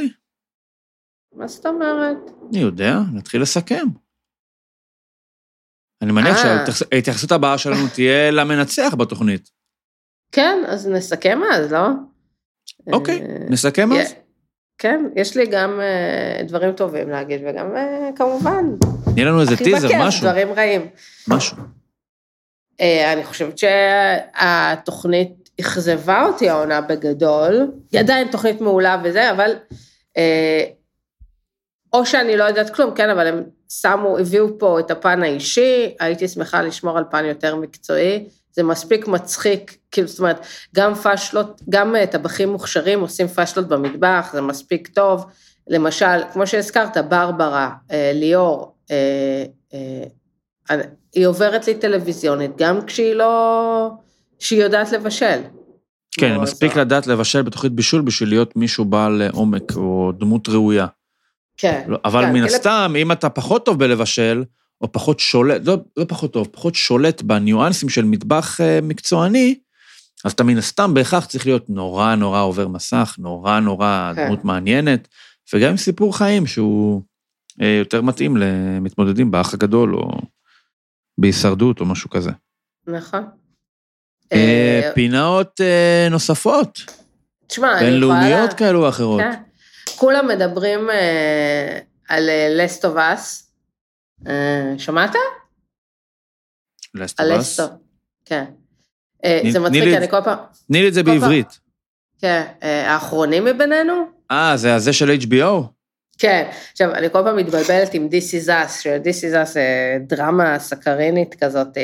מה 1.36 1.48
זאת 1.48 1.66
אומרת? 1.66 2.18
אני 2.50 2.60
יודע, 2.60 2.96
נתחיל 3.14 3.42
לסכם. 3.42 3.86
אני 6.02 6.12
מניח 6.12 6.46
אה. 6.46 6.66
שההתייחסות 6.72 7.32
הבאה 7.32 7.58
שלנו 7.58 7.88
תהיה 7.94 8.32
למנצח 8.32 8.94
בתוכנית. 8.98 9.50
כן, 10.32 10.64
אז 10.68 10.88
נסכם 10.88 11.40
אז, 11.54 11.72
לא? 11.72 11.88
אוקיי, 12.94 13.22
אה, 13.22 13.26
נסכם 13.50 13.94
אז. 13.94 14.14
כן, 14.78 15.06
יש 15.16 15.38
לי 15.38 15.46
גם 15.46 15.80
אה, 15.82 16.44
דברים 16.44 16.72
טובים 16.72 17.10
להגיד, 17.10 17.42
וגם 17.50 17.68
כמובן... 18.16 18.66
תני 19.14 19.26
לנו 19.26 19.42
איזה 19.42 19.58
טיזר, 19.58 19.88
משהו. 20.00 20.30
דברים 20.30 20.54
רעים. 20.54 20.88
משהו. 21.28 21.58
אני 23.14 23.24
חושבת 23.24 23.58
שהתוכנית 23.58 25.50
אכזבה 25.62 26.26
אותי 26.26 26.50
העונה 26.50 26.82
בגדול. 26.82 27.72
היא 27.92 28.00
עדיין 28.00 28.28
תוכנית 28.28 28.62
מעולה 28.62 29.02
וזה, 29.04 29.32
אבל... 29.32 29.52
או 31.94 32.06
שאני 32.06 32.38
לא 32.38 32.44
יודעת 32.44 32.76
כלום, 32.76 32.94
כן, 32.96 33.10
אבל 33.10 33.28
הם 33.28 33.44
שמו, 33.70 34.18
הביאו 34.18 34.60
פה 34.60 34.80
את 34.80 34.92
הפן 34.92 35.24
האישי, 35.24 35.96
הייתי 36.00 36.28
שמחה 36.28 36.62
לשמור 36.62 36.98
על 36.98 37.04
פן 37.12 37.26
יותר 37.26 37.56
מקצועי, 37.56 38.26
זה 38.52 38.64
מספיק 38.64 39.08
מצחיק, 39.08 39.78
כאילו, 39.92 40.08
זאת 40.08 40.20
אומרת, 40.20 40.46
גם 40.76 40.96
פאשלות, 40.96 41.62
גם 41.70 41.96
אה, 41.96 42.08
טבחים 42.08 42.50
מוכשרים 42.50 43.00
עושים 43.00 43.28
פאשלות 43.28 43.68
במטבח, 43.68 44.30
זה 44.34 44.42
מספיק 44.42 44.88
טוב. 44.88 45.26
למשל, 45.68 46.24
כמו 46.34 46.48
שהזכרת, 46.48 46.98
ברברה, 46.98 47.70
אה, 47.92 48.12
ליאור, 48.14 48.76
אה, 48.92 49.46
היא 51.16 51.28
עוברת 51.28 51.68
לי 51.68 51.76
טלוויזיונית, 51.76 52.52
גם 52.58 52.86
כשהיא 52.86 53.14
לא, 53.14 53.92
שהיא 54.40 54.64
יודעת 54.64 54.92
לבשל. 54.92 55.42
כן, 56.12 56.34
לא 56.34 56.42
מספיק 56.42 56.76
לדעת 56.76 57.08
לבשל 57.08 57.42
בתוכנית 57.42 57.74
בישול 57.74 58.02
בשביל 58.02 58.30
להיות 58.30 58.56
מישהו 58.56 58.86
בעל 58.86 59.22
עומק 59.34 59.76
או 59.76 60.12
דמות 60.20 60.50
ראויה. 60.50 60.88
כן. 61.60 61.84
לא, 61.88 61.98
אבל 62.06 62.26
כן, 62.26 62.34
מן 62.34 62.44
הסתם, 62.44 62.94
אם 62.98 63.12
אתה 63.12 63.30
פחות 63.30 63.66
טוב 63.66 63.80
בלבשל, 63.80 64.44
או 64.82 64.92
פחות 64.92 65.20
שולט, 65.20 65.62
לא, 65.66 65.78
לא 65.98 66.06
פחות 66.08 66.34
טוב, 66.34 66.48
פחות 66.52 66.76
שולט 66.76 67.22
בניואנסים 67.22 67.90
של 67.90 68.06
מטבח 68.06 68.62
אה, 68.62 68.80
מקצועני, 68.82 69.60
אז 70.26 70.32
אתה 70.32 70.44
מן 70.44 70.58
הסתם 70.58 70.94
בהכרח 70.94 71.26
צריך 71.26 71.46
להיות 71.46 71.70
נורא 71.70 72.16
נורא 72.16 72.42
עובר 72.42 72.68
מסך, 72.68 73.16
נורא 73.20 73.60
נורא 73.60 74.12
כן. 74.16 74.28
דמות 74.28 74.46
מעניינת, 74.46 75.08
וגם 75.54 75.70
עם 75.70 75.78
סיפור 75.78 76.18
חיים 76.18 76.48
שהוא 76.48 77.02
אה, 77.62 77.76
יותר 77.80 78.02
מתאים 78.02 78.38
למתמודדים 78.38 79.32
באח 79.32 79.54
הגדול, 79.54 79.96
או 79.96 80.12
בהישרדות, 81.18 81.80
או 81.80 81.86
משהו 81.86 82.10
כזה. 82.10 82.32
נכון. 82.88 83.26
אה, 84.34 84.92
פינות 84.96 85.62
אה, 85.62 86.08
נוספות, 86.12 86.80
תשמע, 87.48 87.68
אני 87.68 87.76
יכולה... 87.76 87.92
בינלאומיות 87.92 88.54
כאלו 88.54 88.84
או 88.84 88.90
אחרות. 88.90 89.22
כן. 89.22 89.49
כולם 90.00 90.28
מדברים 90.28 90.90
אה, 90.90 91.80
על 92.10 92.30
לסט 92.50 92.86
אוף 92.86 92.96
אס. 92.98 93.52
שמעת? 94.78 95.16
Last 96.98 97.14
על 97.18 97.32
of 97.32 97.36
Us. 97.36 97.40
לסטו. 97.40 97.64
כן. 98.26 98.44
אה, 99.26 99.42
זה 99.52 99.60
מצחיק, 99.60 99.84
אני 99.98 100.08
כל 100.10 100.22
פעם... 100.24 100.38
תני 100.68 100.82
לי 100.82 100.88
את 100.88 100.94
זה 100.94 101.04
פעם- 101.04 101.20
בעברית. 101.20 101.60
כן, 102.22 102.44
אה, 102.64 102.92
האחרונים 102.94 103.46
מבינינו? 103.46 103.94
אה, 104.32 104.58
זה 104.58 104.76
הזה 104.76 104.94
של 104.94 105.10
HBO? 105.22 105.64
כן. 106.18 106.50
עכשיו, 106.72 106.94
אני 106.96 107.10
כל 107.10 107.22
פעם 107.24 107.38
מתבלבלת 107.38 107.94
עם 107.94 108.08
This 108.12 108.46
is 108.46 108.48
Us, 108.50 108.82
ש-This 108.82 109.22
is 109.32 109.48
Us 109.48 109.54
זה 109.54 109.60
דרמה 110.08 110.60
סקרינית 110.60 111.36
כזאת 111.44 111.78
אה, 111.78 111.84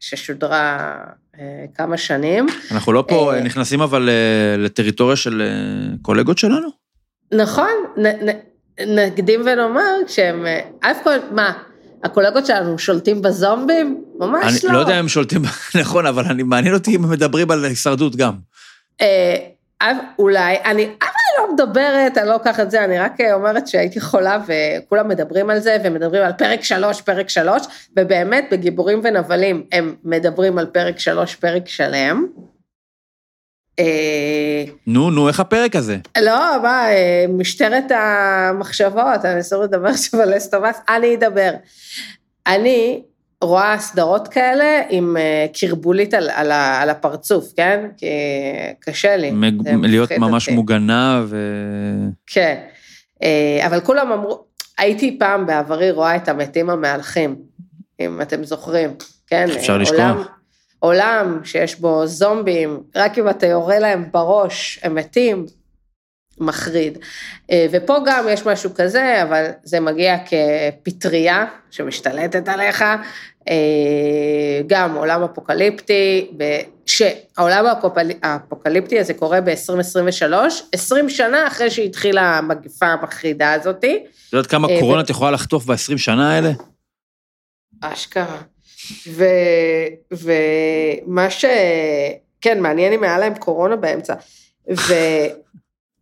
ששודרה 0.00 0.96
אה, 1.40 1.64
כמה 1.74 1.96
שנים. 1.96 2.46
אנחנו 2.70 2.92
לא 2.92 3.04
פה 3.08 3.34
אה. 3.34 3.40
נכנסים 3.40 3.80
אבל 3.80 4.08
אה, 4.08 4.56
לטריטוריה 4.58 5.16
של 5.16 5.42
אה, 5.42 5.96
קולגות 6.02 6.38
שלנו? 6.38 6.79
נכון, 7.32 7.70
נ, 7.96 8.06
נ, 8.06 8.30
נקדים 8.86 9.40
ונאמר 9.44 9.94
שהם, 10.06 10.46
אה, 10.46 10.60
אף 10.80 10.96
כל, 11.04 11.16
מה, 11.30 11.52
הקולגות 12.04 12.46
שלנו 12.46 12.78
שולטים 12.78 13.22
בזומבים? 13.22 14.04
ממש 14.18 14.44
אני 14.64 14.72
לא. 14.72 14.72
לא 14.72 14.78
יודע 14.78 14.92
אם 14.92 14.98
הם 14.98 15.08
שולטים, 15.08 15.42
נכון, 15.80 16.06
אבל 16.06 16.24
אני 16.24 16.42
מעניין 16.42 16.74
אותי 16.74 16.96
אם 16.96 17.04
הם 17.04 17.10
מדברים 17.10 17.50
על 17.50 17.64
הישרדות 17.64 18.16
גם. 18.16 18.34
אה, 19.00 19.36
אולי, 20.18 20.56
אני, 20.64 20.84
אבל 20.84 20.90
אני 21.02 21.38
לא 21.38 21.54
מדברת, 21.54 22.18
אני 22.18 22.26
לא 22.26 22.32
לוקחת 22.32 22.60
את 22.60 22.70
זה, 22.70 22.84
אני 22.84 22.98
רק 22.98 23.20
אה, 23.20 23.34
אומרת 23.34 23.66
שהייתי 23.68 24.00
חולה 24.00 24.38
וכולם 24.46 25.08
מדברים 25.08 25.50
על 25.50 25.58
זה, 25.58 25.76
ומדברים 25.84 26.22
על 26.22 26.32
פרק 26.32 26.62
שלוש, 26.62 27.00
פרק 27.00 27.28
שלוש, 27.28 27.62
ובאמת 27.96 28.48
בגיבורים 28.50 29.00
ונבלים 29.04 29.64
הם 29.72 29.94
מדברים 30.04 30.58
על 30.58 30.66
פרק 30.66 30.98
שלוש, 30.98 31.36
פרק 31.36 31.68
שלם. 31.68 32.26
אה, 33.80 34.64
נו, 34.86 35.10
נו, 35.10 35.28
איך 35.28 35.40
הפרק 35.40 35.76
הזה? 35.76 35.96
לא, 36.22 36.62
מה, 36.62 36.90
אה, 36.90 37.24
משטרת 37.28 37.84
המחשבות, 37.90 39.24
אני 39.24 39.40
אסור 39.40 39.62
לדבר 39.62 39.88
עכשיו 39.88 40.20
על 40.20 40.36
אסטובס, 40.36 40.80
אני 40.88 41.14
אדבר. 41.14 41.50
אני 42.46 43.02
רואה 43.44 43.78
סדרות 43.78 44.28
כאלה 44.28 44.82
עם 44.90 45.16
אה, 45.16 45.46
קרבולית 45.60 46.14
על, 46.14 46.30
על, 46.30 46.52
על 46.52 46.90
הפרצוף, 46.90 47.52
כן? 47.56 47.86
כי 47.96 48.06
קשה 48.80 49.16
לי. 49.16 49.30
מג- 49.30 49.68
להיות 49.82 50.12
ממש 50.12 50.46
אותי. 50.46 50.56
מוגנה 50.56 51.22
ו... 51.26 51.36
כן. 52.26 52.56
אבל 53.66 53.80
כולם 53.80 54.12
אמרו, 54.12 54.44
הייתי 54.78 55.16
פעם 55.18 55.46
בעברי 55.46 55.90
רואה 55.90 56.16
את 56.16 56.28
המתים 56.28 56.70
המהלכים, 56.70 57.36
אם 58.00 58.20
אתם 58.22 58.44
זוכרים, 58.44 58.90
כן? 59.26 59.46
אפשר 59.56 59.72
אה, 59.72 59.78
לשכוח. 59.78 60.28
עולם, 60.80 61.40
שיש 61.44 61.80
בו 61.80 62.06
זומבים, 62.06 62.82
רק 62.96 63.18
אם 63.18 63.28
אתה 63.28 63.46
יורה 63.46 63.78
להם 63.78 64.04
בראש, 64.12 64.80
הם 64.82 64.94
מתים, 64.94 65.46
מחריד. 66.38 66.98
אה, 67.50 67.66
ופה 67.70 67.96
גם 68.06 68.26
יש 68.30 68.46
משהו 68.46 68.70
כזה, 68.74 69.22
אבל 69.22 69.46
זה 69.62 69.80
מגיע 69.80 70.16
כפטריה 70.18 71.44
שמשתלטת 71.70 72.48
עליך, 72.48 72.84
אה, 73.48 74.60
גם 74.66 74.94
עולם 74.94 75.22
אפוקליפטי, 75.22 76.30
שהעולם 76.86 77.66
האפוקל- 77.66 78.18
האפוקליפטי 78.22 79.00
הזה 79.00 79.14
קורה 79.14 79.40
ב-2023, 79.40 80.34
20 80.72 81.08
שנה 81.08 81.46
אחרי 81.46 81.70
שהתחילה 81.70 82.38
המגפה 82.38 82.86
המחרידה 82.86 83.52
הזאתי, 83.52 84.04
את 84.28 84.32
יודעת 84.32 84.50
כמה 84.50 84.68
אה, 84.68 84.80
קורונה 84.80 85.00
את 85.00 85.10
יכולה 85.10 85.30
לחטוף 85.30 85.64
ב-20 85.64 85.98
שנה 85.98 86.34
האלה? 86.34 86.50
אשכרה. 87.80 88.38
ומה 90.12 91.30
ש... 91.30 91.44
כן, 92.40 92.60
מעניין 92.60 92.92
אם 92.92 93.02
היה 93.02 93.18
להם 93.18 93.34
קורונה 93.34 93.76
באמצע. 93.76 94.14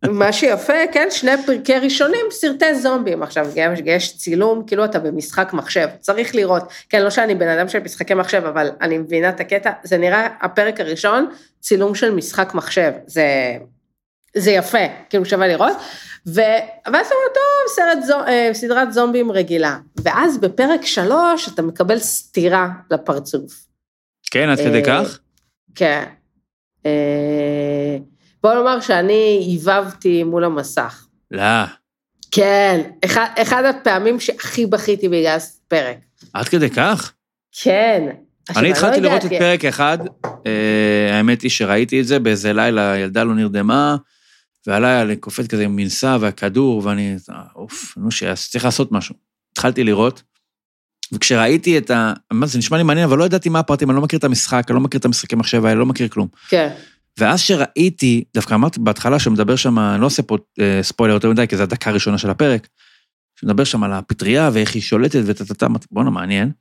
ומה 0.05 0.33
שיפה, 0.33 0.73
כן, 0.91 1.07
שני 1.11 1.31
פרקי 1.45 1.77
ראשונים, 1.77 2.25
סרטי 2.31 2.75
זומבים. 2.75 3.23
עכשיו, 3.23 3.47
יש, 3.55 3.79
יש 3.85 4.17
צילום, 4.17 4.63
כאילו 4.67 4.85
אתה 4.85 4.99
במשחק 4.99 5.53
מחשב, 5.53 5.87
צריך 5.99 6.35
לראות. 6.35 6.63
כן, 6.89 7.01
לא 7.01 7.09
שאני 7.09 7.35
בן 7.35 7.47
אדם 7.47 7.67
של 7.69 7.79
משחקי 7.79 8.13
מחשב, 8.13 8.45
אבל 8.45 8.69
אני 8.81 8.97
מבינה 8.97 9.29
את 9.29 9.39
הקטע, 9.39 9.71
זה 9.83 9.97
נראה, 9.97 10.27
הפרק 10.41 10.79
הראשון, 10.79 11.31
צילום 11.59 11.95
של 11.95 12.11
משחק 12.11 12.53
מחשב. 12.53 12.91
זה, 13.05 13.57
זה 14.37 14.51
יפה, 14.51 14.87
כאילו 15.09 15.25
שווה 15.25 15.47
לראות. 15.47 15.77
ו... 16.27 16.41
ואז 16.85 17.11
אומר, 17.11 17.33
טוב, 17.33 17.75
סרט 17.75 18.03
זו... 18.03 18.19
אה, 18.27 18.49
סדרת 18.53 18.93
זומבים 18.93 19.31
רגילה. 19.31 19.77
ואז 20.03 20.37
בפרק 20.37 20.85
שלוש 20.85 21.49
אתה 21.53 21.61
מקבל 21.61 21.99
סטירה 21.99 22.69
לפרצוף. 22.91 23.65
כן, 24.31 24.49
עד 24.49 24.57
כדי 24.57 24.79
אה, 24.79 24.85
כך? 24.85 25.19
כן. 25.75 26.03
אה, 26.85 27.97
בוא 28.43 28.53
נאמר 28.53 28.81
שאני 28.81 29.57
הבבתי 29.57 30.23
מול 30.23 30.43
המסך. 30.43 31.05
לא. 31.31 31.63
כן, 32.31 32.89
אחד, 33.05 33.27
אחד 33.41 33.63
הפעמים 33.63 34.19
שהכי 34.19 34.65
בכיתי 34.65 35.09
בגלל 35.09 35.37
פרק. 35.67 35.97
עד 36.33 36.49
כדי 36.49 36.69
כך? 36.69 37.13
כן. 37.51 38.09
אני 38.55 38.63
לא 38.63 38.67
התחלתי 38.67 39.01
לראות 39.01 39.25
את 39.25 39.29
פרק 39.29 39.65
אחד, 39.65 39.97
אה, 40.45 41.17
האמת 41.17 41.41
היא 41.41 41.51
שראיתי 41.51 42.01
את 42.01 42.07
זה 42.07 42.19
באיזה 42.19 42.53
לילה, 42.53 42.97
ילדה 42.97 43.23
לא 43.23 43.35
נרדמה, 43.35 43.95
ועליי 44.67 45.01
אני 45.01 45.15
קופץ 45.15 45.47
כזה 45.47 45.63
עם 45.63 45.75
מנסה 45.75 46.17
והכדור, 46.19 46.85
ואני, 46.85 47.15
אוף, 47.55 47.97
נו, 47.97 48.11
שצריך 48.11 48.65
לעשות 48.65 48.91
משהו. 48.91 49.28
התחלתי 49.59 49.83
לראות, 49.83 50.23
וכשראיתי 51.11 51.77
את 51.77 51.91
ה... 51.91 52.13
מה 52.31 52.45
זה 52.45 52.57
נשמע 52.57 52.77
לי 52.77 52.83
מעניין, 52.83 53.05
אבל 53.05 53.17
לא 53.17 53.23
ידעתי 53.23 53.49
מה 53.49 53.59
הפרטים, 53.59 53.89
אני 53.89 53.95
לא 53.95 54.01
מכיר 54.01 54.19
את 54.19 54.23
המשחק, 54.23 54.65
אני 54.69 54.75
לא 54.75 54.81
מכיר 54.81 54.99
את 54.99 55.05
המשחקי 55.05 55.35
מחשב 55.35 55.65
האלה, 55.65 55.79
לא 55.79 55.85
מכיר 55.85 56.07
כלום. 56.07 56.27
כן, 56.49 56.69
ואז 57.17 57.39
שראיתי, 57.39 58.23
דווקא 58.33 58.53
אמרתי 58.53 58.79
בהתחלה 58.79 59.19
שמדבר 59.19 59.55
שם, 59.55 59.79
אני 59.79 60.01
לא 60.01 60.05
עושה 60.05 60.23
פה 60.23 60.37
אה, 60.59 60.79
ספוילר 60.81 61.13
יותר 61.13 61.29
מדי, 61.29 61.47
כי 61.47 61.57
זו 61.57 61.63
הדקה 61.63 61.89
הראשונה 61.89 62.17
של 62.17 62.29
הפרק, 62.29 62.67
שמדבר 63.39 63.63
שם 63.63 63.83
על 63.83 63.93
הפטריה 63.93 64.49
ואיך 64.53 64.73
היא 64.73 64.81
שולטת 64.81 65.21
וטטטה, 65.25 65.65
אמרתי, 65.65 65.87
בואנה, 65.91 66.09
מעניין. 66.09 66.51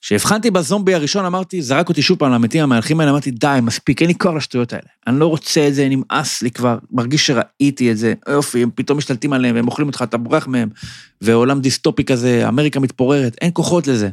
כשהבחנתי 0.00 0.50
בזומבי 0.50 0.94
הראשון, 0.94 1.24
אמרתי, 1.24 1.62
זרק 1.62 1.88
אותי 1.88 2.02
שוב 2.02 2.18
פעם 2.18 2.32
למתים 2.32 2.62
המהלכים 2.62 3.00
האלה, 3.00 3.10
אמרתי, 3.10 3.30
די, 3.30 3.58
מספיק, 3.62 4.00
אין 4.00 4.08
לי 4.08 4.14
כוח 4.18 4.34
לשטויות 4.34 4.72
האלה. 4.72 4.88
אני 5.06 5.20
לא 5.20 5.26
רוצה 5.26 5.68
את 5.68 5.74
זה, 5.74 5.88
נמאס 5.88 6.42
לי 6.42 6.50
כבר, 6.50 6.78
מרגיש 6.90 7.26
שראיתי 7.26 7.92
את 7.92 7.98
זה, 7.98 8.14
יופי, 8.28 8.62
הם 8.62 8.70
פתאום 8.74 8.98
משתלטים 8.98 9.32
עליהם, 9.32 9.54
והם 9.54 9.66
אוכלים 9.66 9.88
אותך, 9.88 10.02
אתה 10.02 10.16
בורח 10.16 10.46
מהם, 10.46 10.68
ועולם 11.20 11.60
דיסטופי 11.60 12.04
כזה, 12.04 12.48
אמריקה 12.48 12.80
מתפוררת, 12.80 13.36
אין 13.40 13.50
כוחות 13.54 13.86
לזה. 13.86 14.10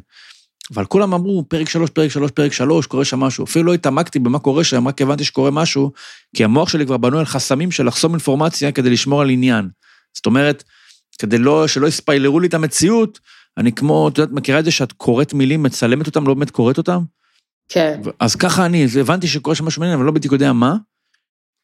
אבל 0.76 0.86
כולם 0.86 1.14
אמרו, 1.14 1.44
פרק 1.48 1.70
שלוש, 1.70 1.90
פרק 1.90 2.12
שלוש, 2.12 2.32
פרק 2.32 2.54
שלוש, 2.54 2.86
קורה 2.86 3.06
שם 3.06 3.20
משהו. 3.20 3.44
אפילו 3.44 3.66
לא 3.66 3.74
התעמקתי 3.74 4.20
במה 4.20 4.40
קורה 4.40 4.64
שם, 4.64 4.88
רק 4.88 5.02
הבנתי 5.02 5.24
שקורה 5.24 5.52
משהו, 5.52 5.92
כי 6.36 6.44
המוח 6.44 6.70
שלי 6.70 6.86
כבר 6.86 6.98
בנוי 6.98 7.20
על 7.20 7.26
חסמים 7.26 7.72
של 7.72 7.88
לחסום 7.88 8.12
אינפורמציה 8.14 8.72
כדי 8.72 8.90
לשמור 8.90 9.22
על 9.22 9.30
עניין. 9.30 9.70
זאת 10.14 10.26
אומרת, 10.26 10.64
כדי 11.20 11.38
לא, 11.38 11.68
שלא 11.68 11.88
יספיילרו 11.88 12.40
לי 12.40 12.48
את 12.48 12.54
המציאות, 12.54 13.20
אני 13.58 13.72
כמו, 13.72 14.08
את 14.08 14.18
יודעת, 14.18 14.36
מכירה 14.36 14.60
את 14.60 14.66
זה 14.66 14.72
שאת 14.72 14.91
קוראת 14.91 15.34
מילים, 15.34 15.64
מצלמת 15.64 16.08
אותם, 16.08 16.28
לא 16.28 16.34
באמת 16.34 16.51
קוראת 16.51 16.78
אותם? 16.78 16.99
כן. 17.70 18.01
אז 18.20 18.36
ככה 18.36 18.66
אני, 18.66 18.86
הבנתי 18.99 19.28
שקורה 19.28 19.55
שם 19.55 19.66
משהו 19.66 19.80
מעניין, 19.80 19.97
אבל 19.97 20.05
לא 20.05 20.12
בדיוק 20.12 20.34
יודע 20.34 20.53
מה. 20.53 20.76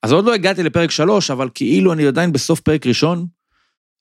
אז 0.04 0.12
עוד 0.12 0.26
לא 0.26 0.34
הגעתי 0.34 0.64
לפרק 0.64 0.92
שלוש, 0.92 1.32
אבל 1.32 1.50
כאילו 1.54 1.94
אני 1.94 2.08
עדיין 2.08 2.32
בסוף 2.32 2.60
פרק 2.60 2.88
ראשון, 2.88 3.26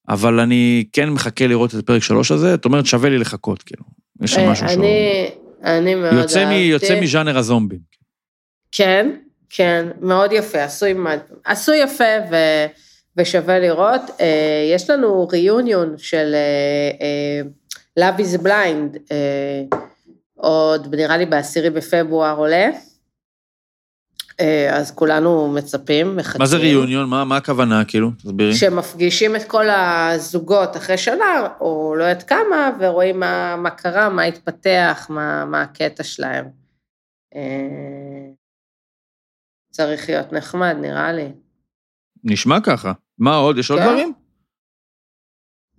אבל 0.09 0.41
אני 0.41 0.85
כן 0.93 1.11
מחכה 1.11 1.47
לראות 1.47 1.75
את 1.75 1.87
פרק 1.87 2.03
שלוש 2.03 2.33
הזה, 2.33 2.51
זאת 2.51 2.65
אומרת, 2.65 2.87
שווה 2.87 3.11
לי 3.11 3.19
לחכות, 3.19 3.63
כאילו. 3.63 3.85
יש 4.23 4.31
שם 4.31 4.41
אה, 4.41 4.51
משהו 4.51 4.69
שהוא... 4.69 4.85
אני, 5.65 5.95
מאוד 5.95 6.15
יוצא, 6.15 6.45
מ, 6.45 6.49
אהבתי. 6.49 6.57
יוצא 6.57 7.01
מז'אנר 7.01 7.39
הזומבים. 7.39 7.79
כן, 8.73 9.11
כן, 9.51 9.87
מאוד 10.01 10.33
יפה, 10.33 10.65
עשוי, 10.65 10.95
עשוי 11.45 11.77
יפה 11.77 12.05
ו, 12.31 12.37
ושווה 13.17 13.59
לראות. 13.59 14.01
אה, 14.21 14.71
יש 14.75 14.91
לנו 14.91 15.29
ריוניון 15.29 15.95
של 15.99 16.35
אה, 16.35 17.41
Love 17.99 18.19
is 18.19 18.43
Blind, 18.43 18.99
אה, 19.11 19.63
עוד 20.35 20.95
נראה 20.95 21.17
לי 21.17 21.27
בעשירי 21.27 21.71
בפברואר 21.71 22.37
עולה. 22.37 22.71
אה, 24.41 24.77
אז 24.77 24.91
כולנו 24.91 25.53
מצפים, 25.53 26.17
מחכים. 26.17 26.39
מה 26.39 26.47
זה 26.47 26.57
ריוניון? 26.57 27.09
מה, 27.09 27.25
מה 27.25 27.37
הכוונה, 27.37 27.85
כאילו? 27.85 28.11
תסבירי. 28.11 28.55
שמפגישים 28.55 29.37
את 29.37 29.43
כל 29.49 29.71
הזוגות 29.71 30.77
אחרי 30.77 30.99
שנה, 30.99 31.49
או 31.61 31.95
לא 31.99 32.05
יודעת 32.05 32.29
כמה, 32.29 32.71
ורואים 32.81 33.21
מה, 33.21 33.57
מה 33.57 33.71
קרה, 33.71 34.09
מה 34.09 34.23
התפתח, 34.23 35.07
מה, 35.11 35.45
מה 35.45 35.63
הקטע 35.63 36.03
שלהם. 36.03 36.45
אה, 37.35 38.31
צריך 39.71 40.09
להיות 40.09 40.33
נחמד, 40.33 40.77
נראה 40.81 41.13
לי. 41.13 41.33
נשמע 42.25 42.61
ככה. 42.61 42.93
מה 43.19 43.37
עוד? 43.37 43.59
יש 43.59 43.71
עוד 43.71 43.81
כן. 43.81 43.87
דברים? 43.87 44.13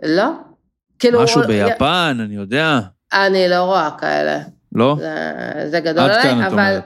לא. 0.04 0.53
כאילו... 1.04 1.24
משהו 1.24 1.42
ביפן, 1.48 2.18
אני 2.20 2.36
יודע. 2.36 2.80
אני 3.14 3.48
לא 3.50 3.64
רואה 3.64 3.90
כאלה. 4.00 4.40
לא? 4.76 4.96
זה, 5.00 5.70
זה 5.70 5.80
גדול 5.80 6.04
עליי, 6.04 6.24
כאן, 6.24 6.42
אבל. 6.42 6.80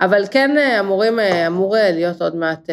אבל 0.00 0.24
כן 0.30 0.58
אה, 0.58 0.80
אמורים, 0.80 1.20
אה, 1.20 1.46
אמור 1.46 1.76
אה, 1.76 1.90
להיות 1.90 2.22
עוד 2.22 2.36
מעט 2.36 2.70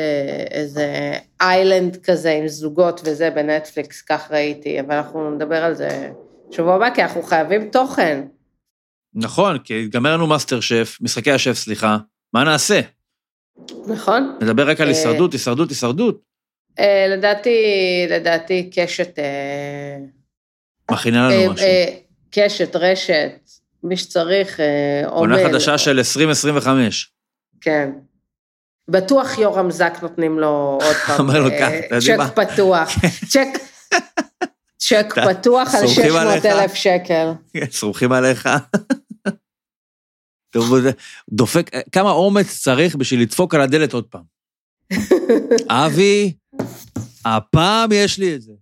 איזה 0.51 1.13
איילנד 1.41 1.95
כזה 1.95 2.31
עם 2.31 2.47
זוגות 2.47 3.01
וזה 3.05 3.29
בנטפליקס, 3.29 4.01
כך 4.01 4.31
ראיתי, 4.31 4.79
אבל 4.79 4.95
אנחנו 4.95 5.31
נדבר 5.31 5.63
על 5.63 5.73
זה 5.73 6.09
שבוע 6.51 6.75
הבא, 6.75 6.89
כי 6.95 7.03
אנחנו 7.03 7.23
חייבים 7.23 7.69
תוכן. 7.69 8.21
נכון, 9.13 9.57
כי 9.63 9.83
נגמר 9.83 10.13
לנו 10.13 10.27
מאסטר 10.27 10.59
שף, 10.59 10.97
משחקי 11.01 11.31
השף, 11.31 11.53
סליחה. 11.53 11.97
מה 12.33 12.43
נעשה? 12.43 12.79
נכון. 13.87 14.37
נדבר 14.41 14.69
רק 14.69 14.81
על 14.81 14.87
הישרדות, 14.87 15.33
הישרדות, 15.33 15.69
הישרדות. 15.69 16.21
לדעתי, 17.09 17.57
לדעתי 18.09 18.69
קשת... 18.73 19.19
אה, 20.89 20.93
מכינה 20.95 21.29
אה, 21.29 21.43
לנו 21.43 21.53
משהו. 21.53 21.65
אה, 21.65 21.85
קשת, 22.31 22.75
רשת, 22.75 23.31
מי 23.83 23.97
שצריך, 23.97 24.59
אה, 24.59 25.01
עונה 25.07 25.35
עומל. 25.35 25.49
חדשה 25.49 25.77
של 25.77 25.97
2025. 25.97 27.11
כן. 27.61 27.89
בטוח 28.89 29.37
יורם 29.37 29.71
זק 29.71 29.93
נותנים 30.01 30.39
לו 30.39 30.79
עוד 30.81 30.95
פעם. 31.07 31.19
אומר 31.19 31.39
לו, 31.39 31.49
אה, 31.49 31.59
"קח, 31.59 31.69
אתה 31.87 31.95
יודע 31.95 32.17
מה?" 32.17 32.29
צ'ק 32.29 32.35
פתוח. 32.35 32.89
צ'ק... 33.33 33.47
צ'ק 34.77 35.05
פתוח 35.29 35.75
על 35.75 35.87
סומכים 35.87 36.03
600 36.05 36.21
עליך. 36.27 36.45
אלף 36.45 36.73
שקל. 36.73 37.31
סומכים 37.79 38.11
עליך. 38.11 38.49
דופק, 41.29 41.69
כמה 41.91 42.11
אומץ 42.11 42.59
צריך 42.59 42.95
בשביל 42.95 43.21
לדפוק 43.21 43.55
על 43.55 43.61
הדלת 43.61 43.93
עוד 43.93 44.05
פעם. 44.05 44.23
אבי, 45.69 46.33
הפעם 47.25 47.89
יש 47.93 48.19
לי 48.19 48.35
את 48.35 48.41
זה. 48.41 48.53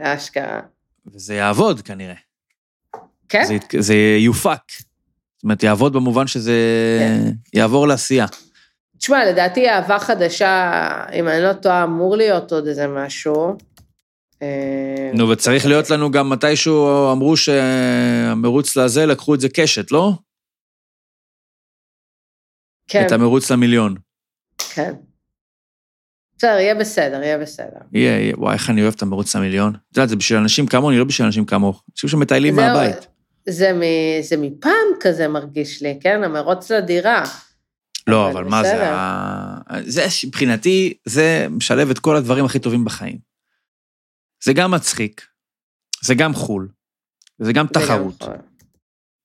אשכרה. 0.00 0.60
וזה 1.06 1.34
יעבוד 1.34 1.80
כנראה. 1.80 2.14
כן? 3.28 3.44
זה, 3.44 3.56
זה 3.78 3.94
יופק. 4.18 4.72
זאת 5.36 5.44
אומרת, 5.44 5.62
יעבוד 5.62 5.92
במובן 5.92 6.26
שזה 6.26 6.52
כן. 7.00 7.30
יעבור 7.54 7.88
לעשייה. 7.88 8.26
תשמע, 8.98 9.24
לדעתי 9.24 9.68
אהבה 9.68 9.98
חדשה, 9.98 10.80
אם 11.12 11.28
אני 11.28 11.42
לא 11.42 11.52
טועה, 11.52 11.84
אמור 11.84 12.16
להיות 12.16 12.52
עוד 12.52 12.66
איזה 12.66 12.86
משהו. 12.86 13.56
אה, 14.42 15.10
נו, 15.14 15.28
וצריך 15.28 15.66
להיות 15.66 15.90
לנו 15.90 16.10
גם 16.10 16.30
מתישהו, 16.30 17.12
אמרו 17.12 17.36
שהמרוץ 17.36 18.76
לזה, 18.76 19.06
לקחו 19.06 19.34
את 19.34 19.40
זה 19.40 19.48
קשת, 19.48 19.90
לא? 19.90 20.12
כן, 22.88 23.06
את 23.06 23.12
המרוץ 23.12 23.50
למיליון. 23.50 23.94
כן. 24.74 24.94
בסדר, 26.40 26.58
יהיה 26.58 26.74
בסדר, 26.74 27.22
יהיה 27.22 27.38
בסדר. 27.38 27.80
יהיה, 27.92 28.18
יהיה, 28.20 28.34
וואי, 28.38 28.54
איך 28.54 28.70
אני 28.70 28.82
אוהב 28.82 28.94
את 28.96 29.02
המרוץ 29.02 29.36
למיליון. 29.36 29.74
את 29.74 29.96
יודעת, 29.96 30.08
זה 30.08 30.16
בשביל 30.16 30.38
אנשים 30.38 30.66
כמוני, 30.66 30.98
לא 30.98 31.04
בשביל 31.04 31.26
אנשים 31.26 31.44
כמוך. 31.44 31.84
אנשים 31.92 32.10
שמטיילים 32.10 32.56
מהבית. 32.56 33.06
זה, 33.48 33.72
מ, 33.72 33.80
זה 34.22 34.36
מפעם 34.36 34.72
כזה 35.00 35.28
מרגיש 35.28 35.82
לי, 35.82 35.98
כן? 36.00 36.24
המרוץ 36.24 36.70
לדירה. 36.70 37.24
לא, 38.06 38.30
אבל 38.30 38.40
אבל 38.40 38.50
מה 38.50 38.62
זה, 38.64 38.68
בסדר. 38.72 38.92
ה- 38.94 39.60
זה, 39.86 40.06
מבחינתי, 40.26 40.94
זה 41.04 41.46
משלב 41.50 41.90
את 41.90 41.98
כל 41.98 42.16
הדברים 42.16 42.44
הכי 42.44 42.58
טובים 42.58 42.84
בחיים. 42.84 43.18
זה 44.44 44.52
גם 44.52 44.70
מצחיק, 44.70 45.26
זה 46.04 46.14
גם 46.14 46.34
חו"ל, 46.34 46.68
וזה 47.40 47.52
גם 47.52 47.66
זה 47.66 47.80
גם 47.80 47.86
תחרות. 47.86 48.24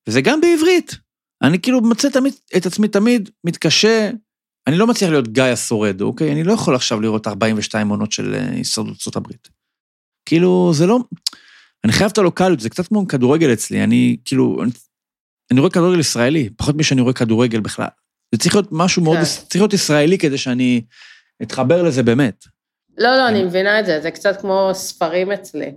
וזה 0.07 0.21
גם 0.21 0.41
בעברית. 0.41 0.95
אני 1.43 1.61
כאילו 1.61 1.81
מוצא 1.81 2.09
תמיד, 2.09 2.33
את 2.57 2.65
עצמי 2.65 2.87
תמיד 2.87 3.29
מתקשה, 3.43 4.09
אני 4.67 4.77
לא 4.77 4.87
מצליח 4.87 5.09
להיות 5.09 5.27
גיא 5.27 5.43
השורד, 5.43 6.01
אוקיי? 6.01 6.31
אני 6.31 6.43
לא 6.43 6.53
יכול 6.53 6.75
עכשיו 6.75 7.01
לראות 7.01 7.27
42 7.27 7.89
עונות 7.89 8.11
של 8.11 8.33
אה, 8.33 8.49
הישרדות 8.51 8.91
ארצות 8.91 9.15
הברית. 9.15 9.49
כאילו, 10.25 10.71
זה 10.73 10.85
לא... 10.85 10.99
אני 11.83 11.93
חייב 11.93 12.11
את 12.11 12.17
הלוקאליות, 12.17 12.59
זה 12.59 12.69
קצת 12.69 12.87
כמו 12.87 13.07
כדורגל 13.07 13.53
אצלי, 13.53 13.83
אני 13.83 14.17
כאילו... 14.25 14.63
אני, 14.63 14.71
אני 15.51 15.59
רואה 15.59 15.71
כדורגל 15.71 15.99
ישראלי, 15.99 16.49
פחות 16.57 16.75
משאני 16.75 17.01
רואה 17.01 17.13
כדורגל 17.13 17.59
בכלל. 17.59 17.87
זה 18.31 18.39
צריך 18.39 18.55
להיות 18.55 18.69
משהו 18.71 19.03
מאוד, 19.03 19.17
כן. 19.17 19.23
צריך 19.23 19.55
להיות 19.55 19.73
ישראלי 19.73 20.17
כדי 20.17 20.37
שאני 20.37 20.81
אתחבר 21.41 21.83
לזה 21.83 22.03
באמת. 22.03 22.45
לא, 22.97 23.15
לא, 23.15 23.27
אני 23.27 23.43
מבינה 23.43 23.79
את 23.79 23.85
זה, 23.85 24.01
זה 24.01 24.11
קצת 24.11 24.41
כמו 24.41 24.69
ספרים 24.73 25.31
אצלי. 25.31 25.71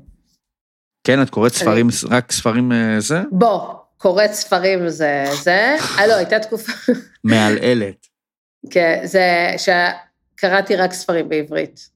כן, 1.04 1.22
את 1.22 1.30
קוראת 1.30 1.54
ספרים, 1.54 1.88
רק 2.10 2.32
ספרים 2.32 2.72
אה, 2.72 3.00
זה? 3.00 3.22
בוא, 3.30 3.74
קוראת 3.96 4.32
ספרים 4.32 4.88
זה 4.88 5.24
זה. 5.42 5.76
אה, 5.98 6.06
לא, 6.06 6.14
הייתה 6.14 6.38
תקופה... 6.38 6.72
מעלעלת. 7.24 8.07
כן, 8.70 9.00
זה 9.04 9.54
שקראתי 9.58 10.76
רק 10.76 10.92
ספרים 10.92 11.28
בעברית. 11.28 11.90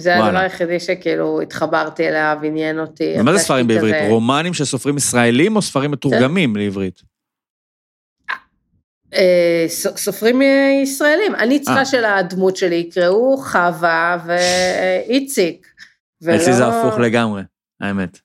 זה. 0.00 0.16
הדבר 0.24 0.38
היחידי 0.38 0.80
שכאילו 0.80 1.40
התחברתי 1.40 2.08
אליו, 2.08 2.38
עניין 2.44 2.78
אותי. 2.78 3.14
ומה 3.20 3.32
זה 3.32 3.38
ספרים 3.38 3.66
בעברית? 3.66 3.94
כזה- 3.94 4.08
רומנים 4.08 4.54
של 4.54 4.64
סופרים 4.64 4.96
ישראלים 4.96 5.56
או 5.56 5.62
ספרים 5.62 5.90
מתורגמים 5.90 6.56
לעברית? 6.56 7.02
אה, 9.14 9.64
סופרים 9.68 10.42
ישראלים. 10.82 11.34
אני 11.34 11.60
צריכה 11.60 11.80
אה. 11.80 11.84
שלדמות 11.86 12.56
שלי 12.56 12.74
יקראו 12.74 13.36
חווה 13.36 14.16
ואיציק. 14.26 15.66
ולא- 16.22 16.36
אצלי 16.36 16.52
זה 16.52 16.66
הפוך 16.66 16.98
לגמרי, 16.98 17.42
האמת. 17.80 18.18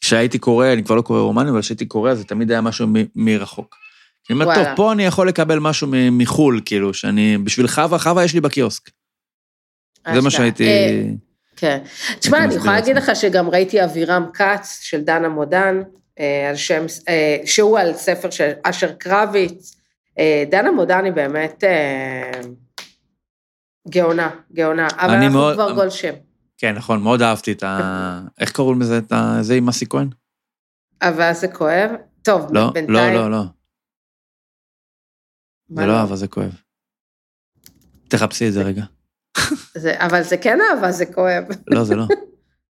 כשהייתי 0.00 0.38
קורא, 0.38 0.66
אני 0.72 0.84
כבר 0.84 0.94
לא 0.94 1.02
קורא 1.02 1.20
רומנים, 1.20 1.48
אבל 1.52 1.60
כשהייתי 1.60 1.86
קורא, 1.86 2.14
זה 2.14 2.24
תמיד 2.24 2.50
היה 2.50 2.60
משהו 2.60 2.86
מרחוק. 3.14 3.81
אני 4.30 4.40
אומר. 4.42 4.54
טוב, 4.54 4.66
פה 4.76 4.92
אני 4.92 5.04
יכול 5.04 5.28
לקבל 5.28 5.58
משהו 5.58 5.88
מחו"ל, 6.12 6.60
כאילו, 6.64 6.94
שאני, 6.94 7.38
בשביל 7.38 7.68
חווה, 7.68 7.98
חווה 7.98 8.24
יש 8.24 8.34
לי 8.34 8.40
בקיוסק. 8.40 8.90
זה 10.14 10.20
מה. 10.20 10.30
שהייתי... 10.30 10.68
אה, 10.68 11.02
כן. 11.56 11.78
תשמע, 12.18 12.44
אני 12.44 12.54
יכולה 12.54 12.72
להגיד. 12.72 12.96
לך 12.96 13.10
שגם 13.14 13.48
ראיתי 13.48 13.84
אבירם 13.84 14.26
כץ 14.34 14.78
של 14.82 15.00
דנה 15.00 15.28
מודן, 15.28 15.82
אה, 16.20 16.48
על 16.48 16.56
שם, 16.56 16.84
אה, 17.08 17.36
שהוא 17.44 17.78
על 17.78 17.94
ספר 17.94 18.30
של 18.30 18.50
אשר 18.62 18.92
קרביץ. 18.92 19.76
דנה 20.50 20.70
מודן 20.70 21.04
היא 21.04 21.12
באמת 21.12 21.64
גאונה, 23.88 24.30
גאונה, 24.52 24.88
אבל 24.98 25.10
אנחנו 25.10 25.30
מאוד- 25.30 25.54
כבר 25.54 25.72
גולשים. 25.72 26.14
כן, 26.58 26.74
נכון, 26.74 27.02
מאוד 27.02 27.22
אהבתי 27.22 27.52
את 27.52 27.62
ה... 27.62 28.20
איך 28.40 28.52
קוראים 28.52 28.80
לזה? 28.80 28.98
את 28.98 29.12
ה... 29.12 29.38
זה 29.40 29.54
עם 29.54 29.68
אסי 29.68 29.86
כהן? 29.88 30.08
אבל 31.02 31.32
זה 31.32 31.48
כואב. 31.48 31.90
טוב, 32.22 32.46
לא, 32.50 32.70
בינתיים... 32.70 33.14
לא, 33.14 33.14
לא, 33.14 33.30
לא. 33.30 33.42
זה 35.76 35.86
לא 35.86 35.92
אהבה, 36.00 36.16
זה 36.16 36.28
כואב. 36.28 36.60
תחפשי 38.08 38.48
את 38.48 38.52
זה 38.52 38.62
רגע. 38.62 38.84
זה, 39.74 39.94
אבל 40.06 40.22
זה 40.22 40.36
כן 40.36 40.58
אהבה, 40.60 40.92
זה 40.92 41.06
כואב. 41.06 41.44
לא, 41.66 41.84
זה 41.84 41.94
לא. 41.94 42.04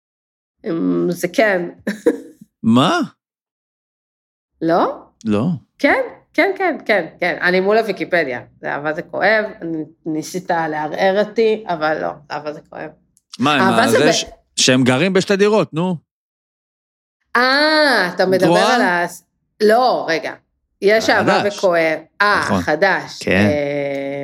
אמ, 0.70 1.08
זה 1.12 1.28
כן. 1.34 1.70
מה? 2.64 3.00
לא? 4.62 5.04
לא. 5.26 5.48
כן, 5.80 6.02
כן, 6.34 6.52
כן, 6.58 6.78
כן, 6.86 7.06
כן. 7.20 7.38
אני 7.42 7.60
מול 7.60 7.78
הוויקיפדיה. 7.78 8.42
זה 8.62 8.74
אהבה 8.74 8.94
זה 8.94 9.02
כואב, 9.02 9.46
ניסית 10.06 10.50
לערער 10.52 11.24
אותי, 11.26 11.64
אבל 11.68 12.02
לא, 12.02 12.12
אהבה 12.32 12.54
זה 12.54 12.62
כואב. 12.70 12.90
מה, 13.40 13.58
מה, 13.58 13.88
זה 13.88 13.98
זה 14.00 14.10
ב- 14.10 14.12
ש- 14.12 14.26
שהם 14.56 14.84
גרים 14.84 15.14
בשתי 15.14 15.36
דירות, 15.36 15.74
נו. 15.74 15.96
אה, 17.36 18.12
אתה 18.16 18.26
מדבר 18.26 18.48
רואה? 18.48 18.76
על 18.76 18.82
ה... 18.82 19.06
לא, 19.64 20.06
רגע. 20.10 20.34
יש 20.82 21.10
אהבה. 21.10 21.44
וכואב. 21.48 22.00
אה, 22.22 22.40
נכון. 22.46 22.62
חדש. 22.62 23.20
כן. 23.24 23.50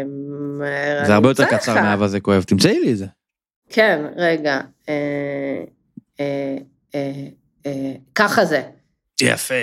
אמ, 0.03 0.61
זה 1.05 1.13
הרבה 1.13 1.29
יותר 1.29 1.45
קצר. 1.45 1.73
מאהבה 1.73 2.07
זה 2.07 2.19
כואב, 2.19 2.43
תמצאי 2.43 2.79
לי 2.79 2.91
את 2.91 2.97
זה. 2.97 3.05
כן, 3.69 4.01
רגע. 4.15 4.59
אה, 4.89 4.93
אה, 6.19 6.57
אה, 6.95 7.11
אה, 7.65 7.91
ככה 8.15 8.45
זה. 8.45 8.61
יפה. 9.21 9.55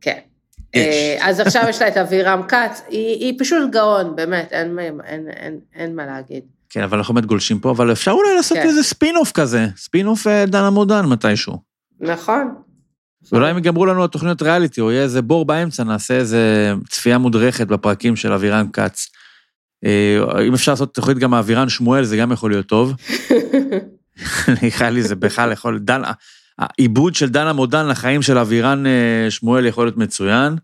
כן. 0.00 0.18
יש. 0.74 0.86
אה, 0.86 1.28
אז 1.28 1.40
עכשיו 1.40 1.64
יש 1.68 1.82
לה 1.82 1.88
את 1.88 1.96
אבירם 1.96 2.42
כץ, 2.48 2.82
היא, 2.88 3.16
היא 3.24 3.38
פשוט 3.38 3.70
גאון, 3.70 4.16
באמת, 4.16 4.52
אין, 4.52 4.78
אין, 4.78 5.00
אין, 5.04 5.28
אין, 5.30 5.58
אין 5.74 5.96
מה 5.96 6.06
להגיד. 6.06 6.44
כן, 6.70 6.82
אבל 6.82 6.98
אנחנו 6.98 7.14
באמת 7.14 7.26
גולשים 7.26 7.58
פה, 7.58 7.70
אבל 7.70 7.92
אפשר 7.92 8.10
אולי 8.10 8.34
לעשות 8.36 8.58
כן. 8.58 8.66
איזה 8.68 8.82
ספין-אוף 8.82 9.32
כזה, 9.32 9.66
ספין-אוף 9.76 10.26
אה, 10.26 10.46
דן 10.46 10.62
עמודן 10.64 11.06
מתישהו. 11.06 11.58
נכון. 12.00 12.54
ואולי 13.32 13.50
אם 13.50 13.58
יגמרו 13.58 13.86
לנו 13.86 14.04
התוכניות 14.04 14.42
ריאליטי, 14.42 14.80
או 14.80 14.90
יהיה 14.90 15.02
איזה 15.02 15.22
בור 15.22 15.44
באמצע, 15.44 15.84
נעשה 15.84 16.14
איזה 16.14 16.72
צפייה 16.88 17.18
מודרכת 17.18 17.66
בפרקים 17.66 18.16
של 18.16 18.32
אבירן 18.32 18.66
כץ. 18.72 19.08
אה, 19.84 20.42
אם 20.48 20.54
אפשר 20.54 20.72
לעשות 20.72 20.94
תוכנית 20.94 21.18
גם 21.18 21.30
מאבירן 21.30 21.68
שמואל, 21.68 22.04
זה 22.04 22.16
גם 22.16 22.32
יכול 22.32 22.50
להיות 22.50 22.66
טוב. 22.66 22.92
נראה 24.62 24.90
לי 24.90 25.02
זה 25.02 25.16
בכלל 25.16 25.52
יכול, 25.52 25.78
דן, 25.78 26.02
העיבוד 26.58 27.14
של 27.14 27.28
דן 27.28 27.46
עמודן 27.46 27.88
לחיים 27.88 28.22
של 28.22 28.38
אבירן 28.38 28.86
אה, 28.86 29.30
שמואל 29.30 29.66
יכול 29.66 29.86
להיות 29.86 29.96
מצוין. 29.96 30.56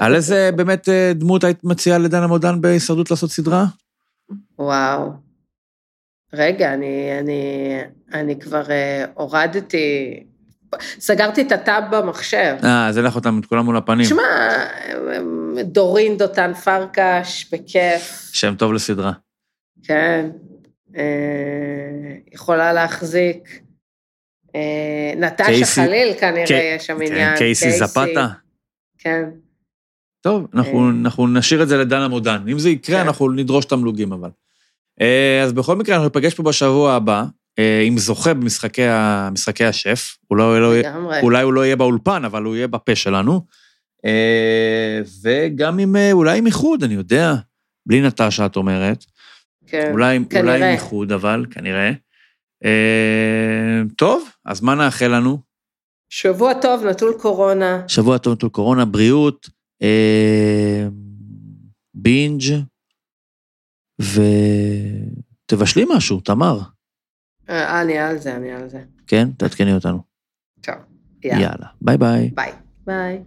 על 0.00 0.14
איזה 0.14 0.50
באמת 0.56 0.88
אה, 0.88 1.12
דמות 1.14 1.44
היית 1.44 1.64
מציעה 1.64 1.98
לדן 1.98 2.22
עמודן 2.22 2.60
בהישרדות 2.60 3.10
לעשות 3.10 3.30
סדרה? 3.30 3.64
וואו. 4.58 5.12
רגע, 6.32 6.74
אני, 6.74 7.18
אני, 7.20 7.70
אני 8.12 8.40
כבר 8.40 8.62
הורדתי, 9.14 10.22
סגרתי 11.00 11.42
את 11.42 11.52
הטאב 11.52 11.84
במחשב. 11.90 12.56
אה, 12.64 12.90
אין 12.96 13.04
לך 13.04 13.14
אותם 13.16 13.38
את 13.40 13.46
כולם 13.46 13.64
מול 13.64 13.76
הפנים. 13.76 14.06
שמע, 14.06 14.22
דורין 15.64 16.16
דותן 16.16 16.54
פרקש, 16.54 17.46
בכיף, 17.52 18.30
שם 18.32 18.54
טוב 18.58 18.72
לסדרה. 18.72 19.12
כן. 19.84 20.26
אה, 20.96 21.02
יכולה 22.32 22.72
להחזיק. 22.72 23.60
אה, 24.54 24.60
נטשה 25.16 25.44
קייסי- 25.44 25.80
חליל 25.80 26.14
כנראה 26.20 26.46
קי- 26.46 26.54
יש 26.76 26.86
שם 26.86 26.98
כן, 26.98 27.06
עניין. 27.06 27.36
קייסי 27.36 27.70
זפתה. 27.72 28.26
כן. 28.98 29.24
טוב, 30.20 30.46
אנחנו, 30.54 30.84
אה. 30.86 30.90
אנחנו 31.00 31.26
נשאיר 31.26 31.62
את 31.62 31.68
זה 31.68 31.76
לדן 31.76 32.00
עמודן. 32.00 32.44
אם 32.52 32.58
זה 32.58 32.70
יקרה, 32.70 33.00
כן. 33.00 33.06
אנחנו 33.06 33.30
נדרוש 33.30 33.64
תמלוגים 33.64 34.12
אבל. 34.12 34.30
אה, 35.00 35.42
אז 35.42 35.52
בכל 35.52 35.76
מקרה, 35.76 35.94
אנחנו 35.94 36.08
ניפגש 36.08 36.34
פה 36.34 36.42
בשבוע 36.42 36.92
הבא, 36.92 37.24
אה, 37.58 37.82
עם 37.86 37.98
זוכה 37.98 38.34
במשחקי 38.34 38.84
ה- 38.86 39.28
משחקי 39.32 39.64
השף. 39.64 40.16
אולי, 40.30 40.42
לא. 40.60 40.72
אולי 41.22 41.42
הוא 41.42 41.52
לא 41.52 41.64
יהיה 41.64 41.76
באולפן, 41.76 42.24
אבל 42.24 42.42
הוא 42.42 42.56
יהיה 42.56 42.66
בפה 42.66 42.94
שלנו. 42.96 43.46
אה, 44.04 45.00
וגם 45.22 45.78
עם, 45.78 45.96
אה, 45.96 46.12
אולי 46.12 46.38
עם 46.38 46.46
איחוד, 46.46 46.82
אני 46.84 46.94
יודע. 46.94 47.34
בלי 47.86 48.00
נטשה, 48.02 48.46
את 48.46 48.56
אומרת. 48.56 49.04
כן, 49.66 49.88
אולי, 49.92 50.18
כנראה. 50.30 50.42
אולי 50.54 50.56
עם 50.56 50.72
איחוד, 50.74 51.12
אבל, 51.12 51.46
כנראה. 51.50 51.90
אה, 52.64 53.82
טוב, 53.96 54.28
אז 54.44 54.60
מה 54.60 54.74
נאחל 54.74 55.08
לנו? 55.16 55.38
שבוע 56.10 56.52
טוב, 56.54 56.84
נטול 56.84 57.14
קורונה. 57.20 57.82
שבוע 57.88 58.18
טוב 58.18 58.32
נטול 58.32 58.50
קורונה, 58.50 58.84
בריאות, 58.84 59.48
אה, 59.82 60.86
בינג', 61.94 62.42
ותבשלי 64.02 65.84
משהו, 65.96 66.20
תמר. 66.20 66.58
אה, 67.50 67.80
אני 67.80 67.98
על 67.98 68.18
זה, 68.18 68.36
אני 68.36 68.52
על 68.52 68.68
זה. 68.68 68.82
כן? 69.06 69.28
תעדכני 69.36 69.72
אותנו. 69.72 69.98
טוב, 70.60 70.74
יאללה. 71.24 71.40
יאללה. 71.42 71.52
יאללה. 71.52 71.66
ביי 71.80 71.98
ביי. 71.98 72.30
ביי. 72.34 72.52
ביי. 72.86 73.22